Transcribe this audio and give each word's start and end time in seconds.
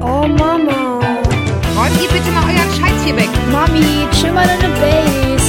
Oh 0.00 0.26
Mama. 0.26 1.00
Räumt 1.76 2.00
ihr 2.02 2.08
bitte 2.08 2.30
mal 2.32 2.44
euren 2.44 2.70
Scheiß 2.78 3.04
hier 3.04 3.16
weg. 3.16 3.28
Mami, 3.50 4.06
chill 4.12 4.32
mal 4.32 4.46
deine 4.46 4.72
Base. 4.74 5.42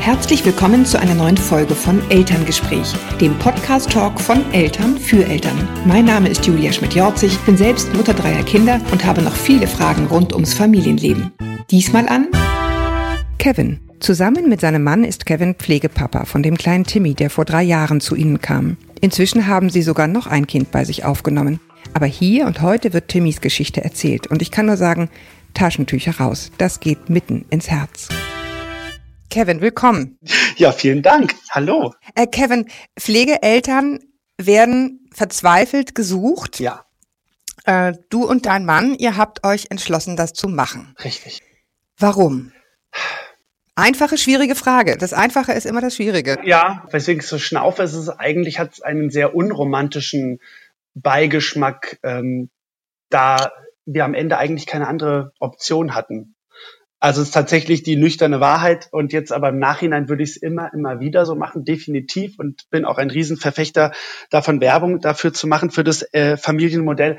Herzlich 0.00 0.44
willkommen 0.44 0.84
zu 0.84 0.98
einer 0.98 1.14
neuen 1.14 1.36
Folge 1.36 1.76
von 1.76 2.02
Elterngespräch, 2.10 2.92
dem 3.20 3.38
Podcast-Talk 3.38 4.20
von 4.20 4.42
Eltern 4.52 4.98
für 4.98 5.24
Eltern. 5.24 5.68
Mein 5.86 6.06
Name 6.06 6.28
ist 6.28 6.44
Julia 6.44 6.72
Schmidt-Jorzig, 6.72 7.38
bin 7.46 7.56
selbst 7.56 7.94
Mutter 7.94 8.12
dreier 8.12 8.42
Kinder 8.42 8.80
und 8.90 9.04
habe 9.04 9.22
noch 9.22 9.34
viele 9.34 9.68
Fragen 9.68 10.06
rund 10.06 10.32
ums 10.32 10.54
Familienleben. 10.54 11.30
Diesmal 11.70 12.08
an 12.08 12.26
Kevin. 13.38 13.78
Zusammen 14.02 14.48
mit 14.48 14.60
seinem 14.60 14.82
Mann 14.82 15.04
ist 15.04 15.26
Kevin 15.26 15.54
Pflegepapa 15.54 16.24
von 16.24 16.42
dem 16.42 16.58
kleinen 16.58 16.82
Timmy, 16.82 17.14
der 17.14 17.30
vor 17.30 17.44
drei 17.44 17.62
Jahren 17.62 18.00
zu 18.00 18.16
ihnen 18.16 18.40
kam. 18.40 18.76
Inzwischen 19.00 19.46
haben 19.46 19.70
sie 19.70 19.82
sogar 19.82 20.08
noch 20.08 20.26
ein 20.26 20.48
Kind 20.48 20.72
bei 20.72 20.84
sich 20.84 21.04
aufgenommen. 21.04 21.60
Aber 21.94 22.06
hier 22.06 22.46
und 22.46 22.62
heute 22.62 22.92
wird 22.92 23.06
Timmys 23.06 23.40
Geschichte 23.40 23.84
erzählt 23.84 24.26
und 24.26 24.42
ich 24.42 24.50
kann 24.50 24.66
nur 24.66 24.76
sagen, 24.76 25.08
Taschentücher 25.54 26.16
raus, 26.18 26.50
das 26.58 26.80
geht 26.80 27.10
mitten 27.10 27.44
ins 27.50 27.70
Herz. 27.70 28.08
Kevin, 29.30 29.60
willkommen. 29.60 30.18
Ja, 30.56 30.72
vielen 30.72 31.02
Dank. 31.02 31.36
Hallo. 31.50 31.94
Äh, 32.16 32.26
Kevin, 32.26 32.66
Pflegeeltern 32.98 34.00
werden 34.36 35.08
verzweifelt 35.14 35.94
gesucht. 35.94 36.58
Ja, 36.58 36.84
Äh, 37.66 37.92
du 38.10 38.24
und 38.28 38.46
dein 38.46 38.64
Mann, 38.64 38.96
ihr 38.96 39.16
habt 39.16 39.46
euch 39.46 39.66
entschlossen, 39.70 40.16
das 40.16 40.32
zu 40.32 40.48
machen. 40.48 40.96
richtig. 41.04 41.40
Warum? 41.98 42.50
Einfache, 43.74 44.18
schwierige 44.18 44.54
Frage. 44.54 44.96
Das 44.98 45.12
Einfache 45.12 45.52
ist 45.52 45.64
immer 45.64 45.80
das 45.80 45.96
Schwierige. 45.96 46.38
Ja, 46.44 46.86
weswegen 46.90 47.20
ich 47.20 47.26
so 47.26 47.38
schnaufe, 47.38 47.82
ist 47.82 47.94
es 47.94 48.10
eigentlich 48.10 48.58
hat 48.58 48.74
es 48.74 48.82
einen 48.82 49.10
sehr 49.10 49.34
unromantischen 49.34 50.40
Beigeschmack, 50.94 51.98
ähm, 52.02 52.50
da 53.08 53.52
wir 53.86 54.04
am 54.04 54.14
Ende 54.14 54.38
eigentlich 54.38 54.66
keine 54.66 54.88
andere 54.88 55.32
Option 55.38 55.94
hatten. 55.94 56.34
Also 57.00 57.20
es 57.20 57.28
ist 57.28 57.34
tatsächlich 57.34 57.82
die 57.82 57.96
nüchterne 57.96 58.38
Wahrheit 58.38 58.88
und 58.92 59.12
jetzt 59.12 59.32
aber 59.32 59.48
im 59.48 59.58
Nachhinein 59.58 60.08
würde 60.08 60.22
ich 60.22 60.30
es 60.30 60.36
immer, 60.36 60.72
immer 60.72 61.00
wieder 61.00 61.26
so 61.26 61.34
machen, 61.34 61.64
definitiv 61.64 62.38
und 62.38 62.70
bin 62.70 62.84
auch 62.84 62.96
ein 62.98 63.10
Riesenverfechter 63.10 63.90
davon, 64.30 64.60
Werbung 64.60 65.00
dafür 65.00 65.32
zu 65.32 65.48
machen, 65.48 65.70
für 65.70 65.82
das 65.82 66.02
äh, 66.12 66.36
Familienmodell. 66.36 67.18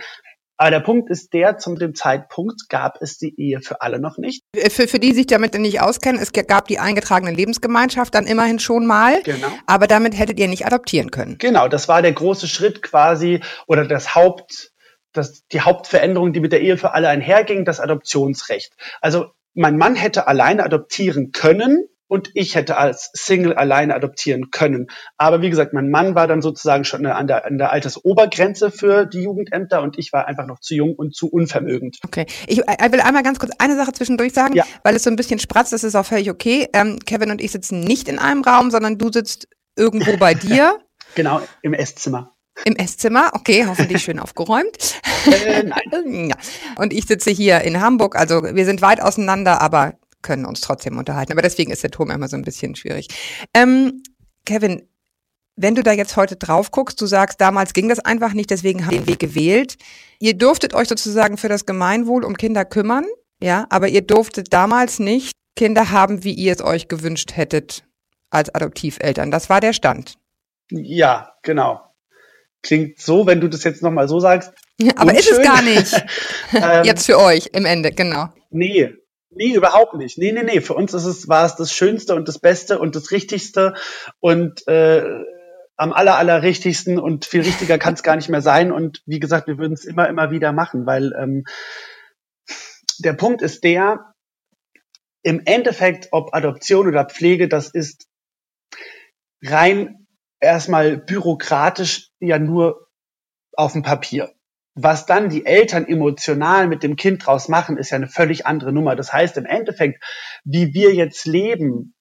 Aber 0.58 0.72
der 0.72 0.80
Punkt 0.80 1.10
ist 1.10 1.34
der, 1.34 1.58
zu 1.58 1.76
dem 1.76 1.96
Zeitpunkt 1.96 2.70
gab 2.70 3.02
es 3.02 3.18
die 3.18 3.34
Ehe 3.38 3.62
für 3.62 3.82
alle 3.82 4.00
noch 4.00 4.18
nicht. 4.18 4.44
Äh, 4.56 4.70
Für, 4.70 4.88
für 4.88 5.00
die 5.00 5.14
sich 5.14 5.28
damit 5.28 5.54
nicht 5.56 5.82
auskennen, 5.82 6.22
es 6.22 6.32
gab 6.32 6.68
die 6.68 6.80
eingetragene 6.80 7.32
Lebensgemeinschaft 7.32 8.14
dann 8.14 8.28
immerhin 8.28 8.60
schon 8.60 8.86
mal. 8.86 9.22
Genau. 9.24 9.48
Aber 9.66 9.88
damit 9.88 10.18
hättet 10.18 10.40
ihr 10.40 10.48
nicht 10.48 10.66
adoptieren 10.66 11.12
können. 11.12 11.38
Genau, 11.40 11.68
das 11.68 11.88
war 11.88 12.02
der 12.02 12.14
große 12.14 12.48
Schritt 12.48 12.82
quasi 12.82 13.42
oder 13.68 13.88
das 13.88 14.16
Haupt, 14.16 14.72
das, 15.12 15.46
die 15.48 15.62
Hauptveränderung, 15.62 16.34
die 16.34 16.40
mit 16.40 16.52
der 16.52 16.62
Ehe 16.62 16.78
für 16.78 16.94
alle 16.94 17.10
einherging, 17.10 17.66
das 17.66 17.80
Adoptionsrecht. 17.80 18.74
Also 19.02 19.32
mein 19.54 19.78
Mann 19.78 19.96
hätte 19.96 20.28
alleine 20.28 20.64
adoptieren 20.64 21.32
können 21.32 21.88
und 22.14 22.30
ich 22.36 22.54
hätte 22.54 22.78
als 22.78 23.10
Single 23.14 23.54
alleine 23.54 23.96
adoptieren 23.96 24.52
können. 24.52 24.86
Aber 25.18 25.42
wie 25.42 25.50
gesagt, 25.50 25.74
mein 25.74 25.90
Mann 25.90 26.14
war 26.14 26.28
dann 26.28 26.44
sozusagen 26.44 26.84
schon 26.86 27.06
an 27.08 27.26
der, 27.26 27.46
an 27.46 27.58
der 27.58 27.72
Altersobergrenze 27.72 28.70
für 28.70 29.06
die 29.08 29.24
Jugendämter 29.24 29.82
und 29.82 29.98
ich 29.98 30.14
war 30.14 30.28
einfach 30.28 30.46
noch 30.46 30.60
zu 30.60 30.76
jung 30.76 30.94
und 30.96 31.16
zu 31.16 31.28
unvermögend. 31.28 31.98
Okay. 32.06 32.28
Ich 32.46 32.60
äh, 32.60 32.92
will 32.92 33.02
einmal 33.02 33.24
ganz 33.24 33.40
kurz 33.40 33.52
eine 33.58 33.76
Sache 33.76 33.94
zwischendurch 33.94 34.32
sagen, 34.34 34.54
Ja. 34.56 34.64
weil 34.84 34.96
es 34.96 35.02
so 35.04 35.10
ein 35.10 35.16
bisschen 35.16 35.40
spratzt, 35.40 35.74
das 35.74 35.84
ist 35.84 35.96
auch 35.96 36.06
völlig 36.06 36.30
okay. 36.30 36.68
Ähm, 36.74 37.00
Kevin 37.04 37.32
und 37.32 37.42
ich 37.42 37.52
sitzen 37.52 37.80
nicht 37.80 38.08
in 38.08 38.20
einem 38.20 38.44
Raum, 38.44 38.70
sondern 38.70 39.00
du 39.00 39.12
sitzt 39.12 39.48
irgendwo 39.76 40.16
bei 40.18 40.34
dir 40.36 40.78
Genau, 41.16 41.42
im 41.64 41.74
Esszimmer. 41.74 42.36
im 42.66 42.76
Esszimmer. 42.76 43.32
Okay, 43.34 43.66
hoffentlich 43.68 44.04
schön 44.04 44.20
aufgeräumt. 44.20 45.02
Äh, 45.26 45.64
nein. 45.64 46.28
Ja. 46.30 46.36
Und 46.78 46.94
ich 46.94 47.06
sitze 47.08 47.32
hier 47.32 47.62
in 47.62 47.82
Hamburg. 47.82 48.16
Also 48.16 48.44
wir 48.44 48.66
sind 48.66 48.82
weit 48.84 49.02
auseinander, 49.02 49.62
aber 49.62 49.94
können 50.24 50.46
uns 50.46 50.62
trotzdem 50.62 50.98
unterhalten. 50.98 51.32
Aber 51.32 51.42
deswegen 51.42 51.72
ist 51.72 51.84
der 51.84 51.92
Ton 51.92 52.10
immer 52.10 52.28
so 52.28 52.36
ein 52.36 52.44
bisschen 52.44 52.76
schwierig. 52.76 53.08
Ähm, 53.54 54.02
Kevin, 54.46 54.88
wenn 55.56 55.76
du 55.76 55.84
da 55.84 55.92
jetzt 55.92 56.18
heute 56.18 56.36
drauf 56.36 56.72
guckst, 56.72 57.00
du 57.00 57.06
sagst, 57.06 57.40
damals 57.40 57.74
ging 57.74 57.90
das 57.90 58.00
einfach 58.00 58.34
nicht, 58.34 58.50
deswegen 58.50 58.86
haben 58.86 58.92
wir 58.92 59.02
den 59.02 59.08
Weg 59.08 59.20
gewählt. 59.20 59.78
Ihr 60.20 60.34
durftet 60.34 60.74
euch 60.74 60.88
sozusagen 60.88 61.38
für 61.38 61.50
das 61.50 61.66
Gemeinwohl 61.66 62.24
um 62.24 62.36
Kinder 62.36 62.66
kümmern, 62.66 63.06
ja, 63.40 63.68
aber 63.70 63.88
ihr 63.88 64.02
durftet 64.02 64.52
damals 64.52 65.00
nicht 65.00 65.34
Kinder 65.56 65.92
haben, 65.92 66.24
wie 66.24 66.34
ihr 66.34 66.54
es 66.54 66.64
euch 66.64 66.88
gewünscht 66.88 67.36
hättet 67.36 67.84
als 68.32 68.54
Adoptiveltern. 68.54 69.30
Das 69.30 69.50
war 69.50 69.62
der 69.62 69.74
Stand. 69.74 70.16
Ja, 70.72 71.34
genau. 71.44 71.82
Klingt 72.64 73.00
so, 73.00 73.28
wenn 73.28 73.42
du 73.42 73.50
das 73.50 73.64
jetzt 73.64 73.84
nochmal 73.84 74.08
so 74.08 74.20
sagst. 74.20 74.54
Aber 74.96 75.14
ist 75.14 75.30
es 75.30 75.38
unschön. 75.38 75.54
gar 75.54 75.62
nicht. 75.62 76.06
Ähm, 76.56 76.86
Jetzt 76.86 77.08
für 77.08 77.18
euch 77.18 77.50
im 77.54 77.66
Ende, 77.66 77.92
genau. 77.92 78.28
Nee, 78.52 78.94
nee, 79.36 79.54
überhaupt 79.54 79.96
nicht. 79.96 80.18
Nee, 80.18 80.32
nee, 80.32 80.44
nee. 80.44 80.62
Für 80.62 80.74
uns 80.74 80.94
ist 80.94 81.06
es, 81.06 81.28
war 81.28 81.46
es 81.46 81.56
das 81.56 81.72
Schönste 81.72 82.16
und 82.16 82.28
das 82.28 82.40
Beste 82.40 82.80
und 82.80 82.96
das 82.96 83.12
Richtigste 83.12 83.74
und 84.20 84.68
äh, 84.68 85.04
am 85.76 85.92
aller, 85.92 86.18
aller 86.18 86.44
richtigsten 86.44 87.00
und 87.00 87.26
viel 87.26 87.42
richtiger 87.42 87.78
kann 87.78 87.96
es 87.96 88.04
gar 88.04 88.16
nicht 88.16 88.30
mehr 88.30 88.42
sein. 88.42 88.72
Und 88.72 89.02
wie 89.06 89.20
gesagt, 89.20 89.48
wir 89.48 89.58
würden 89.58 89.74
es 89.74 89.86
immer, 89.86 90.08
immer 90.08 90.32
wieder 90.32 90.52
machen, 90.52 90.86
weil 90.86 91.14
ähm, 91.18 91.46
der 93.00 93.14
Punkt 93.14 93.42
ist 93.42 93.64
der, 93.64 94.14
im 95.24 95.42
Endeffekt, 95.46 96.10
ob 96.12 96.34
Adoption 96.34 96.88
oder 96.88 97.06
Pflege, 97.06 97.48
das 97.48 97.70
ist 97.70 98.08
rein 99.42 100.08
erstmal 100.40 100.98
bürokratisch 100.98 102.10
ja 102.20 102.38
nur 102.38 102.88
auf 103.54 103.74
dem 103.74 103.82
Papier. 103.82 104.34
Was 104.76 105.06
dann 105.06 105.30
die 105.30 105.46
Eltern 105.46 105.88
emotional 105.88 106.68
mit 106.68 106.82
dem 106.82 106.96
Kind 106.96 107.26
draus 107.26 107.48
machen, 107.48 107.78
ist 107.78 107.92
ja 107.92 107.98
eine 107.98 108.08
völlig 108.08 108.48
andere 108.48 108.74
Nummer. 108.74 108.96
Das 108.96 109.14
heißt 109.14 109.38
im 109.38 109.46
Endeffekt, 109.46 110.04
wie 110.44 110.74
wir 110.74 110.94
jetzt 110.94 111.28
leben, 111.28 111.94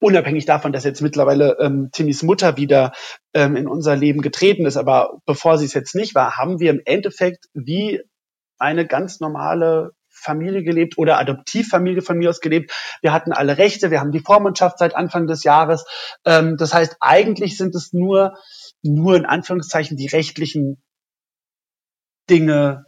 unabhängig 0.00 0.44
davon, 0.44 0.72
dass 0.72 0.84
jetzt 0.84 1.00
mittlerweile 1.00 1.56
ähm, 1.60 1.88
Timmys 1.92 2.22
Mutter 2.22 2.56
wieder 2.56 2.92
ähm, 3.34 3.56
in 3.56 3.66
unser 3.66 3.96
Leben 3.96 4.20
getreten 4.20 4.66
ist, 4.66 4.76
aber 4.76 5.18
bevor 5.26 5.58
sie 5.58 5.64
es 5.64 5.74
jetzt 5.74 5.94
nicht 5.94 6.14
war, 6.14 6.36
haben 6.36 6.60
wir 6.60 6.70
im 6.70 6.82
Endeffekt 6.84 7.46
wie 7.54 8.02
eine 8.58 8.86
ganz 8.86 9.20
normale 9.20 9.92
Familie 10.08 10.62
gelebt 10.62 10.98
oder 10.98 11.18
Adoptivfamilie 11.18 12.02
von 12.02 12.18
mir 12.18 12.30
aus 12.30 12.40
gelebt. 12.40 12.72
Wir 13.02 13.12
hatten 13.12 13.32
alle 13.32 13.56
Rechte, 13.56 13.90
wir 13.90 14.00
haben 14.00 14.12
die 14.12 14.20
Vormundschaft 14.20 14.78
seit 14.78 14.94
Anfang 14.94 15.26
des 15.26 15.44
Jahres. 15.44 15.84
Ähm, 16.24 16.56
das 16.56 16.74
heißt, 16.74 16.96
eigentlich 17.00 17.56
sind 17.56 17.74
es 17.74 17.92
nur, 17.92 18.34
nur 18.82 19.16
in 19.16 19.26
Anführungszeichen 19.26 19.96
die 19.96 20.08
rechtlichen 20.08 20.82
Dinge, 22.28 22.84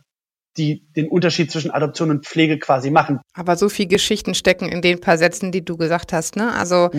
die 0.56 0.86
den 0.96 1.08
Unterschied 1.08 1.50
zwischen 1.50 1.70
Adoption 1.70 2.10
und 2.10 2.26
Pflege 2.26 2.58
quasi 2.58 2.90
machen. 2.90 3.20
Aber 3.34 3.56
so 3.56 3.68
viel 3.68 3.86
Geschichten 3.86 4.34
stecken 4.34 4.68
in 4.68 4.82
den 4.82 5.00
paar 5.00 5.18
Sätzen, 5.18 5.52
die 5.52 5.64
du 5.64 5.76
gesagt 5.76 6.12
hast, 6.12 6.36
ne? 6.36 6.52
Also 6.54 6.90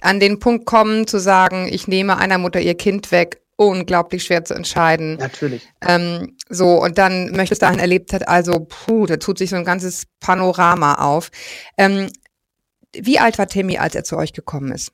an 0.00 0.20
den 0.20 0.38
Punkt 0.38 0.64
kommen 0.64 1.06
zu 1.06 1.18
sagen, 1.18 1.68
ich 1.70 1.88
nehme 1.88 2.18
einer 2.18 2.38
Mutter 2.38 2.60
ihr 2.60 2.76
Kind 2.76 3.10
weg, 3.10 3.42
unglaublich 3.56 4.22
schwer 4.22 4.44
zu 4.44 4.54
entscheiden. 4.54 5.16
Natürlich. 5.16 5.68
Ähm, 5.80 6.36
so, 6.48 6.80
und 6.80 6.96
dann 6.96 7.32
möchtest 7.32 7.62
du 7.62 7.66
dahin 7.66 7.80
erlebt 7.80 8.12
hat, 8.12 8.28
also, 8.28 8.66
puh, 8.68 9.06
da 9.06 9.16
tut 9.16 9.38
sich 9.38 9.50
so 9.50 9.56
ein 9.56 9.64
ganzes 9.64 10.06
Panorama 10.20 10.94
auf. 10.94 11.30
Ähm, 11.76 12.08
wie 12.94 13.18
alt 13.18 13.38
war 13.38 13.48
Timmy, 13.48 13.78
als 13.78 13.94
er 13.94 14.04
zu 14.04 14.16
euch 14.16 14.32
gekommen 14.32 14.72
ist? 14.72 14.92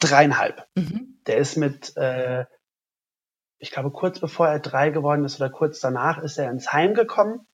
Dreieinhalb. 0.00 0.66
Mhm. 0.74 1.20
Der 1.26 1.36
ist 1.36 1.56
mit, 1.56 1.94
äh, 1.96 2.44
ich 3.58 3.70
glaube, 3.70 3.90
kurz 3.90 4.20
bevor 4.20 4.48
er 4.48 4.60
drei 4.60 4.90
geworden 4.90 5.24
ist 5.24 5.40
oder 5.40 5.50
kurz 5.50 5.80
danach 5.80 6.18
ist 6.18 6.38
er 6.38 6.50
ins 6.50 6.72
Heim 6.72 6.94
gekommen, 6.94 7.46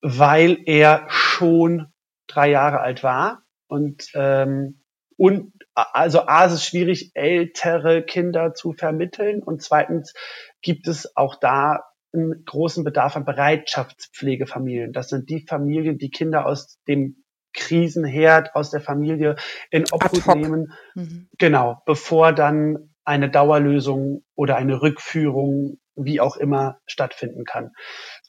weil 0.00 0.58
er 0.66 1.06
schon 1.08 1.92
drei 2.26 2.50
Jahre 2.50 2.80
alt 2.80 3.02
war 3.02 3.42
und 3.66 4.10
ähm, 4.14 4.82
und 5.18 5.52
also 5.74 6.26
A, 6.26 6.44
es 6.44 6.52
ist 6.52 6.66
schwierig, 6.66 7.12
ältere 7.14 8.02
Kinder 8.02 8.52
zu 8.52 8.74
vermitteln 8.74 9.42
und 9.42 9.62
zweitens 9.62 10.12
gibt 10.60 10.88
es 10.88 11.16
auch 11.16 11.36
da 11.36 11.84
einen 12.12 12.44
großen 12.44 12.84
Bedarf 12.84 13.16
an 13.16 13.24
Bereitschaftspflegefamilien. 13.24 14.92
Das 14.92 15.08
sind 15.08 15.28
die 15.30 15.46
Familien, 15.46 15.98
die 15.98 16.10
Kinder 16.10 16.46
aus 16.46 16.78
dem 16.86 17.24
Krisenherd, 17.54 18.54
aus 18.54 18.70
der 18.70 18.80
Familie 18.80 19.36
in 19.70 19.84
Obhut 19.90 20.26
nehmen, 20.34 20.72
Mhm. 20.94 21.28
Genau, 21.38 21.82
bevor 21.86 22.32
dann 22.32 22.94
eine 23.06 23.30
Dauerlösung 23.30 24.24
oder 24.34 24.56
eine 24.56 24.82
Rückführung, 24.82 25.78
wie 25.94 26.20
auch 26.20 26.36
immer, 26.36 26.78
stattfinden 26.86 27.44
kann. 27.44 27.72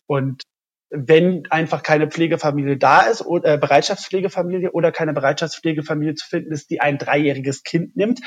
Und 0.06 0.44
wenn 0.90 1.44
einfach 1.50 1.84
keine 1.84 2.10
Pflegefamilie 2.10 2.78
da 2.78 3.02
ist, 3.02 3.26
oder 3.26 3.56
äh, 3.56 3.58
Bereitschaftspflegefamilie 3.58 4.72
oder 4.72 4.92
keine 4.92 5.14
Bereitschaftspflegefamilie 5.14 6.16
zu 6.16 6.28
finden 6.28 6.54
ist, 6.54 6.70
die 6.70 6.80
ein 6.80 6.98
dreijähriges 6.98 7.64
Kind 7.64 7.98
nimmt, 7.98 8.22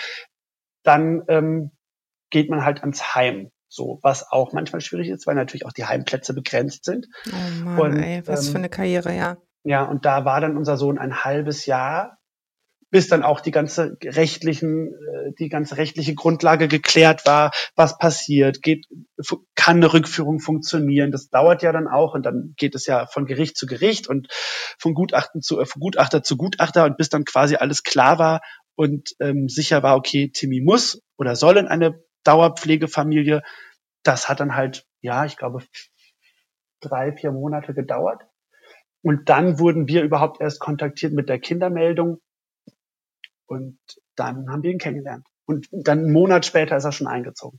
dann 0.82 1.22
ähm, 1.28 1.70
geht 2.30 2.50
man 2.50 2.64
halt 2.64 2.80
ans 2.80 3.14
Heim. 3.14 3.50
So, 3.68 4.00
was 4.02 4.30
auch 4.30 4.52
manchmal 4.52 4.80
schwierig 4.80 5.08
ist, 5.08 5.26
weil 5.28 5.36
natürlich 5.36 5.64
auch 5.64 5.72
die 5.72 5.84
Heimplätze 5.84 6.34
begrenzt 6.34 6.84
sind. 6.84 7.06
Oh 7.28 7.64
Mann, 7.64 7.78
Und, 7.78 8.02
ey, 8.02 8.26
was 8.26 8.46
ähm, 8.46 8.52
für 8.52 8.58
eine 8.58 8.68
Karriere, 8.68 9.16
ja. 9.16 9.36
Ja, 9.62 9.84
und 9.84 10.04
da 10.04 10.24
war 10.24 10.40
dann 10.40 10.56
unser 10.56 10.76
Sohn 10.76 10.98
ein 10.98 11.22
halbes 11.22 11.66
Jahr 11.66 12.18
bis 12.90 13.08
dann 13.08 13.22
auch 13.22 13.40
die 13.40 13.50
ganze 13.50 13.96
rechtlichen, 14.02 14.88
äh, 14.88 15.32
die 15.38 15.48
ganze 15.48 15.76
rechtliche 15.76 16.14
Grundlage 16.14 16.68
geklärt 16.68 17.26
war, 17.26 17.52
was 17.76 17.98
passiert, 17.98 18.62
geht, 18.62 18.86
kann 19.54 19.76
eine 19.76 19.92
Rückführung 19.92 20.40
funktionieren. 20.40 21.12
Das 21.12 21.28
dauert 21.28 21.62
ja 21.62 21.72
dann 21.72 21.88
auch 21.88 22.14
und 22.14 22.26
dann 22.26 22.54
geht 22.56 22.74
es 22.74 22.86
ja 22.86 23.06
von 23.06 23.26
Gericht 23.26 23.56
zu 23.56 23.66
Gericht 23.66 24.08
und 24.08 24.28
von 24.78 24.94
Gutachten 24.94 25.40
zu 25.40 25.60
äh, 25.60 25.66
von 25.66 25.80
Gutachter 25.80 26.22
zu 26.22 26.36
Gutachter 26.36 26.84
und 26.84 26.96
bis 26.96 27.08
dann 27.08 27.24
quasi 27.24 27.56
alles 27.56 27.82
klar 27.82 28.18
war 28.18 28.40
und 28.76 29.14
ähm, 29.20 29.48
sicher 29.48 29.82
war, 29.82 29.96
okay, 29.96 30.30
Timmy 30.32 30.60
muss 30.60 31.02
oder 31.18 31.36
soll 31.36 31.58
in 31.58 31.68
eine 31.68 32.02
Dauerpflegefamilie. 32.24 33.42
Das 34.02 34.28
hat 34.28 34.40
dann 34.40 34.56
halt, 34.56 34.86
ja, 35.02 35.24
ich 35.24 35.36
glaube, 35.36 35.62
drei, 36.80 37.12
vier 37.12 37.32
Monate 37.32 37.74
gedauert. 37.74 38.22
Und 39.02 39.28
dann 39.28 39.58
wurden 39.58 39.88
wir 39.88 40.02
überhaupt 40.02 40.40
erst 40.40 40.60
kontaktiert 40.60 41.12
mit 41.12 41.28
der 41.28 41.38
Kindermeldung. 41.38 42.20
Und 43.50 43.78
dann 44.14 44.48
haben 44.48 44.62
wir 44.62 44.70
ihn 44.70 44.78
kennengelernt. 44.78 45.26
Und 45.44 45.66
dann 45.72 45.98
einen 45.98 46.12
Monat 46.12 46.46
später 46.46 46.76
ist 46.76 46.84
er 46.84 46.92
schon 46.92 47.08
eingezogen. 47.08 47.58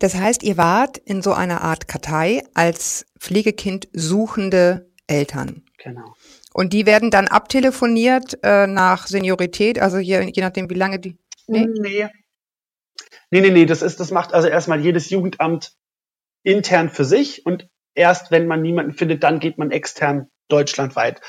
Das 0.00 0.16
heißt, 0.16 0.42
ihr 0.42 0.56
wart 0.56 0.98
in 0.98 1.22
so 1.22 1.32
einer 1.32 1.60
Art 1.60 1.86
Kartei 1.86 2.42
als 2.54 3.06
Pflegekind 3.20 3.88
suchende 3.92 4.90
Eltern. 5.06 5.62
Genau. 5.78 6.16
Und 6.52 6.72
die 6.72 6.86
werden 6.86 7.12
dann 7.12 7.28
abtelefoniert 7.28 8.36
äh, 8.42 8.66
nach 8.66 9.06
Seniorität, 9.06 9.78
also 9.78 9.98
je, 9.98 10.28
je 10.34 10.42
nachdem, 10.42 10.68
wie 10.70 10.74
lange 10.74 10.98
die. 10.98 11.16
Nee? 11.46 11.68
nee. 11.80 12.08
Nee, 13.30 13.40
nee, 13.40 13.50
nee, 13.50 13.66
das 13.66 13.82
ist, 13.82 14.00
das 14.00 14.10
macht 14.10 14.34
also 14.34 14.48
erstmal 14.48 14.80
jedes 14.80 15.08
Jugendamt 15.10 15.76
intern 16.42 16.90
für 16.90 17.04
sich 17.04 17.46
und 17.46 17.68
erst 17.94 18.32
wenn 18.32 18.48
man 18.48 18.62
niemanden 18.62 18.92
findet, 18.92 19.22
dann 19.22 19.38
geht 19.38 19.56
man 19.56 19.70
extern 19.70 20.30
deutschlandweit. 20.48 21.20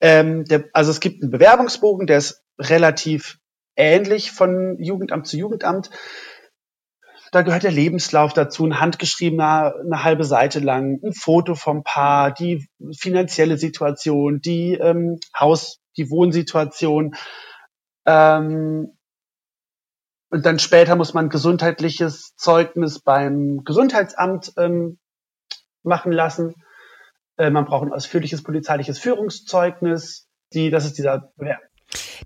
Ähm, 0.00 0.44
der, 0.44 0.64
also 0.72 0.90
es 0.90 1.00
gibt 1.00 1.22
einen 1.22 1.30
Bewerbungsbogen, 1.30 2.06
der 2.06 2.18
ist 2.18 2.42
relativ 2.58 3.38
ähnlich 3.76 4.32
von 4.32 4.76
Jugendamt 4.78 5.26
zu 5.26 5.36
Jugendamt. 5.36 5.90
Da 7.32 7.42
gehört 7.42 7.64
der 7.64 7.72
Lebenslauf 7.72 8.32
dazu, 8.32 8.64
ein 8.64 8.78
handgeschriebener, 8.78 9.74
eine 9.80 10.04
halbe 10.04 10.24
Seite 10.24 10.60
lang, 10.60 11.00
ein 11.02 11.12
Foto 11.12 11.56
vom 11.56 11.82
Paar, 11.82 12.32
die 12.32 12.68
finanzielle 12.96 13.58
Situation, 13.58 14.40
die 14.40 14.74
ähm, 14.74 15.18
Haus, 15.36 15.80
die 15.96 16.10
Wohnsituation. 16.10 17.16
Ähm, 18.06 18.96
und 20.30 20.46
dann 20.46 20.58
später 20.58 20.94
muss 20.94 21.14
man 21.14 21.28
gesundheitliches 21.28 22.36
Zeugnis 22.36 23.00
beim 23.00 23.64
Gesundheitsamt 23.64 24.52
ähm, 24.56 24.98
machen 25.82 26.12
lassen. 26.12 26.54
Äh, 27.36 27.50
man 27.50 27.64
braucht 27.64 27.86
ein 27.86 27.92
ausführliches 27.92 28.42
polizeiliches 28.42 28.98
Führungszeugnis. 28.98 30.28
Die, 30.52 30.70
das 30.70 30.84
ist 30.84 30.98
dieser 30.98 31.32
ja. 31.40 31.58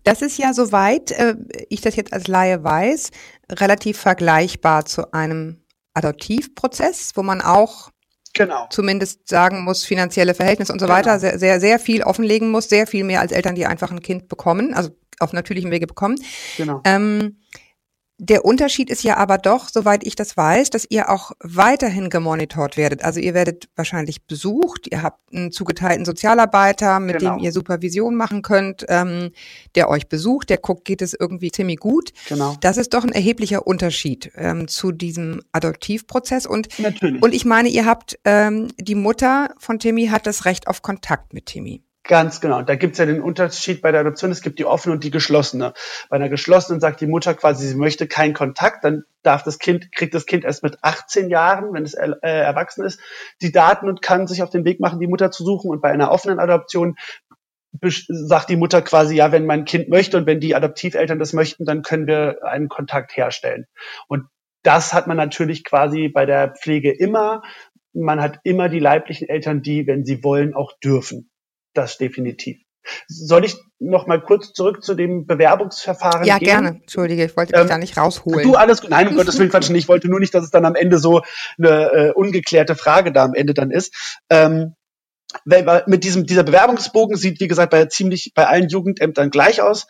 Das 0.04 0.22
ist 0.22 0.38
ja 0.38 0.52
soweit 0.52 1.10
äh, 1.12 1.36
ich 1.68 1.80
das 1.80 1.96
jetzt 1.96 2.12
als 2.12 2.28
Laie 2.28 2.62
weiß, 2.62 3.10
relativ 3.50 3.98
vergleichbar 3.98 4.84
zu 4.84 5.12
einem 5.12 5.62
Adoptivprozess, 5.94 7.12
wo 7.14 7.22
man 7.22 7.40
auch 7.40 7.90
genau. 8.34 8.66
zumindest 8.70 9.28
sagen 9.28 9.64
muss, 9.64 9.84
finanzielle 9.84 10.34
Verhältnisse 10.34 10.72
und 10.72 10.78
so 10.78 10.86
genau. 10.86 10.98
weiter, 10.98 11.18
sehr, 11.18 11.38
sehr, 11.38 11.60
sehr 11.60 11.78
viel 11.78 12.02
offenlegen 12.02 12.50
muss, 12.50 12.68
sehr 12.68 12.86
viel 12.86 13.04
mehr 13.04 13.20
als 13.20 13.32
Eltern, 13.32 13.54
die 13.54 13.66
einfach 13.66 13.90
ein 13.90 14.00
Kind 14.00 14.28
bekommen, 14.28 14.74
also 14.74 14.90
auf 15.18 15.32
natürlichem 15.32 15.70
Wege 15.70 15.86
bekommen. 15.86 16.16
Genau. 16.56 16.80
Ähm, 16.84 17.38
der 18.20 18.44
Unterschied 18.44 18.90
ist 18.90 19.04
ja 19.04 19.16
aber 19.16 19.38
doch, 19.38 19.68
soweit 19.68 20.04
ich 20.04 20.16
das 20.16 20.36
weiß, 20.36 20.70
dass 20.70 20.86
ihr 20.90 21.08
auch 21.08 21.30
weiterhin 21.40 22.10
gemonitort 22.10 22.76
werdet. 22.76 23.04
Also 23.04 23.20
ihr 23.20 23.32
werdet 23.32 23.68
wahrscheinlich 23.76 24.24
besucht, 24.24 24.88
ihr 24.90 25.02
habt 25.02 25.32
einen 25.32 25.52
zugeteilten 25.52 26.04
Sozialarbeiter, 26.04 26.98
mit 26.98 27.18
genau. 27.18 27.36
dem 27.36 27.44
ihr 27.44 27.52
Supervision 27.52 28.16
machen 28.16 28.42
könnt, 28.42 28.84
ähm, 28.88 29.30
der 29.76 29.88
euch 29.88 30.08
besucht, 30.08 30.50
der 30.50 30.58
guckt, 30.58 30.84
geht 30.84 31.00
es 31.00 31.14
irgendwie 31.18 31.52
ziemlich 31.52 31.78
gut. 31.78 32.12
Genau. 32.28 32.56
Das 32.60 32.76
ist 32.76 32.92
doch 32.92 33.04
ein 33.04 33.12
erheblicher 33.12 33.66
Unterschied 33.66 34.32
ähm, 34.34 34.66
zu 34.66 34.90
diesem 34.90 35.40
Adoptivprozess. 35.52 36.46
Und, 36.46 36.76
Natürlich. 36.80 37.22
und 37.22 37.32
ich 37.32 37.44
meine, 37.44 37.68
ihr 37.68 37.86
habt, 37.86 38.18
ähm, 38.24 38.68
die 38.78 38.96
Mutter 38.96 39.54
von 39.58 39.78
Timmy 39.78 40.08
hat 40.08 40.26
das 40.26 40.44
Recht 40.44 40.66
auf 40.66 40.82
Kontakt 40.82 41.34
mit 41.34 41.46
Timmy. 41.46 41.82
Ganz 42.08 42.40
genau. 42.40 42.62
Da 42.62 42.74
gibt 42.74 42.94
es 42.94 42.98
ja 42.98 43.04
den 43.04 43.20
Unterschied 43.20 43.82
bei 43.82 43.92
der 43.92 44.00
Adoption. 44.00 44.30
Es 44.30 44.40
gibt 44.40 44.58
die 44.58 44.64
offene 44.64 44.94
und 44.94 45.04
die 45.04 45.10
geschlossene. 45.10 45.74
Bei 46.08 46.16
einer 46.16 46.30
geschlossenen 46.30 46.80
sagt 46.80 47.02
die 47.02 47.06
Mutter 47.06 47.34
quasi, 47.34 47.68
sie 47.68 47.76
möchte 47.76 48.08
keinen 48.08 48.32
Kontakt. 48.32 48.82
Dann 48.82 49.04
darf 49.22 49.42
das 49.42 49.58
Kind, 49.58 49.92
kriegt 49.92 50.14
das 50.14 50.24
Kind 50.24 50.42
erst 50.44 50.62
mit 50.62 50.78
18 50.80 51.28
Jahren, 51.28 51.74
wenn 51.74 51.84
es 51.84 51.92
äh, 51.92 52.08
erwachsen 52.22 52.86
ist, 52.86 52.98
die 53.42 53.52
Daten 53.52 53.90
und 53.90 54.00
kann 54.00 54.26
sich 54.26 54.42
auf 54.42 54.48
den 54.48 54.64
Weg 54.64 54.80
machen, 54.80 55.00
die 55.00 55.06
Mutter 55.06 55.30
zu 55.30 55.44
suchen. 55.44 55.68
Und 55.68 55.82
bei 55.82 55.90
einer 55.90 56.10
offenen 56.10 56.38
Adoption 56.38 56.96
sagt 58.08 58.48
die 58.48 58.56
Mutter 58.56 58.80
quasi, 58.80 59.14
ja, 59.14 59.30
wenn 59.30 59.44
mein 59.44 59.66
Kind 59.66 59.90
möchte 59.90 60.16
und 60.16 60.24
wenn 60.24 60.40
die 60.40 60.54
Adoptiveltern 60.54 61.18
das 61.18 61.34
möchten, 61.34 61.66
dann 61.66 61.82
können 61.82 62.06
wir 62.06 62.38
einen 62.42 62.70
Kontakt 62.70 63.18
herstellen. 63.18 63.66
Und 64.08 64.24
das 64.62 64.94
hat 64.94 65.08
man 65.08 65.18
natürlich 65.18 65.62
quasi 65.62 66.08
bei 66.08 66.24
der 66.24 66.54
Pflege 66.54 66.90
immer. 66.90 67.42
Man 67.92 68.22
hat 68.22 68.40
immer 68.44 68.70
die 68.70 68.80
leiblichen 68.80 69.28
Eltern, 69.28 69.60
die, 69.60 69.86
wenn 69.86 70.06
sie 70.06 70.24
wollen, 70.24 70.54
auch 70.54 70.72
dürfen 70.82 71.28
das 71.74 71.98
definitiv. 71.98 72.58
Soll 73.06 73.44
ich 73.44 73.56
noch 73.78 74.06
mal 74.06 74.20
kurz 74.20 74.52
zurück 74.52 74.82
zu 74.82 74.94
dem 74.94 75.26
Bewerbungsverfahren 75.26 76.24
ja, 76.24 76.38
gehen? 76.38 76.48
Ja, 76.48 76.54
gerne. 76.60 76.68
Entschuldige, 76.80 77.24
ich 77.24 77.36
wollte 77.36 77.52
dich 77.52 77.60
ähm, 77.60 77.68
da 77.68 77.78
nicht 77.78 77.96
rausholen. 77.96 78.42
Du, 78.42 78.54
alles 78.54 78.80
gut. 78.80 78.90
Nein, 78.90 79.08
um 79.08 79.16
Gottes 79.16 79.38
Willen, 79.38 79.50
Quatsch. 79.50 79.70
Ich 79.70 79.88
wollte 79.88 80.08
nur 80.08 80.20
nicht, 80.20 80.34
dass 80.34 80.44
es 80.44 80.50
dann 80.50 80.64
am 80.64 80.74
Ende 80.74 80.98
so 80.98 81.22
eine 81.58 81.90
äh, 81.92 82.12
ungeklärte 82.12 82.76
Frage 82.76 83.12
da 83.12 83.24
am 83.24 83.34
Ende 83.34 83.54
dann 83.54 83.70
ist. 83.70 84.20
Ähm, 84.30 84.74
weil 85.44 85.84
mit 85.86 86.04
diesem, 86.04 86.24
dieser 86.24 86.42
Bewerbungsbogen 86.42 87.16
sieht, 87.16 87.40
wie 87.40 87.48
gesagt, 87.48 87.70
bei 87.70 87.84
ziemlich, 87.86 88.32
bei 88.34 88.46
allen 88.46 88.68
Jugendämtern 88.68 89.30
gleich 89.30 89.60
aus. 89.60 89.86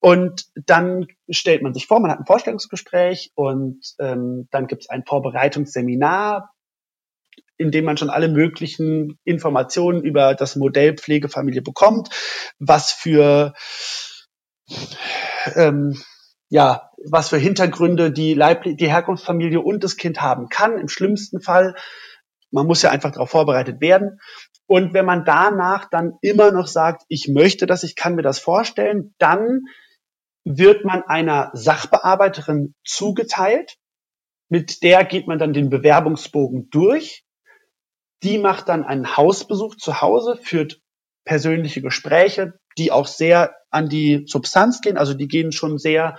Und 0.00 0.46
dann 0.66 1.06
stellt 1.30 1.62
man 1.62 1.74
sich 1.74 1.86
vor, 1.86 2.00
man 2.00 2.10
hat 2.10 2.18
ein 2.18 2.26
Vorstellungsgespräch 2.26 3.30
und 3.34 3.80
ähm, 4.00 4.48
dann 4.50 4.66
gibt 4.66 4.82
es 4.82 4.90
ein 4.90 5.04
Vorbereitungsseminar, 5.06 6.50
in 7.62 7.70
dem 7.70 7.84
man 7.84 7.96
schon 7.96 8.10
alle 8.10 8.28
möglichen 8.28 9.18
Informationen 9.24 10.02
über 10.02 10.34
das 10.34 10.56
Modell 10.56 10.96
Pflegefamilie 10.96 11.62
bekommt, 11.62 12.10
was 12.58 12.92
für 12.92 13.54
ähm, 15.54 16.00
ja, 16.48 16.90
was 17.04 17.30
für 17.30 17.38
Hintergründe 17.38 18.12
die, 18.12 18.34
Leib 18.34 18.64
die 18.64 18.90
Herkunftsfamilie 18.90 19.60
und 19.60 19.82
das 19.82 19.96
Kind 19.96 20.20
haben 20.20 20.48
kann, 20.48 20.78
im 20.78 20.88
schlimmsten 20.88 21.40
Fall. 21.40 21.74
Man 22.50 22.66
muss 22.66 22.82
ja 22.82 22.90
einfach 22.90 23.12
darauf 23.12 23.30
vorbereitet 23.30 23.80
werden. 23.80 24.20
Und 24.66 24.92
wenn 24.92 25.06
man 25.06 25.24
danach 25.24 25.88
dann 25.88 26.12
immer 26.20 26.50
noch 26.50 26.66
sagt, 26.66 27.04
ich 27.08 27.28
möchte 27.28 27.66
das, 27.66 27.82
ich 27.82 27.96
kann 27.96 28.14
mir 28.14 28.22
das 28.22 28.38
vorstellen, 28.38 29.14
dann 29.18 29.62
wird 30.44 30.84
man 30.84 31.02
einer 31.02 31.50
Sachbearbeiterin 31.54 32.74
zugeteilt. 32.84 33.76
Mit 34.50 34.82
der 34.82 35.04
geht 35.04 35.26
man 35.26 35.38
dann 35.38 35.54
den 35.54 35.70
Bewerbungsbogen 35.70 36.68
durch 36.70 37.21
die 38.22 38.38
macht 38.38 38.68
dann 38.68 38.84
einen 38.84 39.16
Hausbesuch 39.16 39.76
zu 39.76 40.00
Hause, 40.00 40.38
führt 40.40 40.80
persönliche 41.24 41.82
Gespräche, 41.82 42.54
die 42.78 42.90
auch 42.92 43.06
sehr 43.06 43.54
an 43.70 43.88
die 43.88 44.24
Substanz 44.26 44.80
gehen. 44.80 44.96
Also 44.96 45.14
die 45.14 45.28
gehen 45.28 45.52
schon 45.52 45.78
sehr 45.78 46.16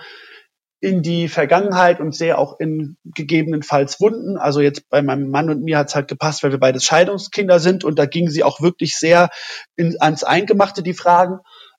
in 0.80 1.02
die 1.02 1.28
Vergangenheit 1.28 1.98
und 1.98 2.14
sehr 2.14 2.38
auch 2.38 2.60
in 2.60 2.98
gegebenenfalls 3.04 4.00
Wunden. 4.00 4.36
Also 4.36 4.60
jetzt 4.60 4.88
bei 4.90 5.00
meinem 5.00 5.30
Mann 5.30 5.48
und 5.48 5.62
mir 5.62 5.78
hat 5.78 5.88
es 5.88 5.94
halt 5.94 6.08
gepasst, 6.08 6.42
weil 6.42 6.50
wir 6.50 6.60
beide 6.60 6.78
Scheidungskinder 6.78 7.58
sind 7.58 7.84
und 7.84 7.98
da 7.98 8.04
gingen 8.04 8.30
sie 8.30 8.44
auch 8.44 8.60
wirklich 8.60 8.98
sehr 8.98 9.30
in, 9.76 9.96
ans 10.00 10.24
Eingemachte, 10.24 10.82
die 10.82 10.94
Fragen. 10.94 11.38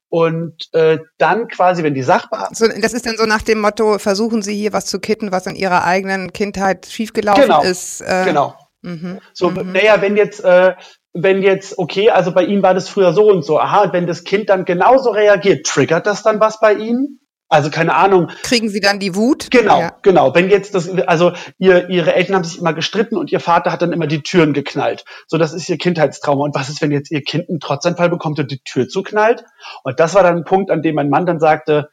Und 0.10 0.70
äh, 0.72 1.00
dann 1.18 1.48
quasi, 1.50 1.84
wenn 1.84 1.94
die 1.94 2.04
Sachbeamten. 2.04 2.56
So, 2.56 2.68
das 2.68 2.94
ist 2.94 3.06
dann 3.06 3.18
so 3.18 3.26
nach 3.26 3.42
dem 3.42 3.60
Motto, 3.60 4.00
versuchen 4.00 4.42
Sie 4.42 4.56
hier 4.56 4.72
was 4.72 4.86
zu 4.86 5.00
kitten, 5.00 5.32
was 5.32 5.46
in 5.46 5.56
Ihrer 5.56 5.84
eigenen 5.84 6.32
Kindheit 6.32 6.86
schiefgelaufen 6.86 7.44
genau, 7.44 7.64
ist. 7.64 8.02
Äh, 8.02 8.24
genau. 8.26 8.56
Mhm. 8.86 9.20
So, 9.34 9.50
mhm. 9.50 9.72
naja, 9.72 10.02
wenn 10.02 10.16
jetzt, 10.16 10.44
äh, 10.44 10.76
wenn 11.14 11.42
jetzt, 11.42 11.78
okay, 11.78 12.10
also 12.12 12.32
bei 12.32 12.44
Ihnen 12.44 12.62
war 12.62 12.74
das 12.74 12.90
früher 12.90 13.14
so 13.14 13.30
und 13.32 13.44
so, 13.44 13.60
aha, 13.60 13.92
wenn 13.94 14.06
das 14.06 14.24
Kind 14.24 14.50
dann 14.50 14.66
genauso 14.66 15.12
reagiert, 15.12 15.66
triggert 15.66 16.06
das 16.06 16.24
dann 16.24 16.40
was 16.40 16.60
bei 16.60 16.74
Ihnen? 16.74 17.20
Also 17.48 17.70
keine 17.70 17.96
Ahnung. 17.96 18.32
Kriegen 18.42 18.70
Sie 18.70 18.80
dann 18.80 19.00
die 19.00 19.16
Wut? 19.16 19.52
Genau, 19.52 19.80
ja. 19.80 19.96
genau. 20.02 20.34
Wenn 20.34 20.50
jetzt 20.50 20.74
das, 20.74 20.90
also 20.90 21.34
ihr, 21.60 21.90
Ihre 21.90 22.16
Eltern 22.16 22.36
haben 22.36 22.44
sich 22.44 22.58
immer 22.58 22.74
gestritten 22.74 23.18
und 23.18 23.32
Ihr 23.32 23.40
Vater 23.40 23.72
hat 23.72 23.84
dann 23.84 23.94
immer 23.94 24.08
die 24.08 24.24
Türen 24.24 24.54
geknallt. 24.54 25.06
So, 25.28 25.38
das 25.38 25.54
ist 25.54 25.70
Ihr 25.70 25.78
Kindheitstrauma. 25.78 26.44
Und 26.44 26.56
was 26.56 26.70
ist, 26.70 26.82
wenn 26.82 26.92
jetzt 26.92 27.12
Ihr 27.12 27.22
Kind 27.22 27.48
einen 27.48 27.60
Trotzanfall 27.60 28.10
bekommt 28.10 28.40
und 28.40 28.50
die 28.50 28.62
Tür 28.64 28.88
zuknallt? 28.88 29.44
Und 29.84 30.00
das 30.00 30.16
war 30.16 30.24
dann 30.24 30.38
ein 30.38 30.44
Punkt, 30.44 30.72
an 30.72 30.82
dem 30.82 30.96
mein 30.96 31.10
Mann 31.10 31.28
dann 31.28 31.40
sagte, 31.40 31.90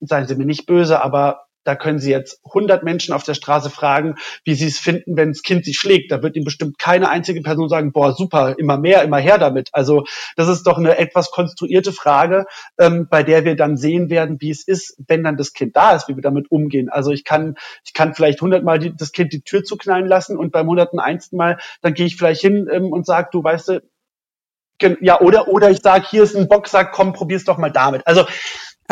seien 0.00 0.26
Sie 0.26 0.34
mir 0.34 0.44
nicht 0.44 0.66
böse, 0.66 1.02
aber 1.02 1.46
da 1.64 1.76
können 1.76 1.98
Sie 1.98 2.10
jetzt 2.10 2.40
100 2.46 2.82
Menschen 2.82 3.14
auf 3.14 3.22
der 3.22 3.34
Straße 3.34 3.70
fragen, 3.70 4.16
wie 4.44 4.54
Sie 4.54 4.66
es 4.66 4.78
finden, 4.78 5.16
wenn 5.16 5.30
das 5.30 5.42
Kind 5.42 5.64
sich 5.64 5.78
schlägt. 5.78 6.10
Da 6.10 6.22
wird 6.22 6.36
Ihnen 6.36 6.44
bestimmt 6.44 6.78
keine 6.78 7.08
einzige 7.08 7.40
Person 7.42 7.68
sagen, 7.68 7.92
boah, 7.92 8.14
super, 8.14 8.56
immer 8.58 8.78
mehr, 8.78 9.02
immer 9.02 9.18
her 9.18 9.38
damit. 9.38 9.70
Also 9.72 10.04
das 10.36 10.48
ist 10.48 10.64
doch 10.64 10.78
eine 10.78 10.98
etwas 10.98 11.30
konstruierte 11.30 11.92
Frage, 11.92 12.46
ähm, 12.78 13.08
bei 13.10 13.22
der 13.22 13.44
wir 13.44 13.56
dann 13.56 13.76
sehen 13.76 14.10
werden, 14.10 14.40
wie 14.40 14.50
es 14.50 14.66
ist, 14.66 14.96
wenn 15.06 15.22
dann 15.22 15.36
das 15.36 15.52
Kind 15.52 15.76
da 15.76 15.94
ist, 15.94 16.08
wie 16.08 16.16
wir 16.16 16.22
damit 16.22 16.50
umgehen. 16.50 16.88
Also 16.88 17.10
ich 17.10 17.24
kann, 17.24 17.56
ich 17.84 17.92
kann 17.92 18.14
vielleicht 18.14 18.40
100 18.40 18.64
Mal 18.64 18.78
die, 18.78 18.94
das 18.94 19.12
Kind 19.12 19.32
die 19.32 19.42
Tür 19.42 19.62
zuknallen 19.64 20.06
lassen 20.06 20.36
und 20.36 20.52
beim 20.52 20.66
101. 20.66 21.32
Mal, 21.32 21.58
dann 21.80 21.94
gehe 21.94 22.06
ich 22.06 22.16
vielleicht 22.16 22.40
hin 22.40 22.68
ähm, 22.70 22.92
und 22.92 23.06
sage, 23.06 23.28
du 23.32 23.42
weißt 23.42 23.80
ja, 25.00 25.20
oder, 25.20 25.48
oder 25.48 25.70
ich 25.70 25.80
sage, 25.80 26.06
hier 26.08 26.24
ist 26.24 26.34
ein 26.34 26.48
Boxsack, 26.48 26.92
komm, 26.92 27.12
probier's 27.12 27.44
doch 27.44 27.56
mal 27.56 27.70
damit. 27.70 28.06
Also 28.06 28.26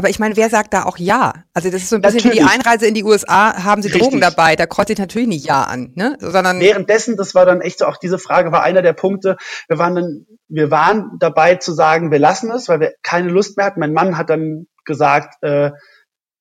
Aber 0.01 0.09
ich 0.09 0.19
meine, 0.19 0.35
wer 0.35 0.49
sagt 0.49 0.73
da 0.73 0.85
auch 0.85 0.97
ja? 0.97 1.45
Also 1.53 1.71
das 1.71 1.83
ist 1.83 1.91
so 1.91 1.97
ein 1.97 2.01
bisschen 2.01 2.33
wie 2.33 2.39
die. 2.39 2.43
Einreise 2.43 2.87
in 2.87 2.95
die 2.95 3.05
USA, 3.05 3.63
haben 3.63 3.83
sie 3.83 3.91
Drogen 3.91 4.15
Richtig. 4.15 4.21
dabei, 4.23 4.57
da 4.57 4.65
kreuzt 4.65 4.89
sich 4.89 4.97
natürlich 4.97 5.29
nicht 5.29 5.47
ja 5.47 5.65
an, 5.65 5.93
ne? 5.95 6.17
Sondern 6.21 6.59
Währenddessen, 6.59 7.19
das 7.19 7.35
war 7.35 7.45
dann 7.45 7.61
echt 7.61 7.81
so, 7.81 7.85
auch 7.85 7.99
diese 7.99 8.19
Frage 8.19 8.51
war 8.51 8.63
einer 8.63 8.81
der 8.81 8.95
Punkte, 8.95 9.37
wir 9.69 9.77
waren 9.77 9.95
dann, 9.95 10.27
wir 10.49 10.71
waren 10.71 11.19
dabei 11.19 11.57
zu 11.57 11.75
sagen, 11.75 12.11
wir 12.11 12.19
lassen 12.19 12.51
es, 12.51 12.67
weil 12.71 12.81
wir 12.81 12.95
keine 13.03 13.29
Lust 13.29 13.59
mehr 13.59 13.67
hatten. 13.67 13.79
Mein 13.79 13.93
Mann 13.93 14.17
hat 14.17 14.31
dann 14.31 14.69
gesagt, 14.87 15.35
äh, 15.43 15.73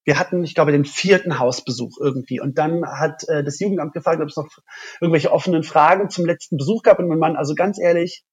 wir 0.06 0.18
hatten, 0.18 0.42
ich 0.46 0.56
glaube, 0.56 0.72
den 0.72 0.86
vierten 0.86 1.38
Hausbesuch 1.38 1.98
irgendwie. 2.00 2.40
Und 2.40 2.58
dann 2.58 2.86
hat 2.86 3.28
äh, 3.28 3.44
das 3.44 3.60
Jugendamt 3.60 3.92
gefragt, 3.92 4.22
ob 4.22 4.30
es 4.30 4.38
noch 4.38 4.48
irgendwelche 5.02 5.34
offenen 5.34 5.64
Fragen 5.64 6.10
zum 6.10 6.26
letzten 6.26 6.56
Besuch 6.56 6.82
gab. 6.82 7.00
Und 7.00 7.10
mein 7.10 7.20
Mann, 7.20 7.36
also 7.36 7.56
ganz 7.56 7.78
ehrlich, 7.78 8.24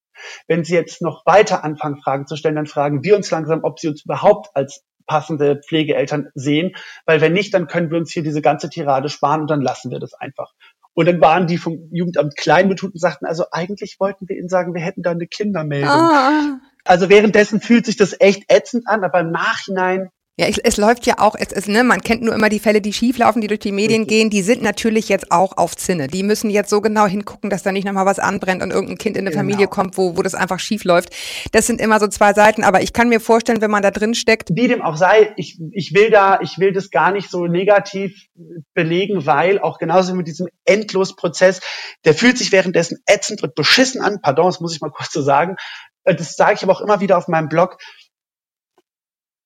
wenn 0.46 0.62
Sie 0.62 0.74
jetzt 0.74 1.02
noch 1.02 1.26
weiter 1.26 1.64
anfangen, 1.64 2.00
Fragen 2.00 2.28
zu 2.28 2.36
stellen, 2.36 2.54
dann 2.54 2.66
fragen 2.66 3.02
wir 3.02 3.16
uns 3.16 3.28
langsam, 3.32 3.64
ob 3.64 3.80
Sie 3.80 3.88
uns 3.88 4.04
überhaupt 4.04 4.50
als 4.54 4.84
passende 5.06 5.60
Pflegeeltern 5.66 6.28
sehen. 6.34 6.72
Weil 7.04 7.20
wenn 7.20 7.32
nicht, 7.32 7.54
dann 7.54 7.66
können 7.66 7.90
wir 7.90 7.98
uns 7.98 8.12
hier 8.12 8.22
diese 8.22 8.42
ganze 8.42 8.68
Tirade 8.70 9.08
sparen 9.08 9.42
und 9.42 9.50
dann 9.50 9.62
lassen 9.62 9.90
wir 9.90 9.98
das 10.00 10.14
einfach. 10.14 10.52
Und 10.94 11.06
dann 11.06 11.20
waren 11.20 11.46
die 11.46 11.58
vom 11.58 11.88
Jugendamt 11.92 12.36
Kleinbetut 12.36 12.94
und 12.94 13.00
sagten, 13.00 13.26
also 13.26 13.44
eigentlich 13.52 13.96
wollten 14.00 14.28
wir 14.28 14.36
Ihnen 14.36 14.48
sagen, 14.48 14.72
wir 14.74 14.80
hätten 14.80 15.02
da 15.02 15.10
eine 15.10 15.26
Kindermeldung. 15.26 15.90
ah, 15.90 16.58
Also 16.84 17.10
währenddessen 17.10 17.60
fühlt 17.60 17.84
sich 17.84 17.96
das 17.96 18.18
echt 18.18 18.50
ätzend 18.50 18.88
an, 18.88 19.04
aber 19.04 19.20
im 19.20 19.30
Nachhinein, 19.30 20.08
Ja, 20.38 20.46
es, 20.48 20.58
es 20.58 20.76
läuft 20.76 21.06
ja 21.06 21.14
auch, 21.16 21.34
es 21.34 21.50
ist, 21.50 21.66
ne, 21.66 21.82
man 21.82 22.02
kennt 22.02 22.20
nur 22.20 22.34
immer 22.34 22.50
die 22.50 22.58
Fälle, 22.58 22.82
die 22.82 22.92
schieflaufen, 22.92 23.40
die 23.40 23.46
durch 23.48 23.60
die 23.60 23.72
Medien 23.72 24.06
gehen, 24.06 24.28
die 24.28 24.42
sind 24.42 24.60
natürlich 24.60 25.08
jetzt 25.08 25.32
auch 25.32 25.56
auf 25.56 25.74
Zinne. 25.76 26.08
Die 26.08 26.22
müssen 26.22 26.50
jetzt 26.50 26.68
so 26.68 26.82
genau 26.82 27.06
hingucken, 27.06 27.48
dass 27.48 27.62
da 27.62 27.72
nicht 27.72 27.86
nochmal 27.86 28.04
was 28.04 28.18
anbrennt 28.18 28.62
und 28.62 28.70
irgendein 28.70 28.98
Kind 28.98 29.16
in 29.16 29.22
eine 29.22 29.30
Genau. 29.30 29.40
Familie 29.40 29.66
kommt, 29.66 29.96
wo, 29.96 30.14
wo 30.18 30.22
das 30.22 30.34
einfach 30.34 30.60
schief 30.60 30.84
läuft. 30.84 31.08
Das 31.52 31.66
sind 31.66 31.80
immer 31.80 31.98
so 32.00 32.06
zwei 32.08 32.34
Seiten, 32.34 32.64
aber 32.64 32.82
ich 32.82 32.92
kann 32.92 33.08
mir 33.08 33.18
vorstellen, 33.20 33.62
wenn 33.62 33.70
man 33.70 33.82
da 33.82 33.90
drin 33.90 34.14
steckt, 34.14 34.50
wie 34.54 34.68
dem 34.68 34.82
auch 34.82 34.96
sei, 34.98 35.32
ich, 35.36 35.58
ich 35.72 35.94
will 35.94 36.10
da, 36.10 36.38
ich 36.42 36.58
will 36.58 36.74
das 36.74 36.90
gar 36.90 37.12
nicht 37.12 37.30
so 37.30 37.46
negativ 37.46 38.26
belegen, 38.74 39.24
weil 39.24 39.58
auch 39.58 39.78
genauso 39.78 40.14
mit 40.14 40.26
diesem 40.26 40.48
Endlosprozess, 40.66 41.60
der 42.04 42.12
fühlt 42.12 42.36
sich 42.36 42.52
währenddessen 42.52 42.98
ätzend 43.06 43.42
und 43.42 43.54
beschissen 43.54 44.02
an. 44.02 44.20
Pardon, 44.20 44.44
das 44.46 44.60
muss 44.60 44.74
ich 44.74 44.82
mal 44.82 44.90
kurz 44.90 45.12
so 45.14 45.22
sagen. 45.22 45.56
Äh, 46.04 46.14
Das 46.14 46.36
sage 46.36 46.56
ich 46.56 46.62
aber 46.62 46.74
auch 46.74 46.82
immer 46.82 47.00
wieder 47.00 47.16
auf 47.16 47.26
meinem 47.26 47.48
Blog. 47.48 47.78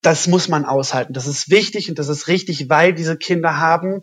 Das 0.02 0.26
muss 0.26 0.48
man 0.48 0.64
aushalten. 0.64 1.12
Das 1.12 1.26
ist 1.26 1.50
wichtig 1.50 1.88
und 1.90 1.98
das 1.98 2.08
ist 2.08 2.28
richtig, 2.28 2.68
weil 2.70 2.94
diese 2.94 3.16
Kinder 3.16 3.58
haben, 3.58 4.02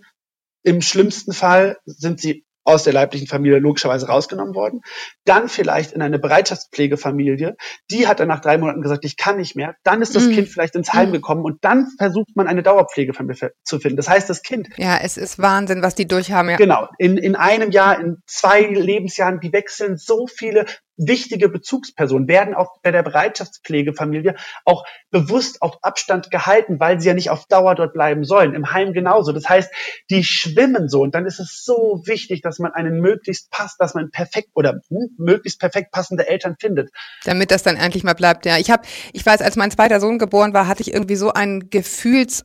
im 0.64 0.82
schlimmsten 0.82 1.34
Fall 1.34 1.78
sind 1.86 2.20
sie 2.20 2.44
aus 2.66 2.84
der 2.84 2.92
leiblichen 2.92 3.28
Familie 3.28 3.60
logischerweise 3.60 4.08
rausgenommen 4.10 4.54
worden. 4.54 4.82
Dann 5.24 5.48
vielleicht 5.48 5.94
in 5.94 6.02
eine 6.02 6.20
Bereitschaftspflegefamilie. 6.20 7.56
Die 7.90 8.08
hat 8.08 8.20
dann 8.20 8.28
nach 8.28 8.42
drei 8.42 8.58
Monaten 8.58 8.82
gesagt, 8.82 9.06
ich 9.06 9.16
kann 9.16 9.38
nicht 9.38 9.56
mehr. 9.56 9.76
Dann 9.84 10.02
ist 10.02 10.16
das 10.18 10.26
Mhm. 10.26 10.34
Kind 10.34 10.50
vielleicht 10.50 10.76
ins 10.76 10.94
Heim 10.94 11.10
Mhm. 11.10 11.14
gekommen 11.14 11.44
und 11.46 11.64
dann 11.64 11.88
versucht 11.98 12.36
man 12.36 12.48
eine 12.48 12.64
Dauerpflegefamilie 12.64 13.52
zu 13.64 13.80
finden. 13.80 13.96
Das 13.96 14.10
heißt, 14.10 14.30
das 14.30 14.42
Kind 14.42 14.68
ja, 14.76 14.98
es 15.02 15.16
ist 15.16 15.40
Wahnsinn, 15.40 15.82
was 15.82 15.96
die 15.96 16.08
durchhaben. 16.10 16.50
Ja. 16.52 16.58
Genau. 16.58 16.90
In, 16.98 17.18
in 17.18 17.38
einem 17.38 17.72
Jahr, 17.72 18.00
in 18.02 18.18
zwei 18.26 18.62
Lebensjahren, 18.64 19.40
die 19.40 19.54
wechseln 19.54 19.96
so 19.96 20.28
viele 20.28 20.66
wichtige 20.98 21.50
Bezugspersonen, 21.50 22.28
werden 22.28 22.54
auch 22.54 22.78
bei 22.82 22.92
der 22.92 23.04
Bereitschaftspflegefamilie 23.04 24.36
auch 24.66 24.86
bewusst 25.12 25.62
auf 25.62 25.78
Abstand 25.84 26.32
gehalten, 26.32 26.80
weil 26.80 27.00
sie 27.00 27.08
ja 27.08 27.14
nicht 27.14 27.30
auf 27.30 27.46
Dauer 27.46 27.76
dort 27.76 27.94
bleiben 27.94 28.24
sollen. 28.24 28.56
Im 28.56 28.72
Heim 28.74 28.94
genauso. 28.94 29.32
Das 29.32 29.48
heißt, 29.48 29.72
die 30.10 30.24
schwimmen 30.24 30.90
so. 30.90 31.02
Und 31.02 31.16
dann 31.16 31.26
ist 31.26 31.40
es 31.40 31.64
so 31.64 32.02
wichtig, 32.06 32.42
dass 32.42 32.60
man 32.60 32.74
einen 32.74 33.00
möglichst 33.00 33.52
passt, 33.52 33.80
dass 33.80 33.94
man 33.94 34.10
perfekt 34.12 34.50
oder 34.56 34.82
hm, 34.90 35.16
möglichst 35.18 35.60
perfekt 35.60 35.92
passende 35.92 36.28
Eltern 36.28 36.56
findet. 36.60 36.90
damit 37.24 37.52
das 37.52 37.64
dann 37.64 37.78
endlich 37.78 38.04
mal 38.04 38.14
bleibt. 38.14 38.46
Ja, 38.46 38.58
ich 38.58 38.72
habe, 38.72 38.84
ich 39.14 39.26
weiß, 39.26 39.42
als 39.42 39.56
mein 39.56 39.72
zweiter 39.72 40.00
Sohn 40.00 40.18
geboren 40.18 40.54
war, 40.54 40.68
hatte 40.68 40.82
ich 40.82 40.94
irgendwie 40.94 41.16
so 41.16 41.32
einen 41.32 41.70
Gefühls 41.70 42.44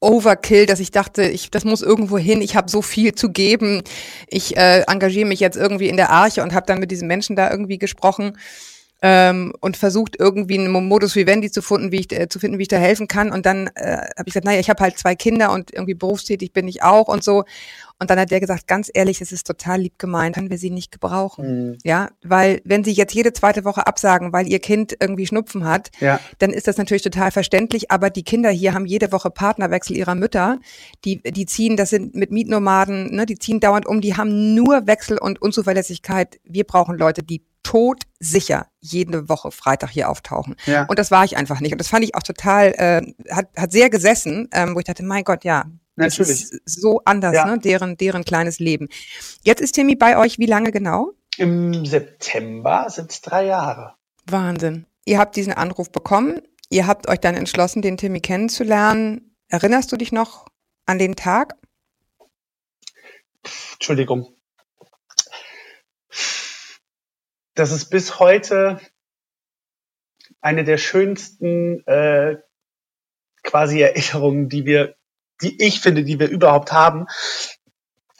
Overkill, 0.00 0.66
dass 0.66 0.80
ich 0.80 0.90
dachte, 0.90 1.22
ich, 1.24 1.50
das 1.50 1.64
muss 1.64 1.82
irgendwo 1.82 2.18
hin. 2.18 2.42
Ich 2.42 2.54
habe 2.54 2.70
so 2.70 2.82
viel 2.82 3.14
zu 3.14 3.30
geben. 3.30 3.82
Ich 4.28 4.56
äh, 4.56 4.82
engagiere 4.82 5.26
mich 5.26 5.40
jetzt 5.40 5.56
irgendwie 5.56 5.88
in 5.88 5.96
der 5.96 6.10
Arche 6.10 6.42
und 6.42 6.52
habe 6.52 6.66
dann 6.66 6.80
mit 6.80 6.90
diesen 6.90 7.08
Menschen 7.08 7.34
da 7.34 7.50
irgendwie 7.50 7.78
gesprochen 7.78 8.36
ähm, 9.02 9.52
und 9.60 9.76
versucht 9.76 10.16
irgendwie 10.18 10.58
einen 10.58 10.72
Modus 10.72 11.14
vivendi 11.14 11.50
zu 11.50 11.60
finden, 11.62 11.92
wie 11.92 12.00
ich 12.00 12.12
äh, 12.12 12.28
zu 12.28 12.38
finden, 12.38 12.58
wie 12.58 12.62
ich 12.62 12.68
da 12.68 12.78
helfen 12.78 13.08
kann. 13.08 13.30
Und 13.30 13.44
dann 13.46 13.68
äh, 13.74 13.98
habe 13.98 14.24
ich 14.26 14.32
gesagt, 14.32 14.46
naja, 14.46 14.58
ich 14.60 14.70
habe 14.70 14.82
halt 14.82 14.98
zwei 14.98 15.14
Kinder 15.14 15.52
und 15.52 15.72
irgendwie 15.72 15.94
berufstätig 15.94 16.52
bin 16.52 16.66
ich 16.66 16.82
auch 16.82 17.08
und 17.08 17.22
so. 17.22 17.44
Und 17.98 18.10
dann 18.10 18.18
hat 18.18 18.30
der 18.30 18.40
gesagt, 18.40 18.66
ganz 18.66 18.90
ehrlich, 18.92 19.22
es 19.22 19.32
ist 19.32 19.46
total 19.46 19.80
lieb 19.80 19.98
gemeint, 19.98 20.34
können 20.34 20.50
wir 20.50 20.58
sie 20.58 20.68
nicht 20.70 20.92
gebrauchen. 20.92 21.78
Ja, 21.82 22.10
weil 22.22 22.60
wenn 22.64 22.84
sie 22.84 22.92
jetzt 22.92 23.14
jede 23.14 23.32
zweite 23.32 23.64
Woche 23.64 23.86
absagen, 23.86 24.34
weil 24.34 24.46
ihr 24.46 24.58
Kind 24.58 24.94
irgendwie 25.00 25.26
Schnupfen 25.26 25.64
hat, 25.64 25.90
Ja. 26.00 26.20
dann 26.38 26.50
ist 26.50 26.68
das 26.68 26.76
natürlich 26.76 27.02
total 27.02 27.30
verständlich. 27.30 27.90
Aber 27.90 28.10
die 28.10 28.22
Kinder 28.22 28.50
hier 28.50 28.74
haben 28.74 28.84
jede 28.84 29.12
Woche 29.12 29.30
Partnerwechsel 29.30 29.96
ihrer 29.96 30.14
Mütter. 30.14 30.58
Die, 31.06 31.22
die 31.22 31.46
ziehen, 31.46 31.76
das 31.76 31.90
sind 31.90 32.14
mit 32.14 32.30
Mietnomaden, 32.30 33.14
ne, 33.14 33.24
die 33.24 33.38
ziehen 33.38 33.60
dauernd 33.60 33.86
um, 33.86 34.00
die 34.02 34.14
haben 34.16 34.54
nur 34.54 34.86
Wechsel 34.86 35.16
und 35.18 35.40
Unzuverlässigkeit. 35.40 36.38
Wir 36.44 36.64
brauchen 36.64 36.98
Leute, 36.98 37.22
die 37.22 37.42
todsicher 37.66 38.68
jede 38.80 39.28
Woche 39.28 39.50
Freitag 39.50 39.90
hier 39.90 40.08
auftauchen. 40.08 40.54
Ja. 40.66 40.84
Und 40.86 40.98
das 40.98 41.10
war 41.10 41.24
ich 41.24 41.36
einfach 41.36 41.60
nicht. 41.60 41.72
Und 41.72 41.78
das 41.78 41.88
fand 41.88 42.04
ich 42.04 42.14
auch 42.14 42.22
total, 42.22 42.72
äh, 42.76 43.32
hat, 43.32 43.48
hat 43.56 43.72
sehr 43.72 43.90
gesessen, 43.90 44.48
ähm, 44.52 44.74
wo 44.74 44.78
ich 44.78 44.84
dachte, 44.84 45.02
mein 45.04 45.24
Gott, 45.24 45.44
ja. 45.44 45.64
Das 45.96 46.18
Natürlich. 46.18 46.42
ist 46.42 46.60
so 46.66 47.00
anders, 47.04 47.34
Ja. 47.34 47.46
ne? 47.46 47.58
Deren, 47.58 47.96
deren 47.96 48.24
kleines 48.24 48.58
Leben. 48.58 48.88
Jetzt 49.42 49.60
ist 49.60 49.72
Timmy 49.72 49.96
bei 49.96 50.16
euch 50.18 50.38
wie 50.38 50.46
lange 50.46 50.70
genau? 50.70 51.12
Im 51.38 51.84
September 51.86 52.86
sind 52.88 53.10
es 53.10 53.20
drei 53.22 53.46
Jahre. 53.46 53.94
Wahnsinn. 54.26 54.86
Ihr 55.06 55.18
habt 55.18 55.36
diesen 55.36 55.52
Anruf 55.52 55.90
bekommen. 55.90 56.40
Ihr 56.68 56.86
habt 56.86 57.08
euch 57.08 57.18
dann 57.20 57.34
entschlossen, 57.34 57.82
den 57.82 57.96
Timmy 57.96 58.20
kennenzulernen. 58.20 59.34
Erinnerst 59.48 59.90
du 59.90 59.96
dich 59.96 60.12
noch 60.12 60.46
an 60.84 60.98
den 60.98 61.16
Tag? 61.16 61.56
Entschuldigung. 63.74 64.35
Das 67.56 67.72
ist 67.72 67.86
bis 67.86 68.20
heute 68.20 68.78
eine 70.42 70.62
der 70.62 70.76
schönsten 70.76 71.86
äh, 71.86 72.36
quasi 73.42 73.80
Erinnerungen, 73.80 74.50
die 74.50 74.66
wir, 74.66 74.94
die 75.40 75.60
ich 75.64 75.80
finde, 75.80 76.04
die 76.04 76.20
wir 76.20 76.28
überhaupt 76.28 76.72
haben. 76.72 77.06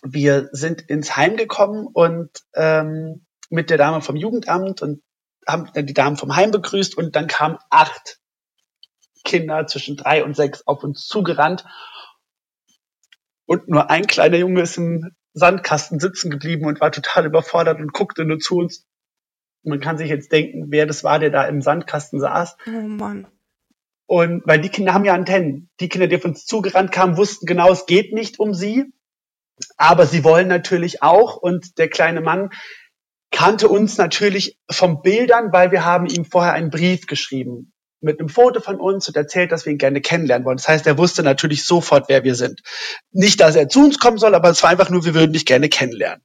Wir 0.03 0.49
sind 0.53 0.81
ins 0.81 1.17
Heim 1.17 1.37
gekommen 1.37 1.87
und 1.87 2.31
ähm, 2.55 3.27
mit 3.51 3.69
der 3.69 3.77
Dame 3.77 4.01
vom 4.01 4.17
Jugendamt 4.17 4.81
und 4.81 5.03
haben 5.47 5.71
dann 5.75 5.87
die 5.87 5.95
Damen 5.95 6.17
vom 6.17 6.35
Heim 6.35 6.51
begrüßt 6.51 6.97
und 6.97 7.15
dann 7.15 7.27
kamen 7.27 7.59
acht 7.69 8.19
Kinder 9.23 9.67
zwischen 9.67 9.99
drei 9.99 10.25
und 10.25 10.35
sechs 10.35 10.67
auf 10.67 10.83
uns 10.83 11.07
zugerannt 11.07 11.67
und 13.45 13.69
nur 13.69 13.91
ein 13.91 14.07
kleiner 14.07 14.39
Junge 14.39 14.63
ist 14.63 14.79
im 14.79 15.15
Sandkasten 15.35 16.01
sitzen 16.01 16.31
geblieben 16.31 16.65
und 16.65 16.81
war 16.81 16.91
total 16.91 17.27
überfordert 17.27 17.81
und 17.81 17.93
guckte 17.93 18.25
nur 18.25 18.39
zu 18.39 18.57
uns. 18.57 18.87
Man 19.67 19.81
kann 19.81 19.99
sich 19.99 20.09
jetzt 20.09 20.33
denken, 20.33 20.67
wer 20.69 20.87
das 20.87 21.05
war, 21.05 21.19
der 21.19 21.31
da 21.31 21.45
im 21.47 21.61
Sandkasten 21.61 22.21
saß. 22.21 22.57
Oh 22.67 22.71
Mann. 22.71 23.27
Und 24.07 24.43
weil 24.47 24.61
die 24.61 24.69
Kinder 24.69 24.95
haben 24.95 25.05
ja 25.05 25.15
Antennen. 25.15 25.69
Die 25.81 25.89
Kinder, 25.89 26.07
die 26.07 26.17
auf 26.17 26.25
uns 26.25 26.47
zugerannt 26.47 26.93
kamen, 26.93 27.17
wussten 27.17 27.47
genau, 27.47 27.73
es 27.73 27.87
geht 27.87 28.13
nicht 28.13 28.39
um 28.39 28.55
sie. 28.55 28.85
Aber 29.77 30.07
sie 30.07 30.23
wollen 30.23 30.49
natürlich 30.49 31.03
auch. 31.03 31.37
Und 31.37 31.79
der 31.79 31.89
kleine 31.89 32.21
Mann 32.21 32.51
kannte 33.33 33.69
uns 33.69 33.99
natürlich 33.99 34.59
vom 34.71 35.03
Bildern, 35.03 35.53
weil 35.53 35.73
wir 35.73 35.85
haben 35.85 36.07
ihm 36.07 36.25
vorher 36.25 36.53
einen 36.53 36.71
Brief 36.71 37.07
geschrieben 37.07 37.73
mit 38.01 38.21
einem 38.21 38.29
Foto 38.29 38.61
von 38.61 38.79
uns 38.79 39.09
und 39.09 39.17
erzählt, 39.17 39.53
dass 39.53 39.67
wir 39.67 39.73
ihn 39.73 39.79
gerne 39.79 40.01
kennenlernen 40.01 40.45
wollen. 40.45 40.59
Das 40.59 40.69
heißt, 40.69 40.87
er 40.87 40.99
wusste 40.99 41.23
natürlich 41.23 41.65
sofort, 41.65 42.09
wer 42.09 42.25
wir 42.25 42.35
sind. 42.35 42.63
Nicht, 43.11 43.41
dass 43.41 43.57
er 43.57 43.69
zu 43.69 43.85
uns 43.85 43.99
kommen 43.99 44.19
soll, 44.19 44.35
aber 44.35 44.51
es 44.51 44.63
war 44.63 44.71
einfach 44.71 44.91
nur, 44.91 45.05
wir 45.05 45.15
würden 45.15 45.33
dich 45.33 45.47
gerne 45.47 45.69
kennenlernen. 45.69 46.23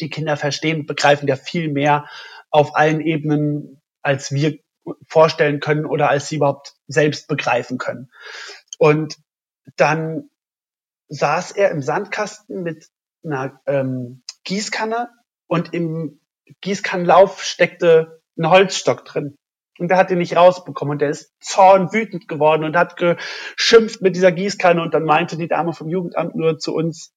Die 0.00 0.10
Kinder 0.10 0.36
verstehen 0.36 0.80
und 0.80 0.86
begreifen 0.86 1.28
ja 1.28 1.36
viel 1.36 1.70
mehr 1.70 2.06
auf 2.52 2.76
allen 2.76 3.00
Ebenen, 3.00 3.80
als 4.02 4.30
wir 4.32 4.58
vorstellen 5.08 5.60
können 5.60 5.86
oder 5.86 6.08
als 6.08 6.28
sie 6.28 6.36
überhaupt 6.36 6.74
selbst 6.86 7.28
begreifen 7.28 7.78
können. 7.78 8.10
Und 8.78 9.16
dann 9.76 10.30
saß 11.08 11.52
er 11.52 11.70
im 11.70 11.82
Sandkasten 11.82 12.62
mit 12.62 12.88
einer 13.24 13.60
ähm, 13.66 14.22
Gießkanne 14.44 15.08
und 15.46 15.72
im 15.74 16.20
Gießkannenlauf 16.60 17.42
steckte 17.42 18.20
ein 18.36 18.48
Holzstock 18.48 19.04
drin. 19.04 19.36
Und 19.78 19.88
der 19.88 19.96
hat 19.96 20.10
ihn 20.10 20.18
nicht 20.18 20.36
rausbekommen 20.36 20.92
und 20.92 20.98
der 21.00 21.10
ist 21.10 21.32
zornwütend 21.40 22.28
geworden 22.28 22.64
und 22.64 22.76
hat 22.76 22.96
geschimpft 22.96 24.02
mit 24.02 24.16
dieser 24.16 24.32
Gießkanne 24.32 24.82
und 24.82 24.94
dann 24.94 25.04
meinte 25.04 25.36
die 25.36 25.48
Dame 25.48 25.72
vom 25.72 25.88
Jugendamt 25.88 26.34
nur 26.34 26.58
zu 26.58 26.74
uns, 26.74 27.12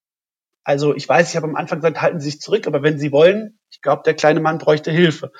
also 0.65 0.95
ich 0.95 1.07
weiß, 1.07 1.29
ich 1.29 1.35
habe 1.37 1.47
am 1.47 1.55
Anfang 1.55 1.79
gesagt, 1.79 2.01
halten 2.01 2.19
Sie 2.19 2.31
sich 2.31 2.41
zurück, 2.41 2.67
aber 2.67 2.83
wenn 2.83 2.99
Sie 2.99 3.11
wollen, 3.11 3.59
ich 3.69 3.81
glaube, 3.81 4.01
der 4.03 4.15
kleine 4.15 4.41
Mann 4.41 4.57
bräuchte 4.57 4.91
Hilfe. 4.91 5.31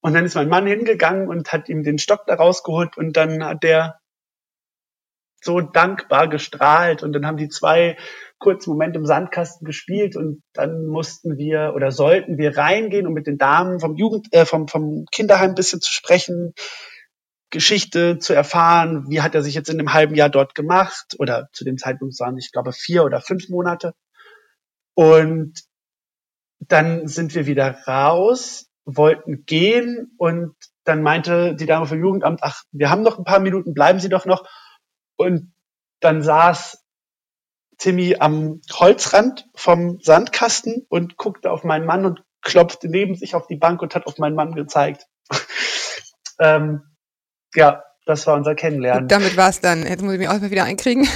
Und 0.00 0.14
dann 0.14 0.24
ist 0.24 0.34
mein 0.34 0.48
Mann 0.48 0.66
hingegangen 0.66 1.28
und 1.28 1.52
hat 1.52 1.68
ihm 1.68 1.82
den 1.82 1.98
Stock 1.98 2.24
da 2.26 2.34
rausgeholt 2.34 2.96
und 2.96 3.16
dann 3.16 3.44
hat 3.44 3.62
der 3.62 4.00
so 5.42 5.60
dankbar 5.60 6.28
gestrahlt 6.28 7.02
und 7.02 7.12
dann 7.12 7.26
haben 7.26 7.36
die 7.36 7.48
zwei 7.48 7.96
kurzen 8.38 8.70
Moment 8.70 8.96
im 8.96 9.06
Sandkasten 9.06 9.66
gespielt 9.66 10.16
und 10.16 10.42
dann 10.54 10.86
mussten 10.86 11.36
wir 11.36 11.72
oder 11.74 11.92
sollten 11.92 12.38
wir 12.38 12.56
reingehen, 12.56 13.06
um 13.06 13.12
mit 13.12 13.26
den 13.26 13.38
Damen 13.38 13.80
vom 13.80 13.96
Jugend, 13.96 14.28
äh, 14.32 14.46
vom, 14.46 14.66
vom 14.66 15.04
Kinderheim 15.12 15.50
ein 15.50 15.54
bisschen 15.54 15.80
zu 15.80 15.92
sprechen. 15.92 16.54
Geschichte 17.50 18.18
zu 18.18 18.32
erfahren, 18.32 19.08
wie 19.08 19.22
hat 19.22 19.34
er 19.34 19.42
sich 19.42 19.54
jetzt 19.54 19.68
in 19.68 19.78
dem 19.78 19.92
halben 19.92 20.14
Jahr 20.14 20.30
dort 20.30 20.54
gemacht 20.54 21.16
oder 21.18 21.48
zu 21.52 21.64
dem 21.64 21.78
Zeitpunkt 21.78 22.18
waren 22.20 22.38
ich 22.38 22.52
glaube 22.52 22.72
vier 22.72 23.04
oder 23.04 23.20
fünf 23.20 23.48
Monate. 23.48 23.94
Und 24.94 25.54
dann 26.60 27.08
sind 27.08 27.34
wir 27.34 27.46
wieder 27.46 27.78
raus, 27.86 28.70
wollten 28.84 29.44
gehen 29.46 30.14
und 30.16 30.54
dann 30.84 31.02
meinte 31.02 31.54
die 31.54 31.66
Dame 31.66 31.86
vom 31.86 32.00
Jugendamt, 32.00 32.40
ach, 32.42 32.62
wir 32.72 32.90
haben 32.90 33.02
noch 33.02 33.18
ein 33.18 33.24
paar 33.24 33.40
Minuten, 33.40 33.74
bleiben 33.74 34.00
Sie 34.00 34.08
doch 34.08 34.26
noch. 34.26 34.44
Und 35.16 35.52
dann 36.00 36.22
saß 36.22 36.84
Timmy 37.78 38.16
am 38.18 38.60
Holzrand 38.72 39.48
vom 39.54 40.00
Sandkasten 40.00 40.86
und 40.88 41.16
guckte 41.16 41.50
auf 41.50 41.64
meinen 41.64 41.86
Mann 41.86 42.04
und 42.04 42.22
klopfte 42.42 42.88
neben 42.88 43.14
sich 43.14 43.34
auf 43.34 43.46
die 43.46 43.56
Bank 43.56 43.82
und 43.82 43.94
hat 43.94 44.06
auf 44.06 44.18
meinen 44.18 44.36
Mann 44.36 44.54
gezeigt. 44.54 45.06
ähm, 46.38 46.82
ja, 47.54 47.82
das 48.06 48.26
war 48.26 48.36
unser 48.36 48.54
Kennenlernen. 48.54 49.04
Und 49.04 49.12
damit 49.12 49.36
war 49.36 49.50
es 49.50 49.60
dann. 49.60 49.86
Jetzt 49.86 50.02
muss 50.02 50.12
ich 50.12 50.18
mich 50.18 50.28
auch 50.28 50.40
mal 50.40 50.50
wieder 50.50 50.64
einkriegen. 50.64 51.08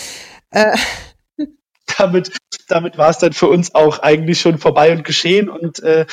äh. 0.50 0.76
Damit, 1.98 2.32
damit 2.68 2.96
war 2.98 3.10
es 3.10 3.18
dann 3.18 3.32
für 3.32 3.48
uns 3.48 3.74
auch 3.74 3.98
eigentlich 3.98 4.40
schon 4.40 4.58
vorbei 4.58 4.92
und 4.92 5.04
geschehen. 5.04 5.48
Und 5.48 5.80
äh, 5.82 6.06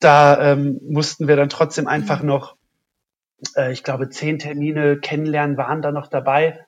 da 0.00 0.52
ähm, 0.52 0.80
mussten 0.88 1.28
wir 1.28 1.36
dann 1.36 1.48
trotzdem 1.48 1.86
einfach 1.86 2.22
mhm. 2.22 2.28
noch, 2.28 2.56
äh, 3.56 3.72
ich 3.72 3.84
glaube, 3.84 4.08
zehn 4.08 4.38
Termine 4.38 4.98
kennenlernen 4.98 5.56
waren 5.56 5.82
da 5.82 5.92
noch 5.92 6.08
dabei 6.08 6.64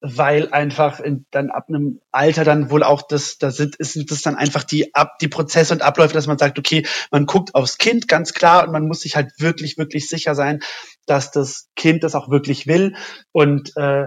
weil 0.00 0.52
einfach 0.52 1.00
in, 1.00 1.26
dann 1.30 1.50
ab 1.50 1.66
einem 1.68 2.00
Alter 2.12 2.44
dann 2.44 2.70
wohl 2.70 2.84
auch 2.84 3.02
das, 3.02 3.38
da 3.38 3.50
sind, 3.50 3.76
ist 3.76 4.10
das 4.10 4.22
dann 4.22 4.36
einfach 4.36 4.62
die 4.62 4.94
ab 4.94 5.18
die 5.20 5.28
Prozesse 5.28 5.74
und 5.74 5.82
Abläufe, 5.82 6.14
dass 6.14 6.28
man 6.28 6.38
sagt, 6.38 6.58
okay, 6.58 6.86
man 7.10 7.26
guckt 7.26 7.54
aufs 7.54 7.78
Kind 7.78 8.06
ganz 8.06 8.32
klar 8.32 8.64
und 8.64 8.72
man 8.72 8.86
muss 8.86 9.00
sich 9.00 9.16
halt 9.16 9.32
wirklich 9.38 9.76
wirklich 9.76 10.08
sicher 10.08 10.34
sein, 10.34 10.60
dass 11.06 11.32
das 11.32 11.68
Kind 11.74 12.04
das 12.04 12.14
auch 12.14 12.30
wirklich 12.30 12.66
will. 12.66 12.94
Und 13.32 13.76
äh, 13.76 14.06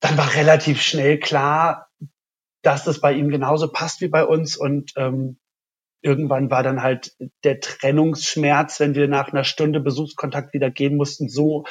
dann 0.00 0.16
war 0.16 0.34
relativ 0.34 0.80
schnell 0.80 1.18
klar, 1.18 1.88
dass 2.62 2.84
das 2.84 3.00
bei 3.00 3.12
ihm 3.12 3.28
genauso 3.28 3.70
passt 3.70 4.00
wie 4.00 4.08
bei 4.08 4.24
uns. 4.24 4.56
Und 4.56 4.92
ähm, 4.96 5.38
irgendwann 6.00 6.50
war 6.50 6.62
dann 6.62 6.82
halt 6.82 7.14
der 7.44 7.60
Trennungsschmerz, 7.60 8.80
wenn 8.80 8.94
wir 8.94 9.08
nach 9.08 9.32
einer 9.32 9.44
Stunde 9.44 9.80
Besuchskontakt 9.80 10.54
wieder 10.54 10.70
gehen 10.70 10.96
mussten, 10.96 11.28
so 11.28 11.64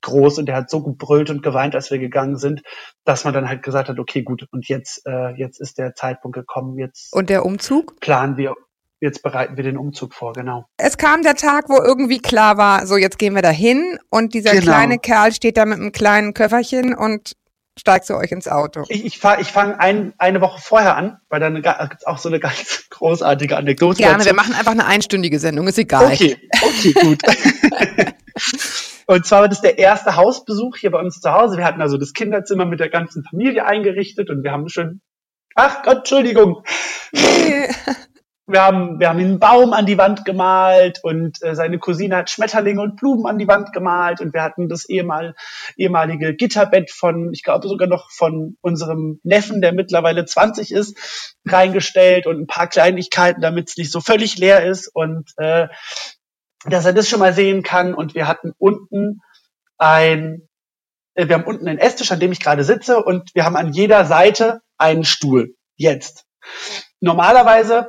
groß 0.00 0.38
und 0.38 0.46
der 0.46 0.56
hat 0.56 0.70
so 0.70 0.82
gebrüllt 0.82 1.30
und 1.30 1.42
geweint, 1.42 1.74
als 1.74 1.90
wir 1.90 1.98
gegangen 1.98 2.36
sind, 2.36 2.62
dass 3.04 3.24
man 3.24 3.34
dann 3.34 3.48
halt 3.48 3.62
gesagt 3.62 3.88
hat, 3.88 3.98
okay, 3.98 4.22
gut, 4.22 4.46
und 4.50 4.68
jetzt, 4.68 5.02
äh, 5.06 5.34
jetzt 5.36 5.60
ist 5.60 5.78
der 5.78 5.94
Zeitpunkt 5.94 6.36
gekommen, 6.36 6.78
jetzt. 6.78 7.12
Und 7.12 7.30
der 7.30 7.44
Umzug? 7.44 7.98
Planen 8.00 8.36
wir, 8.36 8.54
jetzt 9.00 9.22
bereiten 9.22 9.56
wir 9.56 9.64
den 9.64 9.76
Umzug 9.76 10.14
vor, 10.14 10.32
genau. 10.32 10.66
Es 10.76 10.98
kam 10.98 11.22
der 11.22 11.34
Tag, 11.34 11.68
wo 11.68 11.82
irgendwie 11.82 12.18
klar 12.18 12.56
war, 12.56 12.86
so 12.86 12.96
jetzt 12.96 13.18
gehen 13.18 13.34
wir 13.34 13.42
da 13.42 13.50
hin 13.50 13.98
und 14.10 14.34
dieser 14.34 14.52
genau. 14.52 14.64
kleine 14.64 14.98
Kerl 14.98 15.32
steht 15.32 15.56
da 15.56 15.64
mit 15.64 15.78
einem 15.78 15.92
kleinen 15.92 16.34
Köfferchen 16.34 16.94
und 16.94 17.32
steigt 17.78 18.06
zu 18.06 18.16
euch 18.16 18.32
ins 18.32 18.48
Auto. 18.48 18.84
Ich, 18.88 19.04
ich 19.04 19.18
fange 19.18 19.40
ich 19.40 19.52
fang 19.52 19.74
ein, 19.74 20.12
eine 20.18 20.40
Woche 20.40 20.60
vorher 20.60 20.96
an, 20.96 21.18
weil 21.28 21.38
dann 21.38 21.54
gibt's 21.54 22.06
auch 22.06 22.18
so 22.18 22.28
eine 22.28 22.40
ganz 22.40 22.86
großartige 22.90 23.56
Anekdote. 23.56 23.98
Gerne, 23.98 24.18
dazu. 24.18 24.26
wir 24.26 24.34
machen 24.34 24.54
einfach 24.54 24.72
eine 24.72 24.86
einstündige 24.86 25.38
Sendung, 25.38 25.68
ist 25.68 25.78
egal. 25.78 26.06
Okay, 26.06 26.36
okay, 26.60 26.92
gut. 26.92 27.22
Und 29.10 29.24
zwar 29.24 29.40
war 29.40 29.48
das 29.48 29.62
der 29.62 29.78
erste 29.78 30.16
Hausbesuch 30.16 30.76
hier 30.76 30.90
bei 30.90 31.00
uns 31.00 31.20
zu 31.20 31.32
Hause. 31.32 31.56
Wir 31.56 31.64
hatten 31.64 31.80
also 31.80 31.96
das 31.96 32.12
Kinderzimmer 32.12 32.66
mit 32.66 32.78
der 32.78 32.90
ganzen 32.90 33.24
Familie 33.24 33.64
eingerichtet 33.64 34.28
und 34.28 34.44
wir 34.44 34.52
haben 34.52 34.68
schon, 34.68 35.00
ach 35.54 35.82
Gott, 35.82 35.98
Entschuldigung. 35.98 36.62
Wir 38.50 38.62
haben, 38.62 38.98
wir 38.98 39.10
haben 39.10 39.18
einen 39.18 39.38
Baum 39.38 39.74
an 39.74 39.84
die 39.84 39.98
Wand 39.98 40.24
gemalt 40.24 41.00
und 41.02 41.42
äh, 41.42 41.54
seine 41.54 41.78
Cousine 41.78 42.16
hat 42.16 42.30
Schmetterlinge 42.30 42.80
und 42.80 42.96
Blumen 42.96 43.26
an 43.26 43.36
die 43.36 43.46
Wand 43.46 43.74
gemalt 43.74 44.22
und 44.22 44.32
wir 44.32 44.42
hatten 44.42 44.70
das 44.70 44.88
ehemal, 44.88 45.34
ehemalige 45.76 46.34
Gitterbett 46.34 46.90
von, 46.90 47.30
ich 47.34 47.42
glaube 47.42 47.68
sogar 47.68 47.88
noch 47.88 48.10
von 48.10 48.56
unserem 48.62 49.20
Neffen, 49.22 49.60
der 49.60 49.74
mittlerweile 49.74 50.24
20 50.24 50.72
ist, 50.72 51.36
reingestellt 51.46 52.26
und 52.26 52.40
ein 52.40 52.46
paar 52.46 52.68
Kleinigkeiten, 52.68 53.42
damit 53.42 53.68
es 53.68 53.76
nicht 53.76 53.92
so 53.92 54.00
völlig 54.00 54.38
leer 54.38 54.64
ist 54.64 54.88
und 54.88 55.30
äh, 55.36 55.68
dass 56.64 56.84
er 56.84 56.92
das 56.92 57.08
schon 57.08 57.20
mal 57.20 57.32
sehen 57.32 57.62
kann. 57.62 57.94
Und 57.94 58.14
wir 58.14 58.26
hatten 58.26 58.52
unten 58.58 59.20
ein, 59.78 60.48
äh, 61.14 61.28
wir 61.28 61.36
haben 61.36 61.44
unten 61.44 61.68
einen 61.68 61.78
Esstisch, 61.78 62.12
an 62.12 62.20
dem 62.20 62.32
ich 62.32 62.40
gerade 62.40 62.64
sitze, 62.64 63.02
und 63.02 63.30
wir 63.34 63.44
haben 63.44 63.56
an 63.56 63.72
jeder 63.72 64.04
Seite 64.04 64.60
einen 64.76 65.04
Stuhl. 65.04 65.54
Jetzt. 65.76 66.24
Normalerweise 67.00 67.88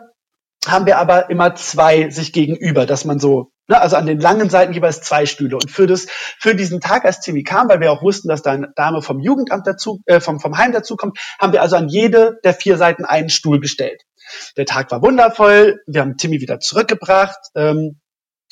haben 0.68 0.86
wir 0.86 0.98
aber 0.98 1.30
immer 1.30 1.56
zwei 1.56 2.10
sich 2.10 2.34
gegenüber, 2.34 2.86
dass 2.86 3.06
man 3.06 3.20
so, 3.20 3.52
ne, 3.68 3.80
also 3.80 3.96
an 3.96 4.06
den 4.06 4.20
langen 4.20 4.50
Seiten 4.50 4.74
jeweils 4.74 5.02
zwei 5.02 5.26
Stühle. 5.26 5.56
Und 5.56 5.72
für 5.72 5.88
das, 5.88 6.08
für 6.38 6.54
diesen 6.54 6.82
Tag, 6.82 7.06
als 7.06 7.22
Timmy 7.22 7.44
kam, 7.44 7.70
weil 7.70 7.80
wir 7.80 7.92
auch 7.92 8.04
wussten, 8.04 8.28
dass 8.28 8.42
da 8.42 8.52
eine 8.52 8.72
Dame 8.76 9.02
vom 9.02 9.20
Jugendamt 9.20 9.66
dazu, 9.66 10.02
äh, 10.06 10.20
vom, 10.20 10.40
vom 10.40 10.58
Heim 10.58 10.74
dazu 10.74 10.98
kommt, 10.98 11.18
haben 11.40 11.54
wir 11.54 11.62
also 11.62 11.78
an 11.78 11.88
jede 11.88 12.40
der 12.44 12.54
vier 12.54 12.78
Seiten 12.78 13.06
einen 13.06 13.30
Stuhl 13.30 13.60
gestellt. 13.60 14.04
Der 14.58 14.66
Tag 14.66 14.92
war 14.92 15.02
wundervoll. 15.02 15.82
Wir 15.88 16.02
haben 16.02 16.18
Timmy 16.18 16.42
wieder 16.42 16.60
zurückgebracht. 16.60 17.40
Ähm, 17.56 18.00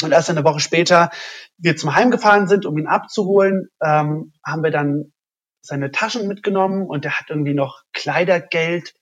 und 0.03 0.11
erst 0.11 0.29
eine 0.29 0.43
Woche 0.43 0.59
später 0.59 1.09
wir 1.57 1.75
zum 1.75 1.95
Heim 1.95 2.11
gefahren 2.11 2.47
sind, 2.47 2.65
um 2.65 2.77
ihn 2.77 2.87
abzuholen, 2.87 3.69
ähm, 3.83 4.33
haben 4.45 4.63
wir 4.63 4.71
dann 4.71 5.13
seine 5.61 5.91
Taschen 5.91 6.27
mitgenommen 6.27 6.85
und 6.85 7.03
er 7.05 7.19
hat 7.19 7.29
irgendwie 7.29 7.53
noch 7.53 7.83
Kleidergeld 7.93 8.93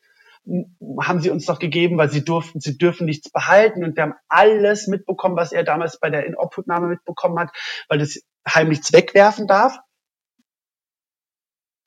haben 1.01 1.21
sie 1.21 1.29
uns 1.29 1.45
doch 1.45 1.59
gegeben, 1.59 1.97
weil 1.97 2.09
sie 2.09 2.23
durften, 2.23 2.59
sie 2.59 2.77
dürfen 2.77 3.05
nichts 3.05 3.31
behalten 3.31 3.83
und 3.83 3.95
wir 3.95 4.03
haben 4.03 4.15
alles 4.27 4.87
mitbekommen, 4.87 5.35
was 5.35 5.51
er 5.51 5.63
damals 5.63 5.99
bei 5.99 6.09
der 6.09 6.25
Inobhutnahme 6.25 6.87
mitbekommen 6.87 7.39
hat, 7.39 7.49
weil 7.89 7.99
das 7.99 8.21
Heim 8.47 8.69
nichts 8.69 8.93
wegwerfen 8.93 9.47
darf. 9.47 9.79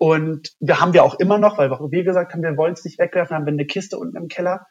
Und 0.00 0.54
wir 0.60 0.80
haben 0.80 0.92
wir 0.92 1.04
auch 1.04 1.18
immer 1.18 1.38
noch, 1.38 1.58
weil 1.58 1.70
wir 1.70 2.04
gesagt 2.04 2.32
haben, 2.32 2.42
wir 2.42 2.56
wollen 2.56 2.72
es 2.72 2.84
nicht 2.84 2.98
wegwerfen, 2.98 3.36
haben 3.36 3.46
wir 3.46 3.52
eine 3.52 3.66
Kiste 3.66 3.98
unten 3.98 4.16
im 4.16 4.28
Keller. 4.28 4.66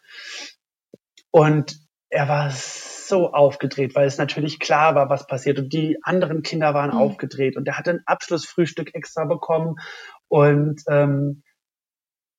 Und 1.32 1.78
er 2.10 2.28
war 2.28 2.52
so 2.52 3.34
aufgedreht, 3.34 3.96
weil 3.96 4.08
es 4.08 4.18
natürlich 4.18 4.60
klar 4.60 4.96
war, 4.96 5.10
was 5.10 5.28
passiert. 5.28 5.60
Und 5.60 5.74
die 5.74 5.98
anderen 6.04 6.42
Kinder 6.42 6.74
waren 6.74 6.92
mhm. 6.92 6.98
aufgedreht. 6.98 7.58
Und 7.58 7.68
er 7.68 7.78
hatte 7.78 7.92
ein 7.92 8.04
Abschlussfrühstück 8.06 8.96
extra 8.96 9.26
bekommen. 9.26 9.76
Und 10.28 10.82
ähm, 10.88 11.44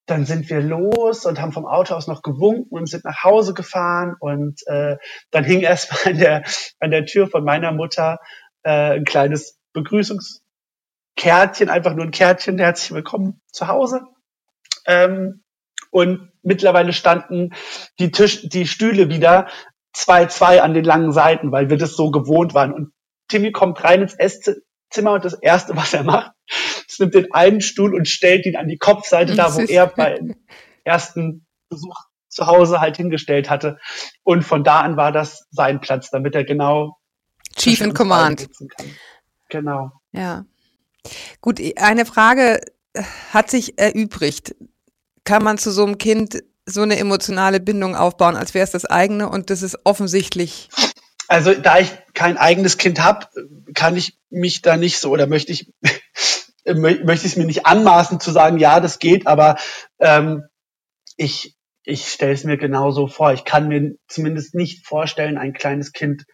dann 0.07 0.25
sind 0.25 0.49
wir 0.49 0.63
los 0.63 1.27
und 1.27 1.41
haben 1.41 1.53
vom 1.53 1.67
Auto 1.67 1.95
aus 1.95 2.07
noch 2.07 2.23
gewunken 2.23 2.79
und 2.79 2.89
sind 2.89 3.05
nach 3.05 3.25
Hause 3.25 3.53
gefahren. 3.53 4.17
Und 4.19 4.67
äh, 4.67 4.97
dann 5.31 5.45
hing 5.45 5.61
erstmal 5.61 6.15
an 6.15 6.19
der, 6.19 6.45
an 6.81 6.91
der 6.91 7.05
Tür 7.07 7.29
von 7.29 7.45
meiner 7.45 7.73
Mutter 7.73 8.19
äh, 8.63 8.97
ein 8.97 9.05
kleines 9.05 9.59
Begrüßungskärtchen, 9.75 11.69
einfach 11.69 11.95
nur 11.95 12.07
ein 12.07 12.11
Kärtchen, 12.11 12.59
herzlich 12.59 12.93
willkommen 12.93 13.43
zu 13.53 13.69
Hause. 13.69 14.01
Ähm, 14.87 15.43
und 15.91 16.28
mittlerweile 16.43 16.93
standen 16.93 17.55
die 17.99 18.11
Tisch, 18.11 18.49
die 18.49 18.67
Stühle 18.67 19.09
wieder 19.09 19.49
zwei, 19.93 20.27
zwei 20.27 20.63
an 20.63 20.75
den 20.75 20.85
langen 20.85 21.13
Seiten, 21.13 21.53
weil 21.53 21.71
wir 21.71 21.77
das 21.77 21.97
so 21.97 22.11
gewohnt 22.11 22.55
waren. 22.55 22.73
Und 22.73 22.93
Timmy 23.29 23.53
kommt 23.53 23.83
rein 23.85 24.03
ins 24.03 24.15
Esszimmer 24.15 25.13
und 25.13 25.25
das 25.25 25.35
erste, 25.35 25.77
was 25.77 25.93
er 25.95 26.05
macht, 26.05 26.33
ist 26.89 27.01
nimmt 27.01 27.15
den 27.15 27.33
einen 27.33 27.61
Stuhl 27.61 27.95
und 27.95 28.09
stellt 28.09 28.47
ihn 28.47 28.57
an 28.57 28.69
die 28.69 28.79
Kopfseite, 28.79 29.35
da 29.35 29.55
wo 29.55 29.61
er 29.61 29.87
beim 29.97 30.35
ersten 30.85 31.47
Besuch 31.69 31.97
zu 32.29 32.47
Hause 32.47 32.81
halt 32.81 32.97
hingestellt 32.97 33.51
hatte. 33.51 33.79
Und 34.23 34.43
von 34.43 34.65
da 34.65 34.81
an 34.81 34.97
war 34.97 35.13
das 35.13 35.47
sein 35.51 35.81
Platz, 35.81 36.11
damit 36.11 36.35
er 36.35 36.45
genau 36.45 36.97
Chief 37.57 37.81
in 37.81 37.95
Command. 37.95 38.49
Genau. 39.49 39.91
Ja. 40.13 40.45
Gut, 41.41 41.61
eine 41.77 42.05
Frage 42.05 42.61
hat 43.33 43.51
sich 43.51 43.79
erübrigt. 43.79 44.55
Kann 45.29 45.45
man 45.45 45.59
zu 45.59 45.71
so 45.71 45.85
einem 45.85 45.99
Kind 45.99 46.43
so 46.65 46.81
eine 46.81 46.99
emotionale 46.99 47.61
Bindung 47.61 47.95
aufbauen, 47.95 48.35
als 48.35 48.55
wäre 48.55 48.65
es 48.65 48.71
das 48.71 48.87
eigene 48.87 49.29
und 49.29 49.51
das 49.51 49.61
ist 49.61 49.77
offensichtlich. 49.85 50.71
Also 51.29 51.53
da 51.53 51.81
ich 51.81 51.93
kein 52.15 52.39
eigenes 52.39 52.79
Kind 52.79 52.99
habe, 53.05 53.27
kann 53.75 53.95
ich 53.95 54.17
mich 54.31 54.63
da 54.63 54.79
nicht 54.79 54.99
so 54.99 55.11
oder 55.11 55.27
möchte 55.27 55.53
ich 55.53 55.71
möchte 56.65 57.27
ich 57.27 57.33
es 57.33 57.37
mir 57.37 57.45
nicht 57.45 57.67
anmaßen 57.67 58.21
zu 58.21 58.31
sagen, 58.31 58.57
ja, 58.57 58.81
das 58.81 58.99
geht, 58.99 59.27
aber 59.27 59.59
ähm, 59.99 60.45
ich 61.19 61.55
ich 61.83 62.09
stelle 62.09 62.33
es 62.33 62.45
mir 62.45 62.57
genauso 62.57 63.07
vor. 63.07 63.35
Ich 63.35 63.45
kann 63.45 63.69
mir 63.69 63.97
zumindest 64.07 64.55
nicht 64.55 64.87
vorstellen, 64.87 65.37
ein 65.37 65.53
kleines 65.53 65.93
Kind 65.93 66.25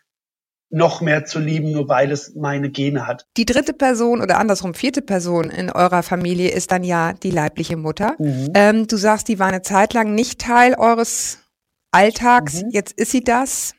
noch 0.74 1.00
mehr 1.00 1.24
zu 1.24 1.38
lieben, 1.38 1.70
nur 1.70 1.88
weil 1.88 2.10
es 2.10 2.34
meine 2.34 2.68
Gene 2.68 3.06
hat. 3.06 3.26
Die 3.36 3.46
dritte 3.46 3.72
Person 3.72 4.20
oder 4.20 4.38
andersrum 4.38 4.74
vierte 4.74 5.02
Person 5.02 5.50
in 5.50 5.70
eurer 5.70 6.02
Familie 6.02 6.50
ist 6.50 6.72
dann 6.72 6.82
ja 6.82 7.12
die 7.12 7.30
leibliche 7.30 7.76
Mutter. 7.76 8.16
Mhm. 8.18 8.50
Ähm, 8.54 8.86
du 8.88 8.96
sagst, 8.96 9.28
die 9.28 9.38
war 9.38 9.46
eine 9.46 9.62
Zeit 9.62 9.94
lang 9.94 10.14
nicht 10.14 10.40
Teil 10.40 10.74
eures 10.74 11.38
Alltags. 11.92 12.62
Mhm. 12.62 12.70
Jetzt 12.70 12.92
ist 12.98 13.12
sie 13.12 13.22
das. 13.22 13.74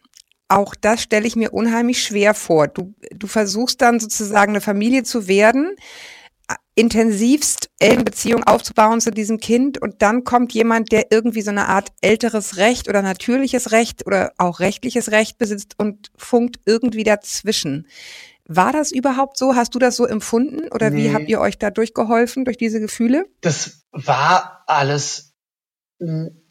Auch 0.48 0.74
das 0.74 1.02
stelle 1.02 1.28
ich 1.28 1.36
mir 1.36 1.52
unheimlich 1.52 2.02
schwer 2.02 2.34
vor. 2.34 2.70
Du, 2.70 2.94
du 3.14 3.28
versuchst 3.28 3.82
dann 3.82 4.00
sozusagen 4.00 4.54
eine 4.54 4.62
Familie 4.62 5.04
zu 5.04 5.28
werden, 5.28 5.76
intensivst 6.76 7.70
enge 7.80 8.04
Beziehung 8.04 8.44
aufzubauen 8.44 9.00
zu 9.00 9.10
diesem 9.12 9.40
Kind 9.40 9.82
und 9.82 10.02
dann 10.02 10.24
kommt 10.26 10.54
jemand, 10.54 10.92
der 10.92 11.12
irgendwie 11.12 11.42
so 11.42 11.50
eine 11.52 11.68
Art 11.70 11.90
älteres 12.02 12.58
Recht 12.58 12.90
oder 12.90 13.02
natürliches 13.02 13.72
Recht 13.72 14.06
oder 14.06 14.34
auch 14.38 14.60
rechtliches 14.60 15.12
Recht 15.12 15.38
besitzt 15.38 15.76
und 15.78 16.12
funkt 16.18 16.60
irgendwie 16.66 17.04
dazwischen. 17.04 17.88
War 18.48 18.74
das 18.74 18.92
überhaupt 18.92 19.38
so? 19.38 19.56
Hast 19.56 19.74
du 19.74 19.80
das 19.80 19.96
so 19.96 20.06
empfunden? 20.06 20.68
Oder 20.72 20.94
wie 20.94 21.08
Nee. 21.08 21.14
habt 21.14 21.30
ihr 21.30 21.40
euch 21.40 21.58
da 21.58 21.72
durchgeholfen, 21.72 22.46
durch 22.46 22.58
diese 22.58 22.80
Gefühle? 22.80 23.26
Das 23.42 23.86
war 23.92 24.64
alles 24.68 25.34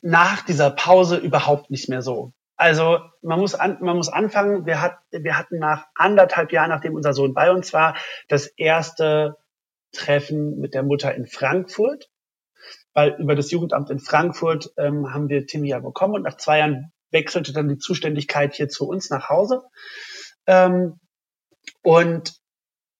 nach 0.00 0.42
dieser 0.44 0.70
Pause 0.70 1.16
überhaupt 1.18 1.70
nicht 1.70 1.88
mehr 1.88 2.02
so. 2.02 2.32
Also 2.56 2.98
man 3.20 3.40
muss 3.40 3.54
an, 3.54 3.78
man 3.80 3.96
muss 3.96 4.08
anfangen. 4.08 4.64
Wir, 4.64 4.80
hat, 4.80 4.98
wir 5.10 5.36
hatten 5.36 5.58
nach 5.58 5.86
anderthalb 5.94 6.50
Jahren, 6.52 6.70
nachdem 6.70 6.94
unser 6.94 7.12
Sohn 7.12 7.34
bei 7.34 7.50
uns 7.52 7.72
war, 7.72 7.94
das 8.28 8.46
erste 8.46 9.36
Treffen 9.94 10.58
mit 10.58 10.74
der 10.74 10.82
Mutter 10.82 11.14
in 11.14 11.26
Frankfurt. 11.26 12.10
Weil 12.92 13.16
über 13.18 13.34
das 13.34 13.50
Jugendamt 13.50 13.90
in 13.90 13.98
Frankfurt 13.98 14.72
ähm, 14.76 15.12
haben 15.12 15.28
wir 15.28 15.46
Timmy 15.46 15.68
ja 15.68 15.80
bekommen 15.80 16.14
und 16.14 16.22
nach 16.22 16.36
zwei 16.36 16.58
Jahren 16.58 16.92
wechselte 17.10 17.52
dann 17.52 17.68
die 17.68 17.78
Zuständigkeit 17.78 18.54
hier 18.54 18.68
zu 18.68 18.86
uns 18.86 19.10
nach 19.10 19.28
Hause. 19.28 19.62
Ähm, 20.46 21.00
und 21.82 22.34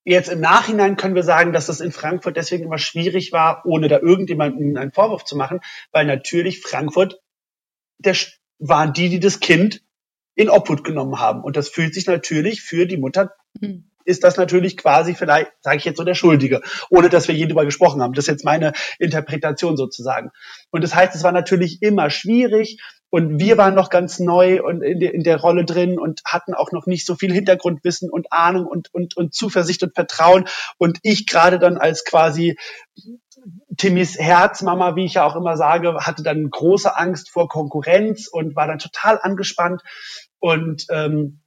jetzt 0.04 0.28
im 0.30 0.40
Nachhinein 0.40 0.96
können 0.96 1.14
wir 1.14 1.22
sagen, 1.22 1.52
dass 1.52 1.66
das 1.66 1.80
in 1.80 1.92
Frankfurt 1.92 2.36
deswegen 2.36 2.64
immer 2.64 2.78
schwierig 2.78 3.32
war, 3.32 3.62
ohne 3.64 3.88
da 3.88 3.98
irgendjemanden 4.00 4.76
einen 4.76 4.92
Vorwurf 4.92 5.24
zu 5.24 5.36
machen, 5.36 5.60
weil 5.92 6.06
natürlich 6.06 6.60
Frankfurt 6.60 7.20
der 7.98 8.16
waren 8.58 8.92
die, 8.92 9.08
die 9.08 9.20
das 9.20 9.40
Kind 9.40 9.82
in 10.34 10.50
Obhut 10.50 10.84
genommen 10.84 11.20
haben. 11.20 11.42
Und 11.42 11.56
das 11.56 11.68
fühlt 11.68 11.94
sich 11.94 12.06
natürlich 12.06 12.62
für 12.62 12.86
die 12.86 12.96
Mutter 12.96 13.34
Hm. 13.60 13.90
Ist 14.04 14.24
das 14.24 14.36
natürlich 14.36 14.76
quasi 14.76 15.14
vielleicht, 15.14 15.52
sage 15.62 15.76
ich 15.78 15.84
jetzt 15.84 15.96
so, 15.96 16.04
der 16.04 16.14
Schuldige, 16.14 16.60
ohne 16.90 17.08
dass 17.08 17.28
wir 17.28 17.34
je 17.34 17.46
drüber 17.46 17.64
gesprochen 17.64 18.02
haben. 18.02 18.12
Das 18.14 18.24
ist 18.24 18.30
jetzt 18.30 18.44
meine 18.44 18.72
Interpretation 18.98 19.76
sozusagen. 19.76 20.30
Und 20.70 20.84
das 20.84 20.94
heißt, 20.94 21.14
es 21.14 21.24
war 21.24 21.32
natürlich 21.32 21.82
immer 21.82 22.10
schwierig 22.10 22.78
und 23.14 23.38
wir 23.38 23.56
waren 23.58 23.76
noch 23.76 23.90
ganz 23.90 24.18
neu 24.18 24.60
und 24.60 24.82
in 24.82 24.98
der, 24.98 25.14
in 25.14 25.22
der 25.22 25.38
Rolle 25.38 25.64
drin 25.64 26.00
und 26.00 26.22
hatten 26.24 26.52
auch 26.52 26.72
noch 26.72 26.86
nicht 26.86 27.06
so 27.06 27.14
viel 27.14 27.32
Hintergrundwissen 27.32 28.10
und 28.10 28.32
Ahnung 28.32 28.66
und, 28.66 28.92
und, 28.92 29.16
und 29.16 29.32
Zuversicht 29.32 29.84
und 29.84 29.94
Vertrauen. 29.94 30.46
Und 30.78 30.98
ich 31.02 31.28
gerade 31.28 31.60
dann 31.60 31.78
als 31.78 32.04
quasi 32.04 32.56
Timmys 33.76 34.18
Herzmama, 34.18 34.96
wie 34.96 35.04
ich 35.04 35.14
ja 35.14 35.24
auch 35.24 35.36
immer 35.36 35.56
sage, 35.56 35.94
hatte 36.00 36.24
dann 36.24 36.50
große 36.50 36.96
Angst 36.96 37.30
vor 37.30 37.48
Konkurrenz 37.48 38.26
und 38.26 38.56
war 38.56 38.66
dann 38.66 38.80
total 38.80 39.20
angespannt. 39.22 39.82
Und 40.40 40.86
ähm, 40.90 41.40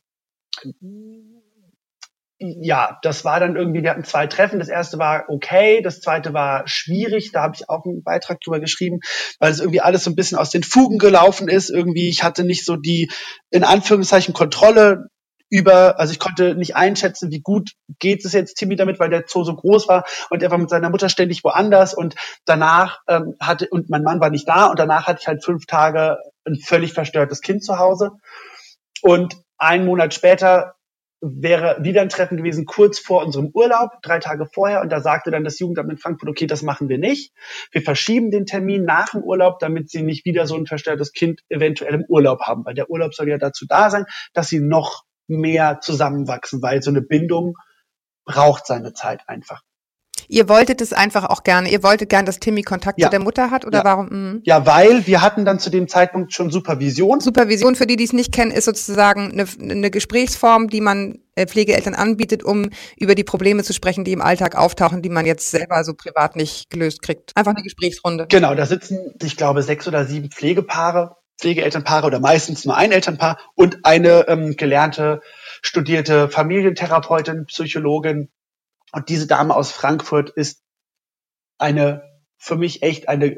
ja, 2.61 2.97
das 3.01 3.25
war 3.25 3.39
dann 3.39 3.55
irgendwie, 3.55 3.83
wir 3.83 3.91
hatten 3.91 4.03
zwei 4.03 4.27
Treffen. 4.27 4.59
Das 4.59 4.69
erste 4.69 4.97
war 4.97 5.25
okay, 5.29 5.81
das 5.81 6.01
zweite 6.01 6.33
war 6.33 6.63
schwierig. 6.67 7.31
Da 7.31 7.41
habe 7.43 7.55
ich 7.55 7.69
auch 7.69 7.85
einen 7.85 8.03
Beitrag 8.03 8.41
drüber 8.41 8.59
geschrieben, 8.59 8.99
weil 9.39 9.51
es 9.51 9.59
irgendwie 9.59 9.81
alles 9.81 10.03
so 10.03 10.09
ein 10.09 10.15
bisschen 10.15 10.37
aus 10.37 10.49
den 10.49 10.63
Fugen 10.63 10.97
gelaufen 10.97 11.47
ist. 11.47 11.69
Irgendwie, 11.69 12.09
ich 12.09 12.23
hatte 12.23 12.43
nicht 12.43 12.65
so 12.65 12.75
die, 12.75 13.11
in 13.49 13.63
Anführungszeichen, 13.63 14.33
Kontrolle 14.33 15.07
über, 15.49 15.99
also 15.99 16.11
ich 16.11 16.19
konnte 16.19 16.55
nicht 16.55 16.75
einschätzen, 16.75 17.31
wie 17.31 17.39
gut 17.39 17.71
geht 17.99 18.25
es 18.25 18.33
jetzt 18.33 18.55
Timmy 18.55 18.75
damit, 18.75 18.99
weil 18.99 19.09
der 19.09 19.23
Zoo 19.27 19.43
so 19.43 19.55
groß 19.55 19.87
war 19.87 20.03
und 20.29 20.43
er 20.43 20.51
war 20.51 20.57
mit 20.57 20.69
seiner 20.69 20.89
Mutter 20.89 21.07
ständig 21.07 21.43
woanders 21.43 21.93
und 21.93 22.15
danach 22.45 22.99
ähm, 23.07 23.35
hatte, 23.39 23.67
und 23.69 23.89
mein 23.89 24.03
Mann 24.03 24.19
war 24.19 24.29
nicht 24.29 24.47
da 24.47 24.65
und 24.67 24.77
danach 24.77 25.07
hatte 25.07 25.19
ich 25.21 25.27
halt 25.27 25.45
fünf 25.45 25.65
Tage 25.65 26.17
ein 26.45 26.57
völlig 26.57 26.93
verstörtes 26.93 27.41
Kind 27.41 27.63
zu 27.63 27.79
Hause. 27.79 28.11
Und 29.01 29.37
einen 29.57 29.85
Monat 29.85 30.13
später 30.13 30.75
wäre 31.21 31.77
wieder 31.83 32.01
ein 32.01 32.09
Treffen 32.09 32.37
gewesen, 32.37 32.65
kurz 32.65 32.99
vor 32.99 33.25
unserem 33.25 33.49
Urlaub, 33.53 34.01
drei 34.01 34.19
Tage 34.19 34.45
vorher. 34.45 34.81
Und 34.81 34.91
da 34.91 35.01
sagte 35.01 35.31
dann 35.31 35.43
das 35.43 35.59
Jugendamt 35.59 35.91
in 35.91 35.97
Frankfurt, 35.97 36.29
okay, 36.29 36.47
das 36.47 36.61
machen 36.61 36.89
wir 36.89 36.97
nicht. 36.97 37.33
Wir 37.71 37.81
verschieben 37.81 38.31
den 38.31 38.45
Termin 38.45 38.83
nach 38.85 39.09
dem 39.09 39.23
Urlaub, 39.23 39.59
damit 39.59 39.89
sie 39.89 40.03
nicht 40.03 40.25
wieder 40.25 40.45
so 40.45 40.55
ein 40.55 40.67
verstörtes 40.67 41.13
Kind 41.13 41.41
eventuell 41.49 41.95
im 41.95 42.05
Urlaub 42.07 42.41
haben. 42.41 42.65
Weil 42.65 42.75
der 42.75 42.89
Urlaub 42.89 43.13
soll 43.13 43.29
ja 43.29 43.37
dazu 43.37 43.65
da 43.67 43.89
sein, 43.89 44.05
dass 44.33 44.49
sie 44.49 44.59
noch 44.59 45.03
mehr 45.27 45.79
zusammenwachsen, 45.81 46.61
weil 46.61 46.81
so 46.81 46.91
eine 46.91 47.01
Bindung 47.01 47.55
braucht 48.25 48.67
seine 48.67 48.93
Zeit 48.93 49.21
einfach. 49.27 49.63
Ihr 50.27 50.49
wolltet 50.49 50.81
es 50.81 50.93
einfach 50.93 51.25
auch 51.25 51.43
gerne. 51.43 51.69
Ihr 51.69 51.83
wolltet 51.83 52.09
gern, 52.09 52.25
dass 52.25 52.39
Timmy 52.39 52.61
Kontakt 52.63 52.99
Ja. 52.99 53.07
zu 53.07 53.11
der 53.11 53.19
Mutter 53.19 53.49
hat 53.51 53.65
oder 53.65 53.79
Ja. 53.79 53.83
warum? 53.85 54.07
Mhm. 54.09 54.41
Ja, 54.43 54.65
weil 54.65 55.07
wir 55.07 55.21
hatten 55.21 55.45
dann 55.45 55.59
zu 55.59 55.69
dem 55.69 55.87
Zeitpunkt 55.87 56.33
schon 56.33 56.51
Supervision. 56.51 57.19
Supervision, 57.21 57.75
für 57.75 57.87
die, 57.87 57.95
die 57.95 58.03
es 58.03 58.13
nicht 58.13 58.33
kennen, 58.33 58.51
ist 58.51 58.65
sozusagen 58.65 59.31
eine, 59.31 59.45
eine 59.59 59.89
Gesprächsform, 59.91 60.69
die 60.69 60.81
man 60.81 61.19
äh, 61.35 61.45
Pflegeeltern 61.47 61.93
anbietet, 61.93 62.43
um 62.43 62.69
über 62.97 63.15
die 63.15 63.23
Probleme 63.23 63.63
zu 63.63 63.73
sprechen, 63.73 64.03
die 64.03 64.11
im 64.11 64.21
Alltag 64.21 64.55
auftauchen, 64.57 65.01
die 65.01 65.09
man 65.09 65.25
jetzt 65.25 65.49
selber 65.51 65.83
so 65.83 65.93
privat 65.93 66.35
nicht 66.35 66.69
gelöst 66.69 67.01
kriegt. 67.01 67.31
Einfach 67.35 67.53
eine 67.53 67.63
Gesprächsrunde. 67.63 68.25
Genau, 68.29 68.53
da 68.55 68.65
sitzen, 68.65 69.13
ich 69.21 69.37
glaube, 69.37 69.61
sechs 69.63 69.87
oder 69.87 70.05
sieben 70.05 70.29
Pflegepaare, 70.31 71.15
Pflegeelternpaare 71.39 72.07
oder 72.07 72.19
meistens 72.19 72.65
nur 72.65 72.75
ein 72.75 72.91
Elternpaar 72.91 73.37
und 73.53 73.85
eine 73.85 74.27
ähm, 74.27 74.55
gelernte, 74.57 75.21
studierte 75.61 76.29
Familientherapeutin, 76.29 77.45
Psychologin. 77.45 78.29
Und 78.91 79.09
diese 79.09 79.27
Dame 79.27 79.55
aus 79.55 79.71
Frankfurt 79.71 80.29
ist 80.29 80.61
eine, 81.57 82.03
für 82.37 82.55
mich 82.55 82.83
echt 82.83 83.09
eine 83.09 83.37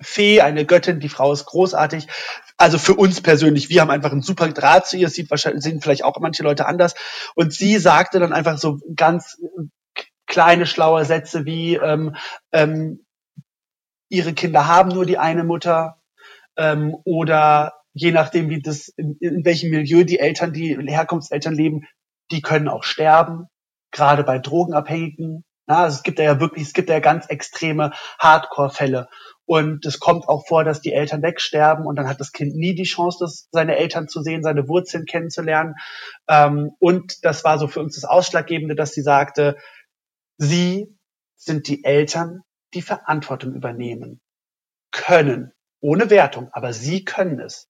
Fee, 0.00 0.40
eine 0.42 0.66
Göttin. 0.66 1.00
Die 1.00 1.08
Frau 1.08 1.32
ist 1.32 1.46
großartig. 1.46 2.06
Also 2.58 2.78
für 2.78 2.94
uns 2.94 3.20
persönlich, 3.20 3.68
wir 3.68 3.80
haben 3.80 3.90
einfach 3.90 4.12
einen 4.12 4.22
super 4.22 4.48
Draht 4.48 4.86
zu 4.86 4.96
ihr. 4.96 5.08
Sieht 5.08 5.30
wahrscheinlich, 5.30 5.62
sehen 5.62 5.80
vielleicht 5.80 6.04
auch 6.04 6.18
manche 6.20 6.42
Leute 6.42 6.66
anders. 6.66 6.94
Und 7.34 7.52
sie 7.52 7.78
sagte 7.78 8.18
dann 8.18 8.32
einfach 8.32 8.58
so 8.58 8.78
ganz 8.94 9.40
kleine, 10.26 10.66
schlaue 10.66 11.04
Sätze 11.04 11.44
wie, 11.46 11.76
ähm, 11.76 12.16
ähm, 12.52 13.06
ihre 14.08 14.34
Kinder 14.34 14.66
haben 14.66 14.90
nur 14.90 15.06
die 15.06 15.18
eine 15.18 15.44
Mutter 15.44 16.00
ähm, 16.56 16.96
oder 17.04 17.74
je 17.92 18.12
nachdem, 18.12 18.50
wie 18.50 18.60
das 18.60 18.88
in, 18.88 19.16
in 19.20 19.44
welchem 19.44 19.70
Milieu 19.70 20.04
die 20.04 20.18
Eltern, 20.18 20.52
die 20.52 20.76
Herkunftseltern 20.76 21.54
leben, 21.54 21.86
die 22.30 22.42
können 22.42 22.68
auch 22.68 22.82
sterben, 22.82 23.46
gerade 23.90 24.24
bei 24.24 24.38
Drogenabhängigen. 24.38 25.44
Na, 25.66 25.84
also 25.84 25.96
es 25.96 26.02
gibt 26.02 26.18
ja 26.18 26.38
wirklich, 26.40 26.64
es 26.64 26.72
gibt 26.72 26.88
ja 26.88 27.00
ganz 27.00 27.26
extreme 27.26 27.92
Hardcore-Fälle. 28.18 29.08
Und 29.46 29.86
es 29.86 30.00
kommt 30.00 30.28
auch 30.28 30.46
vor, 30.46 30.64
dass 30.64 30.80
die 30.80 30.92
Eltern 30.92 31.22
wegsterben 31.22 31.86
und 31.86 31.96
dann 31.96 32.08
hat 32.08 32.18
das 32.18 32.32
Kind 32.32 32.56
nie 32.56 32.74
die 32.74 32.82
Chance, 32.82 33.18
das, 33.20 33.48
seine 33.52 33.76
Eltern 33.76 34.08
zu 34.08 34.22
sehen, 34.22 34.42
seine 34.42 34.68
Wurzeln 34.68 35.04
kennenzulernen. 35.06 35.74
Ähm, 36.28 36.72
und 36.80 37.24
das 37.24 37.44
war 37.44 37.58
so 37.58 37.68
für 37.68 37.80
uns 37.80 37.94
das 37.94 38.04
Ausschlaggebende, 38.04 38.74
dass 38.74 38.92
sie 38.92 39.02
sagte, 39.02 39.56
sie 40.36 40.96
sind 41.36 41.68
die 41.68 41.84
Eltern, 41.84 42.42
die 42.74 42.82
Verantwortung 42.82 43.54
übernehmen 43.54 44.20
können. 44.90 45.52
Ohne 45.80 46.10
Wertung, 46.10 46.48
aber 46.52 46.72
sie 46.72 47.04
können 47.04 47.38
es. 47.38 47.68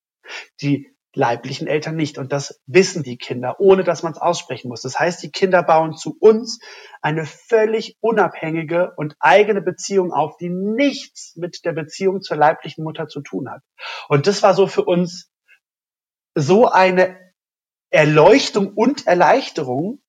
Die 0.62 0.95
leiblichen 1.16 1.66
Eltern 1.66 1.96
nicht. 1.96 2.18
Und 2.18 2.33
das 2.33 2.61
wissen 2.66 3.02
die 3.02 3.16
Kinder, 3.16 3.59
ohne 3.59 3.85
dass 3.85 4.02
man 4.02 4.12
es 4.12 4.18
aussprechen 4.18 4.68
muss. 4.68 4.83
Das 4.83 5.00
heißt, 5.00 5.22
die 5.22 5.31
Kinder 5.31 5.62
bauen 5.62 5.96
zu 5.96 6.16
uns 6.20 6.61
eine 7.00 7.26
völlig 7.26 7.96
unabhängige 8.00 8.92
und 8.96 9.16
eigene 9.18 9.62
Beziehung 9.62 10.12
auf, 10.12 10.37
die 10.37 10.50
nichts 10.50 11.35
mit 11.37 11.64
der 11.64 11.72
Beziehung 11.72 12.20
zur 12.20 12.37
leiblichen 12.37 12.85
Mutter 12.85 13.09
zu 13.09 13.22
tun 13.22 13.50
hat. 13.50 13.62
Und 14.09 14.26
das 14.26 14.42
war 14.42 14.55
so 14.55 14.66
für 14.66 14.85
uns 14.85 15.31
so 16.35 16.68
eine 16.68 17.18
Erleuchtung 17.90 18.74
und 18.74 19.07
Erleichterung, 19.07 20.02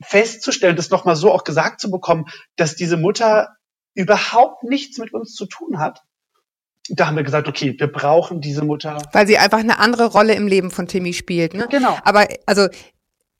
festzustellen, 0.00 0.76
das 0.76 0.90
nochmal 0.90 1.16
so 1.16 1.32
auch 1.32 1.44
gesagt 1.44 1.80
zu 1.80 1.90
bekommen, 1.90 2.26
dass 2.56 2.76
diese 2.76 2.96
Mutter 2.96 3.56
überhaupt 3.94 4.62
nichts 4.62 4.98
mit 4.98 5.12
uns 5.12 5.34
zu 5.34 5.46
tun 5.46 5.78
hat. 5.78 6.02
Da 6.90 7.06
haben 7.06 7.16
wir 7.16 7.22
gesagt, 7.24 7.48
okay, 7.48 7.74
wir 7.78 7.86
brauchen 7.86 8.40
diese 8.40 8.62
Mutter. 8.64 8.98
Weil 9.12 9.26
sie 9.26 9.38
einfach 9.38 9.58
eine 9.58 9.78
andere 9.78 10.06
Rolle 10.06 10.34
im 10.34 10.46
Leben 10.46 10.70
von 10.70 10.86
Timmy 10.86 11.12
spielt. 11.14 11.54
Ne? 11.54 11.66
Genau. 11.70 11.96
Aber 12.04 12.26
also 12.46 12.68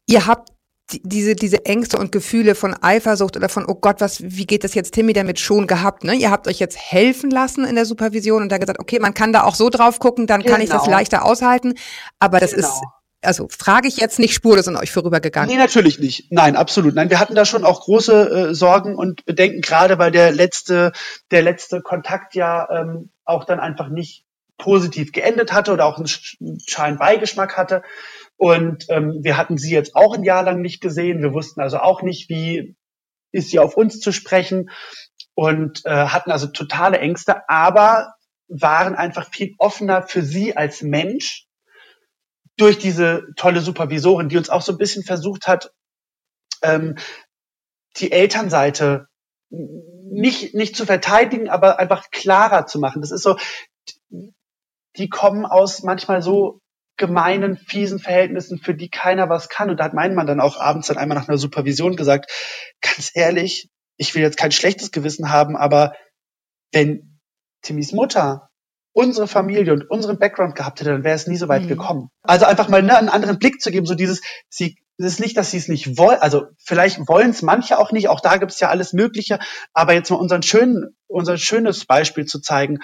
ihr 0.07 0.27
habt 0.27 0.49
die- 0.93 1.01
diese, 1.03 1.35
diese 1.35 1.65
Ängste 1.65 1.99
und 1.99 2.13
Gefühle 2.13 2.55
von 2.55 2.75
Eifersucht 2.83 3.37
oder 3.37 3.49
von, 3.49 3.65
oh 3.67 3.75
Gott, 3.75 4.01
was, 4.01 4.23
wie 4.23 4.47
geht 4.47 4.65
das 4.65 4.75
jetzt 4.75 4.93
Timmy 4.93 5.13
damit 5.15 5.41
schon 5.41 5.67
gehabt, 5.67 6.05
ne? 6.05 6.15
Ihr 6.15 6.31
habt 6.31 6.47
euch 6.47 6.59
jetzt 6.59 6.77
helfen 6.79 7.31
lassen 7.31 7.65
in 7.65 7.75
der 7.75 7.87
Supervision 7.87 8.43
und 8.43 8.51
da 8.53 8.59
gesagt, 8.59 8.79
okay, 8.81 8.99
man 8.99 9.15
kann 9.15 9.33
da 9.33 9.45
auch 9.45 9.55
so 9.55 9.71
drauf 9.71 9.99
gucken, 9.99 10.27
dann 10.27 10.43
kann 10.43 10.61
ich 10.61 10.69
das 10.69 10.85
Genau. 10.85 10.97
leichter 10.99 11.25
aushalten. 11.25 11.75
Aber 12.19 12.39
das 12.39 12.53
Genau. 12.53 12.67
ist, 12.69 12.83
also 13.25 13.49
frage 13.49 13.89
ich 13.89 13.97
jetzt 13.97 14.19
nicht 14.19 14.35
spurlos 14.35 14.69
an 14.69 14.77
euch 14.77 14.93
vorübergegangen. 14.93 15.51
Nee, 15.51 15.57
natürlich 15.57 15.99
nicht. 15.99 16.31
Nein, 16.31 16.57
absolut. 16.57 16.95
Nein, 16.95 17.11
wir 17.11 17.21
hatten 17.21 17.35
da 17.35 17.45
schon 17.45 17.65
auch 17.65 17.83
große 17.83 18.31
äh, 18.51 18.55
Sorgen 18.55 18.97
und 18.97 19.25
Bedenken, 19.25 19.61
gerade 19.61 19.99
weil 19.99 20.11
der 20.11 20.33
letzte, 20.33 20.93
der 21.31 21.43
letzte 21.43 21.81
Kontakt 21.81 22.35
ja 22.35 22.69
ähm, 22.71 23.11
auch 23.25 23.45
dann 23.45 23.61
einfach 23.61 23.89
nicht 23.89 24.25
positiv 24.59 25.13
geendet 25.13 25.53
hatte 25.53 25.73
oder 25.73 25.87
auch 25.87 25.97
einen 25.97 26.07
Sch- 26.07 26.37
Scheinbeigeschmack 26.67 27.57
hatte. 27.57 27.83
Und 28.37 28.87
ähm, 28.89 29.19
wir 29.23 29.37
hatten 29.37 29.59
sie 29.59 29.73
jetzt 29.73 29.97
auch 29.97 30.15
ein 30.15 30.25
Jahr 30.25 30.43
lang 30.43 30.61
nicht 30.61 30.81
gesehen. 30.81 31.23
Wir 31.23 31.33
wussten 31.33 31.61
also 31.61 31.79
auch 31.79 32.03
nicht, 32.03 32.29
wie 32.29 32.77
ist 33.33 33.51
sie 33.51 33.59
auf 33.59 33.77
uns 33.77 34.01
zu 34.01 34.13
sprechen 34.13 34.71
und 35.35 35.85
äh, 35.85 35.91
hatten 35.91 36.31
also 36.31 36.47
totale 36.47 36.99
Ängste, 36.99 37.49
aber 37.49 38.15
waren 38.47 38.95
einfach 38.95 39.29
viel 39.31 39.55
offener 39.59 40.03
für 40.03 40.23
sie 40.23 40.57
als 40.57 40.83
Mensch 40.83 41.44
durch 42.57 42.79
diese 42.79 43.27
tolle 43.37 43.61
Supervisorin, 43.61 44.29
die 44.29 44.37
uns 44.37 44.51
auch 44.51 44.63
so 44.63 44.73
ein 44.73 44.79
bisschen 44.79 45.03
versucht 45.03 45.47
hat, 45.47 45.73
ähm, 46.63 46.97
die 47.97 48.13
Elternseite 48.13 49.09
nicht, 49.51 50.55
nicht 50.55 50.77
zu 50.77 50.87
verteidigen, 50.87 51.49
aber 51.49 51.79
einfach 51.79 52.11
klarer 52.11 52.67
zu 52.67 52.79
machen. 52.79 53.03
Das 53.03 53.11
ist 53.11 53.23
so, 53.23 53.37
die 54.97 55.09
kommen 55.09 55.45
aus 55.45 55.83
manchmal 55.83 56.23
so 56.23 56.61
gemeinen, 56.97 57.57
fiesen 57.57 57.99
Verhältnissen, 57.99 58.59
für 58.59 58.75
die 58.75 58.89
keiner 58.89 59.29
was 59.29 59.49
kann. 59.49 59.71
Und 59.71 59.79
da 59.79 59.85
hat 59.85 59.95
mein 59.95 60.15
Mann 60.15 60.27
dann 60.27 60.41
auch 60.41 60.59
abends 60.59 60.87
dann 60.87 60.99
einmal 60.99 61.19
nach 61.19 61.29
einer 61.29 61.39
Supervision 61.39 61.97
gesagt, 61.97 62.31
ganz 62.81 63.11
ehrlich, 63.15 63.69
ich 63.97 64.15
will 64.15 64.23
jetzt 64.23 64.37
kein 64.37 64.53
schlechtes 64.53 64.93
Gewissen 64.93 65.31
haben, 65.31 65.57
aber 65.57 65.95
wenn 66.73 67.21
Timmys 67.63 67.93
Mutter 67.93 68.49
unsere 68.95 69.27
Familie 69.27 69.73
und 69.73 69.91
unseren 69.91 70.19
Background 70.19 70.55
gehabt 70.55 70.81
hätte, 70.81 70.91
dann 70.93 71.05
wäre 71.05 71.17
es 71.17 71.27
nie 71.27 71.37
so 71.37 71.49
weit 71.49 71.65
Mhm. 71.65 71.69
gekommen. 71.69 72.09
Also 72.23 72.47
einfach 72.47 72.69
mal 72.69 72.83
ne, 72.83 72.97
einen 72.97 73.09
anderen 73.11 73.39
Blick 73.39 73.61
zu 73.61 73.71
geben, 73.71 73.85
so 73.87 73.95
dieses, 73.95 74.23
sie, 74.49 74.79
es 74.97 75.05
ist 75.07 75.21
nicht, 75.21 75.37
dass 75.37 75.51
sie 75.51 75.59
es 75.59 75.69
nicht 75.69 75.99
wollen, 75.99 76.21
also 76.21 76.47
vielleicht 76.65 77.07
wollen 77.09 77.31
es 77.31 77.43
manche 77.43 77.79
auch 77.79 77.91
nicht, 77.91 78.09
auch 78.09 78.21
da 78.21 78.37
gibt 78.37 78.53
es 78.53 78.61
ja 78.61 78.69
alles 78.69 78.93
Mögliche, 78.93 79.41
aber 79.73 79.93
jetzt 79.95 80.11
mal 80.11 80.17
unseren 80.17 80.43
schönen, 80.43 80.97
unser 81.09 81.37
schönes 81.37 81.85
Beispiel 81.85 82.25
zu 82.25 82.41
zeigen, 82.41 82.79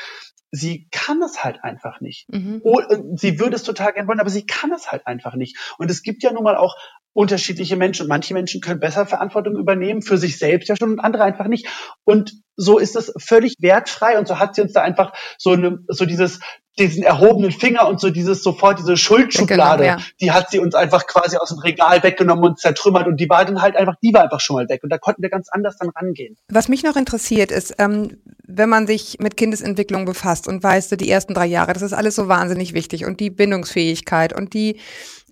sie 0.51 0.89
kann 0.91 1.23
es 1.23 1.45
halt 1.45 1.63
einfach 1.63 2.01
nicht. 2.01 2.27
Mhm. 2.29 2.61
Oh, 2.65 2.81
äh, 2.81 3.01
sie 3.15 3.39
würde 3.39 3.55
es 3.55 3.63
total 3.63 3.93
gerne 3.93 4.09
wollen, 4.09 4.19
aber 4.19 4.31
sie 4.31 4.45
kann 4.47 4.73
es 4.73 4.91
halt 4.91 5.07
einfach 5.07 5.37
nicht. 5.37 5.57
Und 5.79 5.93
es 5.93 6.03
gibt 6.03 6.25
ja 6.25 6.33
nun 6.33 6.43
mal 6.43 6.57
auch 6.57 6.75
unterschiedliche 7.13 7.77
Menschen. 7.77 8.07
Manche 8.07 8.35
Menschen 8.35 8.61
können 8.61 8.81
besser 8.81 9.07
Verantwortung 9.07 9.57
übernehmen, 9.57 10.03
für 10.03 10.19
sich 10.19 10.39
selbst 10.39 10.69
ja 10.69 10.77
schon 10.77 10.93
und 10.93 11.01
andere 11.01 11.25
einfach 11.25 11.49
nicht. 11.49 11.67
Und 12.05 12.33
so 12.57 12.79
ist 12.79 12.95
es 12.95 13.13
völlig 13.19 13.57
wertfrei 13.61 14.19
und 14.19 14.29
so 14.29 14.39
hat 14.39 14.55
sie 14.55 14.61
uns 14.61 14.73
da 14.73 14.83
einfach 14.83 15.13
so 15.39 15.53
eine, 15.53 15.79
so 15.89 16.05
dieses, 16.05 16.41
diesen 16.79 17.03
erhobenen 17.03 17.53
Finger 17.53 17.89
und 17.89 18.01
so 18.01 18.11
dieses 18.11 18.43
sofort 18.43 18.79
diese 18.79 18.97
Schuldschublade, 18.97 19.85
ja. 19.85 19.97
die 20.21 20.31
hat 20.31 20.51
sie 20.51 20.59
uns 20.59 20.75
einfach 20.75 21.07
quasi 21.07 21.37
aus 21.37 21.49
dem 21.49 21.59
Regal 21.59 22.03
weggenommen 22.03 22.45
und 22.45 22.59
zertrümmert 22.59 23.07
und 23.07 23.19
die 23.19 23.29
war 23.29 23.45
dann 23.45 23.61
halt 23.61 23.77
einfach, 23.77 23.95
die 24.03 24.13
war 24.13 24.23
einfach 24.23 24.41
schon 24.41 24.57
mal 24.57 24.69
weg 24.69 24.83
und 24.83 24.91
da 24.91 24.99
konnten 24.99 25.23
wir 25.23 25.31
ganz 25.31 25.49
anders 25.51 25.77
dann 25.79 25.91
rangehen. 25.91 26.37
Was 26.49 26.69
mich 26.69 26.83
noch 26.83 26.97
interessiert 26.97 27.51
ist, 27.51 27.75
ähm, 27.79 28.19
wenn 28.47 28.69
man 28.69 28.87
sich 28.87 29.19
mit 29.21 29.37
Kindesentwicklung 29.37 30.05
befasst 30.05 30.49
und 30.49 30.63
weiß, 30.63 30.91
so 30.91 30.97
die 30.97 31.11
ersten 31.11 31.35
drei 31.35 31.47
Jahre, 31.47 31.73
das 31.73 31.83
ist 31.83 31.93
alles 31.93 32.15
so 32.15 32.29
wahnsinnig 32.29 32.75
wichtig 32.75 33.05
und 33.05 33.21
die 33.21 33.31
Bindungsfähigkeit 33.31 34.33
und 34.33 34.55
die 34.55 34.81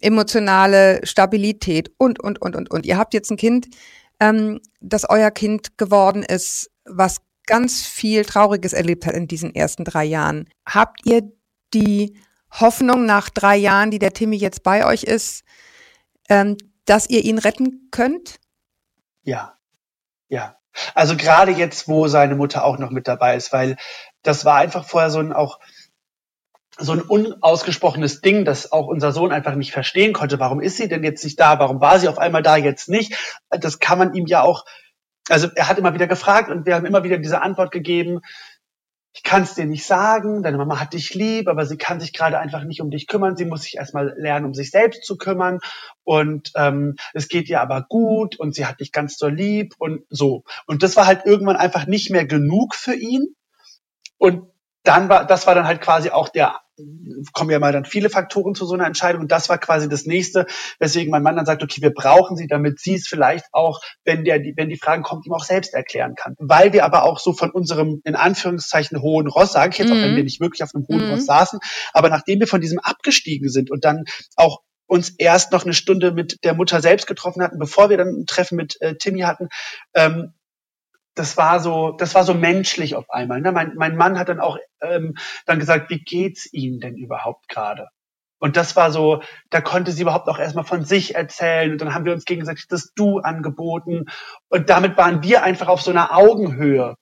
emotionale 0.01 1.01
Stabilität 1.05 1.91
und, 1.99 2.21
und, 2.21 2.41
und, 2.41 2.57
und, 2.57 2.71
und. 2.71 2.87
Ihr 2.87 2.99
habt 2.99 3.15
jetzt 3.15 3.31
ein 3.31 3.37
Kind, 3.37 3.69
ähm, 4.21 4.61
das 4.81 5.09
euer 5.09 5.31
Kind 5.31 5.79
geworden 5.79 6.23
ist, 6.23 6.71
was 6.85 7.19
ganz 7.47 7.87
viel 7.87 8.25
Trauriges 8.25 8.73
erlebt 8.73 9.07
hat 9.07 9.15
in 9.15 9.27
diesen 9.27 9.55
ersten 9.55 9.85
drei 9.85 10.05
Jahren. 10.05 10.49
Habt 10.67 11.01
ihr 11.05 11.23
die 11.75 12.19
Hoffnung 12.51 13.07
nach 13.07 13.31
drei 13.31 13.57
Jahren, 13.57 13.91
die 13.91 13.99
der 13.99 14.13
Timmy 14.13 14.37
jetzt 14.37 14.63
bei 14.63 14.85
euch 14.85 15.03
ist, 15.03 15.45
ähm, 16.29 16.57
dass 16.85 17.09
ihr 17.09 17.25
ihn 17.25 17.39
retten 17.39 17.89
könnt? 17.91 18.39
Ja, 19.23 19.59
ja. 20.29 20.57
Also 20.95 21.17
gerade 21.17 21.53
jetzt, 21.53 21.89
wo 21.89 22.07
seine 22.09 22.37
Mutter 22.37 22.65
auch 22.65 22.79
noch 22.79 22.91
mit 22.91 23.09
dabei 23.09 23.37
ist, 23.37 23.53
weil 23.53 23.77
das 24.23 24.45
war 24.45 24.57
einfach 24.57 24.85
vorher 24.85 25.11
so 25.11 25.19
ein 25.19 25.33
auch 25.33 25.59
so 26.79 26.93
ein 26.93 27.01
unausgesprochenes 27.01 28.21
Ding, 28.21 28.45
das 28.45 28.73
auch 28.73 28.87
unser 28.87 29.13
Sohn 29.13 29.33
einfach 29.33 29.55
nicht 29.55 29.73
verstehen 29.73 30.13
konnte. 30.13 30.39
Warum 30.39 30.61
ist 30.61 30.77
sie 30.77 30.89
denn 30.89 31.05
jetzt 31.05 31.25
nicht 31.25 31.39
da? 31.39 31.59
Warum 31.59 31.81
war 31.81 31.99
sie 31.99 32.09
auf 32.09 32.19
einmal 32.19 32.43
da 32.43 32.57
jetzt 32.57 32.89
nicht? 32.89 33.41
Das 33.51 33.79
kann 33.79 33.99
man 33.99 34.15
ihm 34.15 34.27
ja 34.27 34.43
auch, 34.43 34.65
also 35.29 35.49
er 35.55 35.69
hat 35.69 35.79
immer 35.79 35.95
wieder 35.95 36.07
gefragt 36.07 36.51
und 36.51 36.67
wir 36.67 36.75
haben 36.75 36.87
immer 36.87 37.05
wieder 37.05 37.19
diese 37.19 37.43
Antwort 37.43 37.73
gegeben, 37.73 38.21
ich 39.19 39.25
kann 39.25 39.43
es 39.43 39.55
dir 39.55 39.67
nicht 39.67 39.85
sagen, 39.85 40.45
deine 40.45 40.59
Mama 40.59 40.79
hat 40.79 40.93
dich 40.93 41.13
lieb, 41.13 41.49
aber 41.49 41.67
sie 41.67 41.77
kann 41.77 41.99
sich 41.99 42.13
gerade 42.13 42.39
einfach 42.39 42.63
nicht 42.63 42.81
um 42.81 42.91
dich 42.91 43.09
kümmern. 43.09 43.37
Sie 43.37 43.47
muss 43.47 43.63
sich 43.63 43.77
erstmal 43.77 44.15
lernen, 44.17 44.47
um 44.47 44.55
sich 44.55 44.71
selbst 44.71 45.05
zu 45.05 45.17
kümmern. 45.17 45.59
Und 46.05 46.53
ähm, 46.55 46.95
es 47.15 47.27
geht 47.27 47.49
ihr 47.49 47.61
aber 47.61 47.85
gut 47.89 48.39
und 48.39 48.55
sie 48.55 48.65
hat 48.65 48.79
dich 48.79 48.93
ganz 48.93 49.19
so 49.19 49.27
lieb 49.27 49.75
und 49.79 50.03
so. 50.09 50.45
Und 50.67 50.85
das 50.85 50.97
war 50.97 51.07
halt 51.07 51.27
irgendwann 51.27 51.57
einfach 51.57 51.87
nicht 51.87 52.11
mehr 52.11 52.27
genug 52.27 52.77
für 52.77 52.95
ihn. 52.95 53.35
Und 54.19 54.53
dann 54.85 55.09
war, 55.09 55.27
das 55.27 55.49
war 55.49 55.57
dann 55.57 55.67
halt 55.67 55.81
quasi 55.81 56.11
auch 56.11 56.29
der, 56.29 56.61
kommen 57.33 57.51
ja 57.51 57.59
mal 57.59 57.73
dann 57.73 57.85
viele 57.85 58.11
Faktoren 58.11 58.55
zu 58.55 58.67
so 58.67 58.75
einer 58.75 58.87
Entscheidung. 58.87 59.23
Und 59.23 59.33
das 59.33 59.49
war 59.49 59.59
quasi 59.59 59.89
das 59.89 60.07
nächste, 60.07 60.47
weswegen 60.79 61.11
mein 61.11 61.23
Mann 61.23 61.37
dann 61.37 61.47
sagt, 61.47 61.63
okay, 61.63 61.83
wir 61.83 61.93
brauchen 61.93 62.37
sie, 62.37 62.47
damit 62.47 62.81
sie 62.81 62.95
es 62.95 63.07
vielleicht 63.07 63.47
auch, 63.53 63.81
wenn 64.05 64.25
der, 64.25 64.41
wenn 64.57 64.69
die 64.69 64.79
Fragen 64.79 65.03
kommen, 65.03 65.23
ihm 65.25 65.33
auch 65.33 65.45
selbst 65.45 65.75
erklären 65.75 66.15
kann. 66.15 66.35
Weil 66.39 66.73
wir 66.73 66.85
aber 66.85 67.05
auch 67.05 67.19
so 67.19 67.33
von 67.33 67.51
unserem, 67.51 68.01
in 68.05 68.15
Anführungszeichen, 68.15 69.01
hohen 69.01 69.27
Ross, 69.27 69.53
sage 69.53 69.71
ich 69.73 69.79
jetzt, 69.79 69.91
auch 69.93 69.97
wenn 69.97 70.13
Mhm. 70.13 70.17
wir 70.17 70.25
nicht 70.25 70.41
wirklich 70.41 70.63
auf 70.63 70.75
einem 70.75 70.87
hohen 70.89 71.05
Mhm. 71.05 71.11
Ross 71.11 71.27
saßen, 71.27 71.59
aber 71.93 72.09
nachdem 72.09 72.41
wir 72.41 72.47
von 72.47 72.61
diesem 72.61 72.79
abgestiegen 72.79 73.49
sind 73.49 73.71
und 73.71 73.85
dann 73.85 74.05
auch 74.37 74.61
uns 74.87 75.11
erst 75.19 75.53
noch 75.53 75.65
eine 75.65 75.75
Stunde 75.75 76.13
mit 76.13 76.39
der 76.45 76.55
Mutter 76.55 76.81
selbst 76.81 77.07
getroffen 77.07 77.43
hatten, 77.43 77.59
bevor 77.59 77.91
wir 77.91 77.99
dann 77.99 78.09
ein 78.09 78.27
Treffen 78.27 78.57
mit 78.57 78.81
äh, 78.81 78.97
Timmy 78.97 79.21
hatten, 79.21 79.49
ähm, 79.95 80.33
das 81.19 81.37
war 81.37 81.61
so, 81.61 81.93
das 81.93 82.15
war 82.15 82.25
so 82.25 82.35
menschlich 82.35 82.95
auf 82.95 83.11
einmal. 83.11 83.41
Ne? 83.41 83.53
Mein, 83.53 83.75
mein 83.77 83.97
Mann 83.97 84.19
hat 84.19 84.29
dann 84.29 84.41
auch 84.41 84.59
ähm, 84.81 85.17
dann 85.47 85.59
gesagt, 85.59 85.91
wie 85.91 85.99
geht's 85.99 86.53
Ihnen 86.53 86.81
denn 86.81 86.97
überhaupt 86.97 87.49
gerade? 87.49 87.89
Und 88.41 88.57
das 88.57 88.77
war 88.77 88.93
so, 88.93 89.23
da 89.51 89.61
konnte 89.61 89.91
sie 89.91 90.03
überhaupt 90.03 90.29
auch 90.29 90.39
erstmal 90.39 90.65
von 90.65 90.85
sich 90.85 91.17
erzählen. 91.17 91.73
Und 91.73 91.81
dann 91.81 91.93
haben 91.93 92.05
wir 92.05 92.13
uns 92.13 92.25
gegenseitig 92.25 92.69
das 92.69 92.93
Du 92.95 93.19
angeboten. 93.19 94.07
Und 94.49 94.71
damit 94.71 94.97
waren 94.97 95.23
wir 95.23 95.43
einfach 95.43 95.69
auf 95.69 95.83
so 95.83 95.91
einer 95.91 96.17
Augenhöhe. 96.17 96.95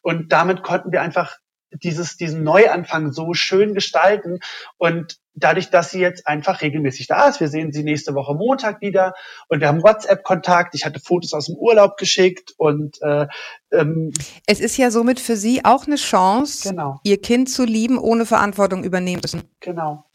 Und 0.00 0.30
damit 0.32 0.62
konnten 0.62 0.92
wir 0.92 1.02
einfach 1.02 1.38
dieses, 1.82 2.16
diesen 2.16 2.42
Neuanfang 2.42 3.12
so 3.12 3.34
schön 3.34 3.74
gestalten. 3.74 4.40
Und 4.78 5.18
dadurch, 5.34 5.68
dass 5.70 5.90
sie 5.90 6.00
jetzt 6.00 6.26
einfach 6.26 6.62
regelmäßig 6.62 7.08
da 7.08 7.28
ist, 7.28 7.40
wir 7.40 7.48
sehen 7.48 7.70
sie 7.72 7.82
nächste 7.82 8.14
Woche 8.14 8.34
Montag 8.34 8.80
wieder 8.80 9.12
und 9.48 9.60
wir 9.60 9.68
haben 9.68 9.82
WhatsApp-Kontakt. 9.82 10.74
Ich 10.74 10.86
hatte 10.86 10.98
Fotos 10.98 11.34
aus 11.34 11.46
dem 11.46 11.56
Urlaub 11.56 11.98
geschickt 11.98 12.54
und 12.56 13.00
äh, 13.02 13.26
ähm, 13.70 14.12
Es 14.46 14.60
ist 14.60 14.78
ja 14.78 14.90
somit 14.90 15.20
für 15.20 15.36
Sie 15.36 15.62
auch 15.64 15.86
eine 15.86 15.96
Chance, 15.96 16.70
Genau. 16.70 17.00
Ihr 17.04 17.20
Kind 17.20 17.50
zu 17.50 17.64
lieben, 17.64 17.98
ohne 17.98 18.24
Verantwortung 18.24 18.82
übernehmen 18.82 19.20
müssen. 19.22 19.42
genau. 19.60 20.05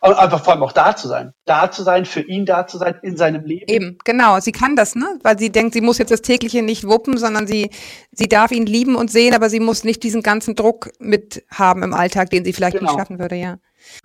Und 0.00 0.14
einfach 0.14 0.44
vor 0.44 0.54
allem 0.54 0.62
auch 0.62 0.72
da 0.72 0.96
zu 0.96 1.08
sein. 1.08 1.32
Da 1.44 1.70
zu 1.70 1.82
sein, 1.82 2.04
für 2.04 2.20
ihn 2.20 2.46
da 2.46 2.66
zu 2.66 2.78
sein, 2.78 2.96
in 3.02 3.16
seinem 3.16 3.44
Leben. 3.44 3.66
Eben, 3.68 3.98
genau. 4.04 4.40
Sie 4.40 4.52
kann 4.52 4.76
das, 4.76 4.94
ne? 4.94 5.18
Weil 5.22 5.38
sie 5.38 5.50
denkt, 5.50 5.74
sie 5.74 5.80
muss 5.80 5.98
jetzt 5.98 6.10
das 6.10 6.22
tägliche 6.22 6.62
nicht 6.62 6.86
wuppen, 6.86 7.16
sondern 7.16 7.46
sie, 7.46 7.70
sie 8.12 8.28
darf 8.28 8.52
ihn 8.52 8.66
lieben 8.66 8.96
und 8.96 9.10
sehen, 9.10 9.34
aber 9.34 9.50
sie 9.50 9.60
muss 9.60 9.84
nicht 9.84 10.02
diesen 10.02 10.22
ganzen 10.22 10.54
Druck 10.54 10.90
mit 10.98 11.44
haben 11.50 11.82
im 11.82 11.94
Alltag, 11.94 12.30
den 12.30 12.44
sie 12.44 12.52
vielleicht 12.52 12.78
Genau. 12.78 12.92
nicht 12.92 13.00
schaffen 13.00 13.18
würde, 13.18 13.36
ja. 13.36 13.58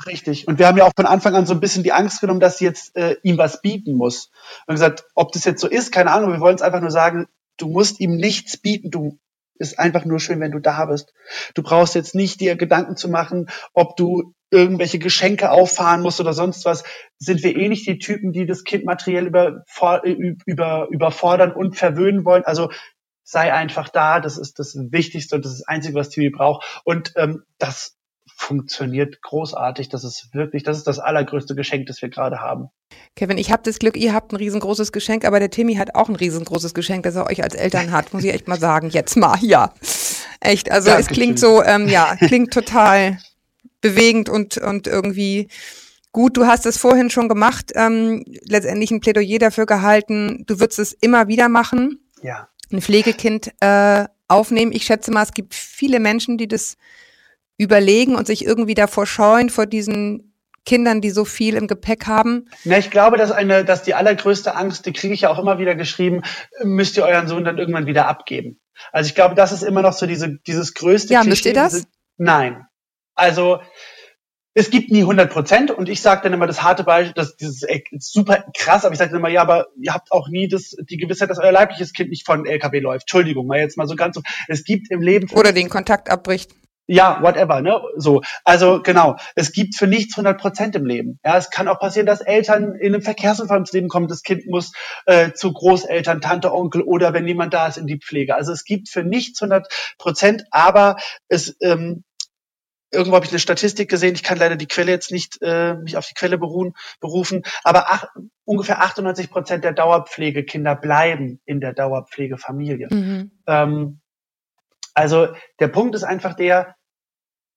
Richtig. 0.05 0.47
Und 0.47 0.59
wir 0.59 0.67
haben 0.67 0.77
ja 0.77 0.85
auch 0.85 0.93
von 0.95 1.05
Anfang 1.05 1.35
an 1.35 1.45
so 1.45 1.53
ein 1.53 1.59
bisschen 1.59 1.83
die 1.83 1.91
Angst 1.91 2.21
genommen, 2.21 2.39
dass 2.39 2.57
sie 2.57 2.65
jetzt 2.65 2.95
äh, 2.95 3.17
ihm 3.23 3.37
was 3.37 3.61
bieten 3.61 3.95
muss. 3.95 4.31
Und 4.67 4.75
gesagt, 4.75 5.05
ob 5.15 5.31
das 5.31 5.45
jetzt 5.45 5.61
so 5.61 5.67
ist, 5.67 5.91
keine 5.91 6.11
Ahnung. 6.11 6.31
Wir 6.31 6.39
wollen 6.39 6.55
es 6.55 6.61
einfach 6.61 6.81
nur 6.81 6.91
sagen, 6.91 7.27
du 7.57 7.67
musst 7.67 7.99
ihm 7.99 8.15
nichts 8.15 8.57
bieten. 8.57 8.91
Du 8.91 9.19
ist 9.55 9.79
einfach 9.79 10.05
nur 10.05 10.19
schön, 10.19 10.39
wenn 10.39 10.51
du 10.51 10.59
da 10.59 10.85
bist. 10.85 11.13
Du 11.53 11.63
brauchst 11.63 11.95
jetzt 11.95 12.15
nicht 12.15 12.39
dir 12.39 12.55
Gedanken 12.55 12.95
zu 12.95 13.09
machen, 13.09 13.49
ob 13.73 13.95
du 13.95 14.33
irgendwelche 14.53 14.99
Geschenke 14.99 15.51
auffahren 15.51 16.01
musst 16.01 16.21
oder 16.21 16.33
sonst 16.33 16.63
was. 16.65 16.83
Sind 17.17 17.43
wir 17.43 17.55
eh 17.55 17.67
nicht 17.67 17.87
die 17.87 17.97
Typen, 17.97 18.31
die 18.31 18.45
das 18.45 18.63
Kind 18.63 18.85
materiell 18.85 19.25
über, 19.25 19.63
äh, 20.03 20.11
über, 20.45 20.87
überfordern 20.91 21.51
und 21.51 21.75
verwöhnen 21.75 22.23
wollen. 22.23 22.43
Also 22.45 22.69
sei 23.23 23.51
einfach 23.51 23.89
da. 23.89 24.19
Das 24.19 24.37
ist 24.37 24.59
das 24.59 24.75
Wichtigste 24.75 25.35
und 25.35 25.43
das 25.43 25.53
ist 25.53 25.61
das 25.61 25.67
Einzige, 25.67 25.95
was 25.95 26.09
Timmy 26.09 26.29
braucht. 26.29 26.81
Und 26.85 27.13
ähm, 27.15 27.43
das 27.57 27.97
funktioniert 28.35 29.21
großartig. 29.21 29.89
Das 29.89 30.03
ist 30.03 30.33
wirklich, 30.33 30.63
das 30.63 30.77
ist 30.77 30.87
das 30.87 30.99
allergrößte 30.99 31.55
Geschenk, 31.55 31.87
das 31.87 32.01
wir 32.01 32.09
gerade 32.09 32.39
haben. 32.39 32.69
Kevin, 33.15 33.37
ich 33.37 33.51
habe 33.51 33.63
das 33.63 33.79
Glück, 33.79 33.97
ihr 33.97 34.13
habt 34.13 34.31
ein 34.31 34.37
riesengroßes 34.37 34.91
Geschenk, 34.91 35.25
aber 35.25 35.39
der 35.39 35.49
Timmy 35.49 35.75
hat 35.75 35.95
auch 35.95 36.09
ein 36.09 36.15
riesengroßes 36.15 36.73
Geschenk, 36.73 37.03
das 37.03 37.15
er 37.15 37.27
euch 37.27 37.43
als 37.43 37.55
Eltern 37.55 37.91
hat, 37.91 38.13
muss 38.13 38.23
ich 38.23 38.33
echt 38.33 38.47
mal 38.47 38.59
sagen. 38.59 38.89
Jetzt 38.89 39.17
mal, 39.17 39.37
ja. 39.41 39.73
Echt, 40.39 40.71
also 40.71 40.89
es 40.89 40.95
Dankeschön. 40.95 41.15
klingt 41.15 41.39
so, 41.39 41.63
ähm, 41.63 41.87
ja, 41.87 42.15
klingt 42.17 42.53
total 42.53 43.17
bewegend 43.83 44.29
und, 44.29 44.57
und 44.57 44.87
irgendwie 44.87 45.47
gut. 46.11 46.35
Du 46.37 46.47
hast 46.47 46.65
es 46.65 46.77
vorhin 46.79 47.11
schon 47.11 47.29
gemacht, 47.29 47.71
ähm, 47.75 48.23
letztendlich 48.47 48.89
ein 48.89 48.99
Plädoyer 49.01 49.37
dafür 49.37 49.67
gehalten, 49.67 50.43
du 50.47 50.59
würdest 50.59 50.79
es 50.79 50.93
immer 50.93 51.27
wieder 51.27 51.49
machen. 51.49 51.99
Ja. 52.23 52.47
ein 52.71 52.81
Pflegekind 52.81 53.51
äh, 53.59 54.05
aufnehmen. 54.27 54.71
Ich 54.71 54.85
schätze 54.85 55.11
mal, 55.11 55.21
es 55.23 55.33
gibt 55.33 55.53
viele 55.53 55.99
Menschen, 55.99 56.37
die 56.39 56.47
das 56.47 56.77
überlegen 57.57 58.15
und 58.15 58.25
sich 58.25 58.45
irgendwie 58.45 58.73
davor 58.73 59.05
scheuen, 59.05 59.49
vor 59.49 59.65
diesen 59.67 60.33
Kindern, 60.65 61.01
die 61.01 61.09
so 61.11 61.25
viel 61.25 61.55
im 61.55 61.67
Gepäck 61.67 62.07
haben. 62.07 62.45
Na, 62.63 62.77
ich 62.77 62.89
glaube, 62.89 63.17
dass 63.17 63.31
eine, 63.31 63.65
dass 63.65 63.83
die 63.83 63.93
allergrößte 63.93 64.55
Angst, 64.55 64.85
die 64.85 64.93
kriege 64.93 65.13
ich 65.13 65.21
ja 65.21 65.29
auch 65.29 65.37
immer 65.37 65.59
wieder 65.59 65.75
geschrieben, 65.75 66.21
müsst 66.63 66.95
ihr 66.97 67.03
euren 67.03 67.27
Sohn 67.27 67.43
dann 67.43 67.57
irgendwann 67.57 67.85
wieder 67.85 68.07
abgeben. 68.07 68.59
Also 68.93 69.07
ich 69.09 69.15
glaube, 69.15 69.35
das 69.35 69.51
ist 69.51 69.61
immer 69.63 69.81
noch 69.81 69.93
so 69.93 70.07
diese, 70.07 70.39
dieses 70.47 70.73
größte 70.73 71.13
Ja, 71.13 71.23
müsst 71.25 71.45
ihr 71.45 71.53
das? 71.53 71.73
diese- 71.73 71.85
Nein. 72.17 72.65
Also 73.15 73.59
es 74.55 74.69
gibt 74.69 74.91
nie 74.91 75.01
100 75.01 75.31
Prozent 75.31 75.71
und 75.71 75.89
ich 75.89 76.01
sage 76.01 76.21
dann 76.23 76.33
immer 76.33 76.45
das 76.45 76.61
harte 76.61 76.83
Beispiel, 76.83 77.13
das 77.15 77.35
dieses 77.35 77.63
ey, 77.63 77.83
super 77.97 78.45
krass, 78.55 78.85
aber 78.85 78.93
ich 78.93 78.99
sage 78.99 79.11
dann 79.11 79.19
immer, 79.19 79.29
ja, 79.29 79.41
aber 79.41 79.67
ihr 79.81 79.93
habt 79.93 80.11
auch 80.11 80.27
nie 80.29 80.47
das, 80.47 80.75
die 80.89 80.97
Gewissheit, 80.97 81.29
dass 81.29 81.39
euer 81.39 81.51
leibliches 81.51 81.93
Kind 81.93 82.11
nicht 82.11 82.25
von 82.25 82.45
LKW 82.45 82.79
läuft. 82.79 83.03
Entschuldigung, 83.03 83.47
mal 83.47 83.59
jetzt 83.59 83.77
mal 83.77 83.87
so 83.87 83.95
ganz 83.95 84.15
so. 84.15 84.21
Es 84.47 84.63
gibt 84.63 84.91
im 84.91 85.01
Leben 85.01 85.29
Oder 85.31 85.53
den 85.53 85.69
Kontakt 85.69 86.09
abbricht. 86.09 86.51
ja, 86.85 87.19
whatever, 87.23 87.61
ne? 87.61 87.81
So. 87.95 88.21
Also 88.43 88.81
genau, 88.83 89.15
es 89.35 89.53
gibt 89.53 89.75
für 89.75 89.87
nichts 89.87 90.15
100 90.17 90.39
Prozent 90.39 90.75
im 90.75 90.85
Leben. 90.85 91.19
Ja, 91.25 91.37
es 91.37 91.49
kann 91.49 91.67
auch 91.67 91.79
passieren, 91.79 92.05
dass 92.05 92.21
Eltern 92.21 92.75
in 92.75 92.93
einem 92.93 93.01
Verkehrsunfall 93.01 93.57
ins 93.57 93.71
Leben 93.71 93.87
kommen, 93.87 94.07
das 94.07 94.21
Kind 94.21 94.45
muss 94.45 94.73
äh, 95.07 95.31
zu 95.31 95.51
Großeltern, 95.51 96.21
Tante, 96.21 96.53
Onkel 96.53 96.83
oder 96.83 97.13
wenn 97.13 97.25
niemand 97.25 97.55
da 97.55 97.67
ist 97.67 97.77
in 97.77 97.87
die 97.87 97.97
Pflege. 97.97 98.35
Also 98.35 98.51
es 98.51 98.65
gibt 98.65 98.89
für 98.89 99.03
nichts 99.03 99.41
100 99.41 99.67
Prozent, 99.97 100.43
aber 100.51 100.97
es 101.27 101.55
ähm, 101.61 102.03
irgendwo 102.93 103.15
habe 103.15 103.25
ich 103.25 103.31
eine 103.31 103.39
Statistik 103.39 103.89
gesehen, 103.89 104.15
ich 104.15 104.23
kann 104.23 104.37
leider 104.37 104.55
die 104.55 104.67
Quelle 104.67 104.91
jetzt 104.91 105.11
nicht 105.11 105.39
äh, 105.41 105.75
mich 105.75 105.97
auf 105.97 106.05
die 106.05 106.13
Quelle 106.13 106.37
beruhen, 106.37 106.73
berufen, 106.99 107.43
aber 107.63 107.85
ach, 107.89 108.05
ungefähr 108.45 108.81
98 108.81 109.29
Prozent 109.29 109.63
der 109.63 109.73
Dauerpflegekinder 109.73 110.75
bleiben 110.75 111.41
in 111.45 111.59
der 111.59 111.73
Dauerpflegefamilie. 111.73 112.87
Mhm. 112.91 113.31
Ähm, 113.47 113.99
also 114.93 115.29
der 115.59 115.67
Punkt 115.69 115.95
ist 115.95 116.03
einfach 116.03 116.35
der, 116.35 116.75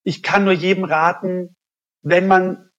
ich 0.02 0.22
kann 0.22 0.44
nur 0.44 0.52
jedem 0.52 0.84
raten, 0.84 1.56
wenn 2.02 2.26
man 2.26 2.70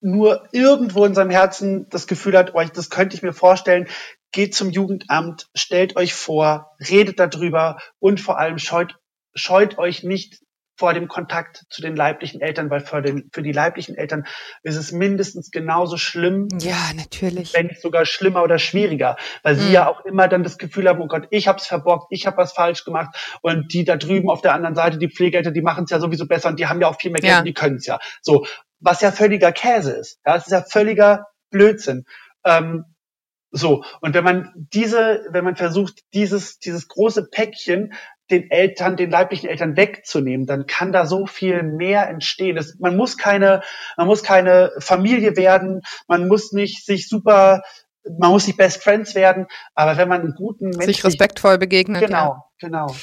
nur 0.00 0.48
irgendwo 0.52 1.04
in 1.04 1.14
seinem 1.14 1.30
Herzen 1.30 1.88
das 1.90 2.06
Gefühl 2.06 2.36
hat, 2.36 2.54
oh, 2.54 2.62
das 2.62 2.90
könnte 2.90 3.16
ich 3.16 3.22
mir 3.22 3.32
vorstellen, 3.32 3.86
geht 4.32 4.54
zum 4.54 4.70
Jugendamt, 4.70 5.50
stellt 5.54 5.96
euch 5.96 6.14
vor, 6.14 6.74
redet 6.78 7.18
darüber 7.18 7.78
und 7.98 8.20
vor 8.20 8.38
allem 8.38 8.58
scheut, 8.58 8.96
scheut 9.34 9.78
euch 9.78 10.02
nicht 10.02 10.40
vor 10.80 10.94
dem 10.94 11.08
Kontakt 11.08 11.64
zu 11.68 11.82
den 11.82 11.94
leiblichen 11.94 12.40
Eltern, 12.40 12.70
weil 12.70 12.80
für, 12.80 13.02
den, 13.02 13.28
für 13.34 13.42
die 13.42 13.52
leiblichen 13.52 13.96
Eltern 13.96 14.24
ist 14.62 14.76
es 14.76 14.92
mindestens 14.92 15.50
genauso 15.50 15.98
schlimm, 15.98 16.48
Ja, 16.58 16.74
natürlich. 16.96 17.52
wenn 17.52 17.66
nicht 17.66 17.82
sogar 17.82 18.06
schlimmer 18.06 18.42
oder 18.42 18.58
schwieriger, 18.58 19.16
weil 19.42 19.56
sie 19.56 19.66
Mhm. 19.66 19.72
ja 19.72 19.88
auch 19.88 20.04
immer 20.06 20.26
dann 20.26 20.42
das 20.42 20.56
Gefühl 20.56 20.88
haben, 20.88 21.02
oh 21.02 21.06
Gott, 21.06 21.28
ich 21.30 21.46
hab's 21.48 21.66
verbockt, 21.66 22.06
ich 22.10 22.26
hab 22.26 22.38
was 22.38 22.54
falsch 22.54 22.84
gemacht 22.86 23.14
und 23.42 23.74
die 23.74 23.84
da 23.84 23.96
drüben 23.96 24.30
auf 24.30 24.40
der 24.40 24.54
anderen 24.54 24.74
Seite, 24.74 24.96
die 24.96 25.10
Pflegeeltern, 25.10 25.52
die 25.52 25.60
machen 25.60 25.84
es 25.84 25.90
ja 25.90 26.00
sowieso 26.00 26.26
besser 26.26 26.48
und 26.48 26.58
die 26.58 26.66
haben 26.66 26.80
ja 26.80 26.88
auch 26.88 26.98
viel 26.98 27.10
mehr 27.10 27.20
Geld 27.20 27.30
Ja. 27.32 27.38
und 27.40 27.44
die 27.44 27.52
können 27.54 27.76
es 27.76 27.84
ja. 27.86 27.98
So, 28.22 28.46
was 28.78 29.02
ja 29.02 29.12
völliger 29.12 29.52
Käse 29.52 29.92
ist. 29.92 30.18
Ja, 30.26 30.36
es 30.36 30.46
ist 30.46 30.52
ja 30.52 30.62
völliger 30.62 31.26
Blödsinn. 31.50 32.06
Ähm, 32.44 32.86
so, 33.52 33.84
und 34.00 34.14
wenn 34.14 34.24
man 34.24 34.52
diese, 34.72 35.26
wenn 35.30 35.44
man 35.44 35.56
versucht, 35.56 36.00
dieses, 36.14 36.58
dieses 36.60 36.88
große 36.88 37.28
Päckchen 37.30 37.92
den 38.30 38.50
Eltern, 38.50 38.96
den 38.96 39.10
leiblichen 39.10 39.48
Eltern 39.48 39.76
wegzunehmen, 39.76 40.46
dann 40.46 40.66
kann 40.66 40.92
da 40.92 41.06
so 41.06 41.26
viel 41.26 41.62
mehr 41.62 42.08
entstehen. 42.08 42.56
Das, 42.56 42.76
man 42.78 42.96
muss 42.96 43.16
keine, 43.16 43.62
man 43.96 44.06
muss 44.06 44.22
keine 44.22 44.72
Familie 44.78 45.36
werden, 45.36 45.82
man 46.06 46.28
muss 46.28 46.52
nicht 46.52 46.84
sich 46.84 47.08
super, 47.08 47.62
man 48.18 48.30
muss 48.30 48.46
nicht 48.46 48.56
Best 48.56 48.82
Friends 48.82 49.14
werden, 49.14 49.46
aber 49.74 49.96
wenn 49.96 50.08
man 50.08 50.22
einen 50.22 50.34
guten 50.34 50.72
Sich 50.72 50.86
Menschen, 50.86 51.06
respektvoll 51.06 51.58
begegnet. 51.58 52.02
Ja. 52.02 52.06
genau, 52.06 52.44
genau, 52.58 52.96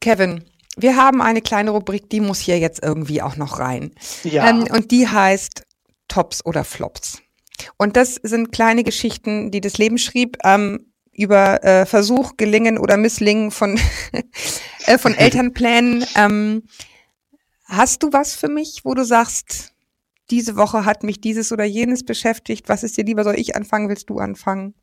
Kevin, 0.00 0.44
wir 0.76 0.96
haben 0.96 1.20
eine 1.20 1.42
kleine 1.42 1.70
Rubrik, 1.70 2.08
die 2.08 2.20
muss 2.20 2.38
hier 2.38 2.58
jetzt 2.58 2.82
irgendwie 2.82 3.20
auch 3.20 3.36
noch 3.36 3.58
rein. 3.58 3.92
ja, 4.22 4.48
Ähm, 4.48 4.66
und 4.70 4.90
die 4.90 5.08
heißt 5.08 5.64
Tops 6.06 6.44
oder 6.44 6.64
Flops. 6.64 7.20
Und 7.76 7.96
das 7.96 8.14
sind 8.14 8.52
kleine 8.52 8.84
Geschichten, 8.84 9.50
die 9.50 9.60
das 9.60 9.78
Leben 9.78 9.98
schrieb, 9.98 10.38
ähm, 10.44 10.92
über 11.18 11.64
äh, 11.64 11.84
Versuch, 11.84 12.36
Gelingen 12.36 12.78
oder 12.78 12.96
Misslingen 12.96 13.50
von, 13.50 13.78
äh, 14.86 14.98
von 14.98 15.14
Elternplänen. 15.16 16.06
Ähm, 16.14 16.62
hast 17.66 18.02
du 18.02 18.12
was 18.12 18.34
für 18.34 18.48
mich, 18.48 18.80
wo 18.84 18.94
du 18.94 19.04
sagst, 19.04 19.72
diese 20.30 20.56
Woche 20.56 20.84
hat 20.84 21.02
mich 21.02 21.20
dieses 21.20 21.52
oder 21.52 21.64
jenes 21.64 22.04
beschäftigt? 22.04 22.68
Was 22.68 22.82
ist 22.82 22.96
dir 22.96 23.04
lieber? 23.04 23.24
Soll 23.24 23.38
ich 23.38 23.56
anfangen? 23.56 23.88
Willst 23.88 24.08
du 24.10 24.18
anfangen? 24.18 24.74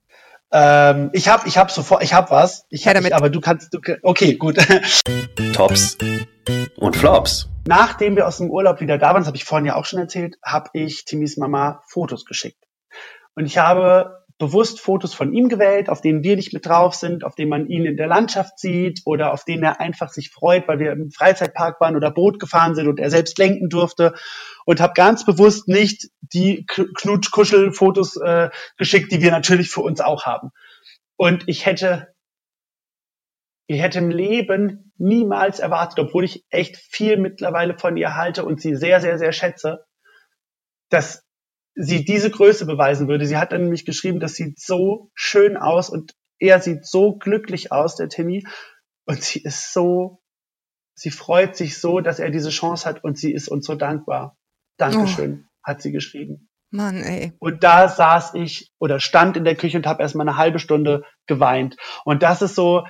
ähm, 0.51 1.09
ich 1.13 1.27
habe, 1.27 1.47
ich 1.47 1.57
habe 1.57 1.71
sofort, 1.71 2.03
ich 2.03 2.13
habe 2.13 2.29
was, 2.31 2.65
ich 2.69 2.87
hab, 2.87 2.95
ich, 2.95 3.13
aber 3.15 3.29
du 3.29 3.41
kannst, 3.41 3.73
du, 3.73 3.79
okay, 4.03 4.35
gut. 4.35 4.57
Tops 5.53 5.97
und 6.77 6.95
Flops. 6.95 7.49
Nachdem 7.67 8.15
wir 8.15 8.27
aus 8.27 8.37
dem 8.37 8.49
Urlaub 8.49 8.79
wieder 8.79 8.97
da 8.97 9.07
waren, 9.07 9.21
das 9.21 9.27
habe 9.27 9.37
ich 9.37 9.43
vorhin 9.43 9.65
ja 9.65 9.75
auch 9.75 9.85
schon 9.85 9.99
erzählt, 9.99 10.37
habe 10.43 10.69
ich 10.73 11.05
Timis 11.05 11.37
Mama 11.37 11.81
Fotos 11.87 12.25
geschickt. 12.25 12.63
Und 13.33 13.45
ich 13.45 13.57
habe 13.57 14.23
bewusst 14.37 14.81
Fotos 14.81 15.13
von 15.13 15.33
ihm 15.33 15.47
gewählt, 15.47 15.89
auf 15.89 16.01
denen 16.01 16.23
wir 16.23 16.35
nicht 16.35 16.53
mit 16.53 16.65
drauf 16.65 16.93
sind, 16.93 17.23
auf 17.23 17.35
denen 17.35 17.49
man 17.49 17.67
ihn 17.67 17.85
in 17.85 17.95
der 17.95 18.07
Landschaft 18.07 18.59
sieht 18.59 19.01
oder 19.05 19.31
auf 19.31 19.45
denen 19.45 19.63
er 19.63 19.79
einfach 19.79 20.09
sich 20.09 20.29
freut, 20.29 20.67
weil 20.67 20.79
wir 20.79 20.91
im 20.91 21.09
Freizeitpark 21.09 21.79
waren 21.79 21.95
oder 21.95 22.11
Boot 22.11 22.39
gefahren 22.39 22.75
sind 22.75 22.87
und 22.87 22.99
er 22.99 23.09
selbst 23.09 23.37
lenken 23.37 23.69
durfte. 23.69 24.13
Und 24.65 24.81
habe 24.81 24.93
ganz 24.93 25.25
bewusst 25.25 25.67
nicht 25.67 26.09
die 26.21 26.65
Knutsch-Kuschel-Fotos 26.65 28.17
äh, 28.17 28.49
geschickt, 28.77 29.11
die 29.11 29.21
wir 29.21 29.31
natürlich 29.31 29.69
für 29.69 29.81
uns 29.81 30.01
auch 30.01 30.25
haben. 30.25 30.49
Und 31.15 31.43
ich 31.47 31.65
hätte 31.65 32.13
ich 33.67 33.81
hätte 33.81 33.99
im 33.99 34.11
Leben 34.11 34.91
niemals 34.97 35.59
erwartet, 35.59 35.99
obwohl 35.99 36.23
ich 36.23 36.45
echt 36.49 36.77
viel 36.77 37.17
mittlerweile 37.17 37.77
von 37.77 37.97
ihr 37.97 38.15
halte 38.15 38.45
und 38.45 38.61
sie 38.61 38.75
sehr, 38.75 39.01
sehr, 39.01 39.17
sehr 39.17 39.31
schätze, 39.31 39.85
dass 40.89 41.24
sie 41.75 42.05
diese 42.05 42.31
Größe 42.31 42.65
beweisen 42.65 43.07
würde. 43.07 43.25
Sie 43.25 43.37
hat 43.37 43.51
dann 43.51 43.63
nämlich 43.63 43.85
geschrieben, 43.85 44.19
das 44.19 44.35
sieht 44.35 44.59
so 44.59 45.11
schön 45.13 45.57
aus 45.57 45.89
und 45.89 46.15
er 46.39 46.59
sieht 46.61 46.85
so 46.85 47.17
glücklich 47.17 47.71
aus, 47.71 47.95
der 47.95 48.09
Timmy. 48.09 48.45
Und 49.05 49.21
sie 49.21 49.39
ist 49.43 49.73
so, 49.73 50.21
sie 50.95 51.11
freut 51.11 51.55
sich 51.55 51.79
so, 51.79 51.99
dass 51.99 52.19
er 52.19 52.31
diese 52.31 52.49
Chance 52.49 52.87
hat 52.87 53.03
und 53.03 53.17
sie 53.17 53.33
ist 53.33 53.49
uns 53.49 53.65
so 53.65 53.75
dankbar. 53.75 54.37
Dankeschön, 54.77 55.47
hat 55.63 55.81
sie 55.81 55.91
geschrieben. 55.91 56.49
Mann, 56.71 57.03
ey. 57.03 57.33
Und 57.39 57.63
da 57.63 57.87
saß 57.87 58.33
ich 58.33 58.71
oder 58.79 58.99
stand 58.99 59.37
in 59.37 59.45
der 59.45 59.55
Küche 59.55 59.77
und 59.77 59.85
habe 59.85 60.01
erstmal 60.01 60.27
eine 60.27 60.37
halbe 60.37 60.59
Stunde 60.59 61.03
geweint. 61.27 61.77
Und 62.03 62.23
das 62.23 62.41
ist 62.41 62.55
so, 62.55 62.85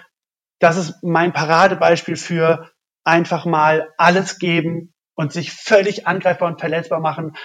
das 0.60 0.78
ist 0.78 1.04
mein 1.04 1.34
Paradebeispiel 1.34 2.16
für 2.16 2.72
einfach 3.04 3.46
mal 3.46 3.94
alles 3.98 4.40
geben 4.40 4.94
und 5.16 5.32
sich 5.32 5.52
völlig 5.52 6.08
angreifbar 6.08 6.50
und 6.50 6.60
verletzbar 6.60 7.00
machen, 7.00 7.36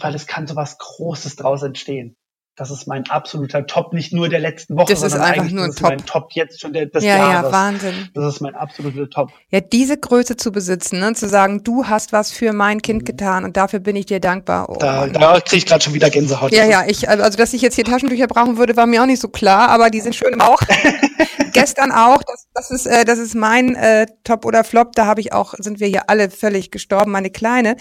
weil 0.00 0.14
es 0.14 0.26
kann 0.26 0.46
so 0.46 0.56
was 0.56 0.78
Großes 0.78 1.36
draus 1.36 1.62
entstehen. 1.62 2.16
Das 2.56 2.70
ist 2.70 2.86
mein 2.86 3.08
absoluter 3.08 3.66
Top, 3.66 3.94
nicht 3.94 4.12
nur 4.12 4.28
der 4.28 4.40
letzten 4.40 4.76
Woche, 4.76 4.92
Das 4.92 5.00
ist 5.02 5.12
sondern 5.12 5.30
einfach 5.30 5.42
eigentlich 5.44 5.52
nur 5.54 5.64
ein 5.64 5.68
das 5.70 5.76
ist 5.76 5.82
mein 5.82 5.98
Top. 5.98 6.06
Top 6.06 6.32
jetzt 6.32 6.60
schon 6.60 6.74
der, 6.74 6.86
des 6.86 7.02
Ja, 7.02 7.16
ja, 7.16 7.32
Jahres. 7.32 7.52
Wahnsinn. 7.52 8.08
das 8.12 8.34
ist 8.34 8.40
mein 8.42 8.54
absoluter 8.54 9.08
Top. 9.08 9.30
Ja, 9.50 9.60
diese 9.60 9.96
Größe 9.96 10.36
zu 10.36 10.52
besitzen, 10.52 11.00
ne? 11.00 11.14
zu 11.14 11.26
sagen, 11.26 11.64
du 11.64 11.86
hast 11.86 12.12
was 12.12 12.30
für 12.32 12.52
mein 12.52 12.82
Kind 12.82 13.06
getan 13.06 13.44
und 13.44 13.56
dafür 13.56 13.78
bin 13.78 13.96
ich 13.96 14.04
dir 14.06 14.20
dankbar. 14.20 14.68
Oh, 14.68 14.76
Da, 14.78 15.06
da 15.06 15.40
kriege 15.40 15.56
ich 15.56 15.64
gerade 15.66 15.82
schon 15.82 15.94
wieder 15.94 16.10
Gänsehaut. 16.10 16.52
Ja, 16.52 16.66
ja, 16.66 16.84
ich, 16.86 17.08
also 17.08 17.38
dass 17.38 17.54
ich 17.54 17.62
jetzt 17.62 17.76
hier 17.76 17.84
Taschentücher 17.84 18.26
brauchen 18.26 18.58
würde, 18.58 18.76
war 18.76 18.86
mir 18.86 19.00
auch 19.02 19.06
nicht 19.06 19.22
so 19.22 19.28
klar, 19.28 19.70
aber 19.70 19.88
die 19.88 20.00
sind 20.00 20.14
schön 20.14 20.32
im 20.34 20.40
Bauch. 20.40 20.60
Gestern 21.54 21.92
auch, 21.92 22.22
das, 22.22 22.46
das 22.52 22.70
ist, 22.70 22.86
äh, 22.86 23.06
das 23.06 23.18
ist 23.18 23.34
mein 23.34 23.74
äh, 23.74 24.06
Top 24.24 24.44
oder 24.44 24.64
Flop, 24.64 24.92
da 24.96 25.06
habe 25.06 25.22
ich 25.22 25.32
auch, 25.32 25.54
sind 25.56 25.80
wir 25.80 25.86
hier 25.86 26.10
alle 26.10 26.28
völlig 26.30 26.70
gestorben. 26.70 27.10
Meine 27.10 27.30
Kleine 27.30 27.76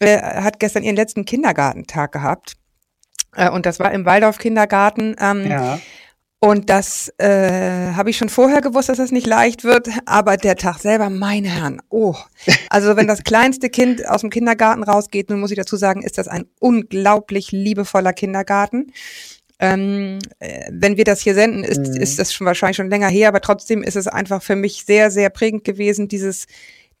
äh, 0.00 0.18
hat 0.18 0.60
gestern 0.60 0.82
ihren 0.82 0.96
letzten 0.96 1.24
Kindergartentag 1.24 2.12
gehabt. 2.12 2.54
Äh, 3.36 3.50
und 3.50 3.66
das 3.66 3.78
war 3.80 3.92
im 3.92 4.04
Waldorf-Kindergarten. 4.04 5.16
Ähm, 5.20 5.46
Ja. 5.50 5.80
und 6.40 6.68
das 6.68 7.10
äh, 7.18 7.92
habe 7.94 8.10
ich 8.10 8.16
schon 8.18 8.28
vorher 8.28 8.60
gewusst, 8.60 8.88
dass 8.90 8.98
das 8.98 9.10
nicht 9.12 9.26
leicht 9.26 9.64
wird, 9.64 9.88
aber 10.04 10.36
der 10.36 10.56
Tag 10.56 10.78
selber, 10.78 11.08
meine 11.10 11.48
Herren, 11.48 11.80
oh. 11.88 12.14
Also 12.68 12.96
wenn 12.96 13.06
das 13.06 13.24
kleinste 13.24 13.70
Kind 13.70 14.06
aus 14.06 14.20
dem 14.20 14.30
Kindergarten 14.30 14.82
rausgeht, 14.82 15.30
nun 15.30 15.40
muss 15.40 15.50
ich 15.52 15.56
dazu 15.56 15.76
sagen, 15.76 16.02
ist 16.02 16.18
das 16.18 16.28
ein 16.28 16.44
unglaublich 16.60 17.50
liebevoller 17.52 18.12
Kindergarten. 18.12 18.92
Ähm, 19.60 20.18
äh, 20.40 20.68
wenn 20.70 20.96
wir 20.96 21.04
das 21.04 21.20
hier 21.20 21.34
senden, 21.34 21.62
ist, 21.64 21.78
Mhm. 21.78 21.96
ist 22.02 22.18
das 22.18 22.34
schon 22.34 22.46
wahrscheinlich 22.46 22.76
schon 22.76 22.90
länger 22.90 23.08
her, 23.08 23.28
aber 23.28 23.40
trotzdem 23.40 23.82
ist 23.84 23.96
es 23.96 24.08
einfach 24.08 24.42
für 24.42 24.56
mich 24.56 24.84
sehr, 24.84 25.10
sehr 25.12 25.30
prägend 25.30 25.62
gewesen, 25.64 26.08
dieses 26.08 26.46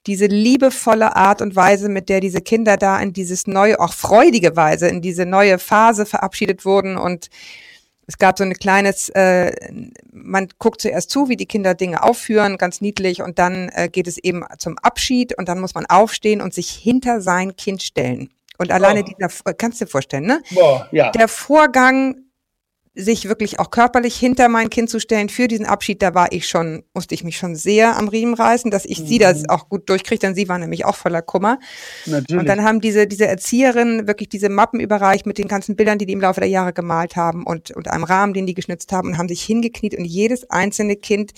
diese 0.06 0.26
liebevolle 0.26 1.16
Art 1.16 1.40
und 1.42 1.56
Weise, 1.56 1.88
mit 1.88 2.08
der 2.08 2.20
diese 2.20 2.40
Kinder 2.40 2.76
da 2.76 3.00
in 3.00 3.12
dieses 3.12 3.46
neue, 3.46 3.80
auch 3.80 3.92
freudige 3.92 4.56
Weise, 4.56 4.88
in 4.88 5.00
diese 5.00 5.26
neue 5.26 5.58
Phase 5.58 6.06
verabschiedet 6.06 6.64
wurden 6.64 6.96
und 6.96 7.28
es 8.06 8.18
gab 8.18 8.36
so 8.36 8.44
ein 8.44 8.52
kleines, 8.54 9.08
äh, 9.10 9.52
man 10.12 10.48
guckt 10.58 10.80
zuerst 10.82 11.10
zu, 11.10 11.28
wie 11.28 11.36
die 11.36 11.46
Kinder 11.46 11.74
Dinge 11.74 12.02
aufführen, 12.02 12.58
ganz 12.58 12.80
niedlich, 12.80 13.22
und 13.22 13.38
dann 13.38 13.70
äh, 13.70 13.88
geht 13.88 14.06
es 14.06 14.18
eben 14.18 14.44
zum 14.58 14.76
Abschied 14.78 15.36
und 15.38 15.48
dann 15.48 15.60
muss 15.60 15.74
man 15.74 15.86
aufstehen 15.86 16.40
und 16.40 16.52
sich 16.52 16.68
hinter 16.70 17.20
sein 17.20 17.56
Kind 17.56 17.82
stellen. 17.82 18.28
Und 18.58 18.70
alleine 18.70 19.00
Oh. 19.00 19.04
dieser, 19.04 19.54
kannst 19.54 19.80
du 19.80 19.86
dir 19.86 19.90
vorstellen, 19.90 20.26
ne? 20.26 20.42
Boah, 20.50 20.88
ja. 20.92 21.10
Der 21.10 21.28
Vorgang, 21.28 22.16
sich 22.96 23.28
wirklich 23.28 23.58
auch 23.58 23.70
körperlich 23.70 24.16
hinter 24.16 24.48
mein 24.48 24.70
Kind 24.70 24.88
zu 24.88 25.00
stellen 25.00 25.28
für 25.28 25.48
diesen 25.48 25.66
Abschied, 25.66 26.00
da 26.00 26.14
war 26.14 26.30
ich 26.30 26.46
schon, 26.46 26.84
musste 26.94 27.14
ich 27.14 27.24
mich 27.24 27.36
schon 27.36 27.56
sehr 27.56 27.96
am 27.96 28.06
Riemen 28.06 28.34
reißen, 28.34 28.70
dass 28.70 28.84
ich 28.84 28.98
sie 28.98 29.18
das 29.18 29.48
auch 29.48 29.68
gut 29.68 29.88
durchkriege, 29.88 30.20
denn 30.20 30.34
sie 30.36 30.48
war 30.48 30.58
nämlich 30.58 30.84
auch 30.84 30.94
voller 30.94 31.20
Kummer. 31.20 31.58
Natürlich. 32.06 32.40
Und 32.40 32.48
dann 32.48 32.62
haben 32.62 32.80
diese, 32.80 33.08
diese 33.08 33.26
Erzieherinnen 33.26 34.06
wirklich 34.06 34.28
diese 34.28 34.48
Mappen 34.48 34.78
überreicht 34.78 35.26
mit 35.26 35.38
den 35.38 35.48
ganzen 35.48 35.74
Bildern, 35.74 35.98
die 35.98 36.06
die 36.06 36.12
im 36.12 36.20
Laufe 36.20 36.40
der 36.40 36.48
Jahre 36.48 36.72
gemalt 36.72 37.16
haben 37.16 37.44
und, 37.44 37.72
und 37.72 37.88
einem 37.88 38.04
Rahmen, 38.04 38.32
den 38.32 38.46
die 38.46 38.54
geschnitzt 38.54 38.92
haben 38.92 39.08
und 39.08 39.18
haben 39.18 39.28
sich 39.28 39.42
hingekniet 39.42 39.98
und 39.98 40.04
jedes 40.04 40.48
einzelne 40.50 40.94
Kind 40.94 41.32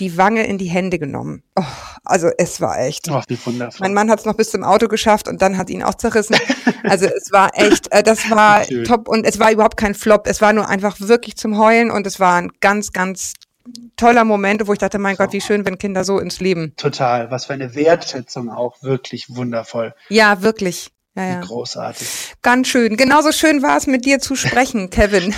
die 0.00 0.16
Wange 0.16 0.46
in 0.46 0.58
die 0.58 0.66
Hände 0.66 0.98
genommen. 0.98 1.42
Oh, 1.56 1.64
also 2.04 2.30
es 2.38 2.60
war 2.60 2.78
echt. 2.78 3.08
Ach, 3.10 3.24
wie 3.28 3.38
wundervoll. 3.44 3.80
Mein 3.80 3.94
Mann 3.94 4.10
hat 4.10 4.20
es 4.20 4.24
noch 4.24 4.34
bis 4.34 4.50
zum 4.50 4.62
Auto 4.62 4.88
geschafft 4.88 5.28
und 5.28 5.42
dann 5.42 5.58
hat 5.58 5.70
ihn 5.70 5.82
auch 5.82 5.94
zerrissen. 5.94 6.36
Also 6.84 7.06
es 7.06 7.32
war 7.32 7.50
echt, 7.54 7.92
äh, 7.92 8.02
das 8.02 8.30
war 8.30 8.64
Schön. 8.64 8.84
top 8.84 9.08
und 9.08 9.26
es 9.26 9.38
war 9.38 9.50
überhaupt 9.50 9.76
kein 9.76 9.94
Flop. 9.94 10.26
Es 10.26 10.40
war 10.40 10.52
nur 10.52 10.68
einfach 10.68 10.96
wirklich 11.00 11.36
zum 11.36 11.58
Heulen 11.58 11.90
und 11.90 12.06
es 12.06 12.20
war 12.20 12.36
ein 12.36 12.50
ganz, 12.60 12.92
ganz 12.92 13.34
toller 13.96 14.24
Moment, 14.24 14.66
wo 14.66 14.72
ich 14.72 14.78
dachte, 14.78 14.98
mein 14.98 15.16
Gott, 15.16 15.32
wie 15.32 15.40
schön, 15.40 15.66
wenn 15.66 15.76
Kinder 15.76 16.04
so 16.04 16.18
ins 16.18 16.40
Leben. 16.40 16.72
Total. 16.76 17.30
Was 17.30 17.46
für 17.46 17.52
eine 17.52 17.74
Wertschätzung 17.74 18.48
auch. 18.48 18.82
Wirklich 18.82 19.34
wundervoll. 19.34 19.94
Ja, 20.08 20.42
wirklich. 20.42 20.90
Ja, 21.18 21.28
ja. 21.30 21.40
Großartig. 21.40 22.06
Ganz 22.42 22.68
schön. 22.68 22.96
Genauso 22.96 23.32
schön 23.32 23.60
war 23.60 23.76
es 23.76 23.88
mit 23.88 24.04
dir 24.04 24.20
zu 24.20 24.36
sprechen, 24.36 24.88
Kevin. 24.90 25.34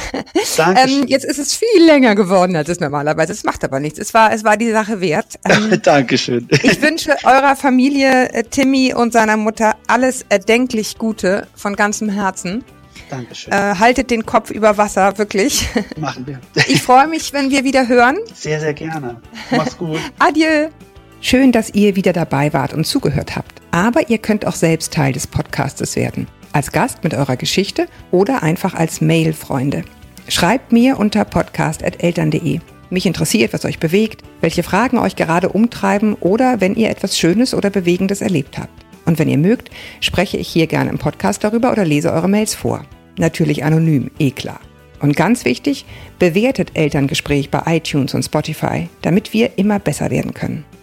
Dankeschön. 0.58 1.02
ähm, 1.02 1.06
jetzt 1.08 1.24
ist 1.24 1.38
es 1.38 1.54
viel 1.54 1.84
länger 1.86 2.14
geworden, 2.14 2.54
als 2.54 2.68
es 2.68 2.80
normalerweise 2.80 3.32
ist. 3.32 3.38
Es 3.38 3.44
macht 3.44 3.64
aber 3.64 3.80
nichts. 3.80 3.98
Es 3.98 4.12
war, 4.12 4.30
es 4.32 4.44
war 4.44 4.58
die 4.58 4.70
Sache 4.70 5.00
wert. 5.00 5.38
Ähm, 5.50 5.80
Dankeschön. 5.82 6.46
ich 6.50 6.80
wünsche 6.82 7.16
eurer 7.24 7.56
Familie, 7.56 8.28
äh, 8.32 8.44
Timmy 8.44 8.92
und 8.94 9.12
seiner 9.12 9.36
Mutter 9.36 9.74
alles 9.86 10.24
erdenklich 10.28 10.98
Gute 10.98 11.48
von 11.56 11.74
ganzem 11.76 12.08
Herzen. 12.10 12.62
Dankeschön. 13.08 13.52
Äh, 13.52 13.74
haltet 13.78 14.10
den 14.10 14.26
Kopf 14.26 14.50
über 14.50 14.76
Wasser, 14.76 15.16
wirklich. 15.18 15.66
Machen 15.96 16.26
wir. 16.26 16.40
Ich 16.68 16.82
freue 16.82 17.08
mich, 17.08 17.32
wenn 17.32 17.50
wir 17.50 17.64
wieder 17.64 17.88
hören. 17.88 18.18
Sehr, 18.34 18.60
sehr 18.60 18.74
gerne. 18.74 19.20
Mach's 19.50 19.76
gut. 19.78 19.98
Adieu. 20.18 20.68
Schön, 21.22 21.52
dass 21.52 21.74
ihr 21.74 21.96
wieder 21.96 22.14
dabei 22.14 22.54
wart 22.54 22.72
und 22.72 22.86
zugehört 22.86 23.36
habt. 23.36 23.60
Aber 23.70 24.08
ihr 24.08 24.18
könnt 24.18 24.46
auch 24.46 24.54
selbst 24.54 24.94
Teil 24.94 25.12
des 25.12 25.26
Podcastes 25.26 25.94
werden. 25.94 26.26
Als 26.52 26.72
Gast 26.72 27.04
mit 27.04 27.12
eurer 27.12 27.36
Geschichte 27.36 27.86
oder 28.10 28.42
einfach 28.42 28.74
als 28.74 29.02
Mail-Freunde. 29.02 29.84
Schreibt 30.28 30.72
mir 30.72 30.98
unter 30.98 31.26
podcast.eltern.de. 31.26 32.60
Mich 32.88 33.06
interessiert, 33.06 33.52
was 33.52 33.66
euch 33.66 33.78
bewegt, 33.78 34.22
welche 34.40 34.62
Fragen 34.62 34.98
euch 34.98 35.14
gerade 35.14 35.50
umtreiben 35.50 36.14
oder 36.14 36.60
wenn 36.60 36.74
ihr 36.74 36.88
etwas 36.88 37.18
Schönes 37.18 37.52
oder 37.52 37.68
Bewegendes 37.68 38.22
erlebt 38.22 38.58
habt. 38.58 38.72
Und 39.04 39.18
wenn 39.18 39.28
ihr 39.28 39.38
mögt, 39.38 39.70
spreche 40.00 40.38
ich 40.38 40.48
hier 40.48 40.66
gerne 40.66 40.90
im 40.90 40.98
Podcast 40.98 41.44
darüber 41.44 41.70
oder 41.70 41.84
lese 41.84 42.12
eure 42.12 42.28
Mails 42.28 42.54
vor. 42.54 42.84
Natürlich 43.18 43.62
anonym, 43.62 44.10
eh 44.18 44.30
klar. 44.30 44.60
Und 45.00 45.16
ganz 45.16 45.44
wichtig, 45.44 45.84
bewertet 46.18 46.72
Elterngespräch 46.74 47.50
bei 47.50 47.76
iTunes 47.76 48.14
und 48.14 48.22
Spotify, 48.22 48.88
damit 49.02 49.34
wir 49.34 49.58
immer 49.58 49.78
besser 49.78 50.10
werden 50.10 50.34
können. 50.34 50.64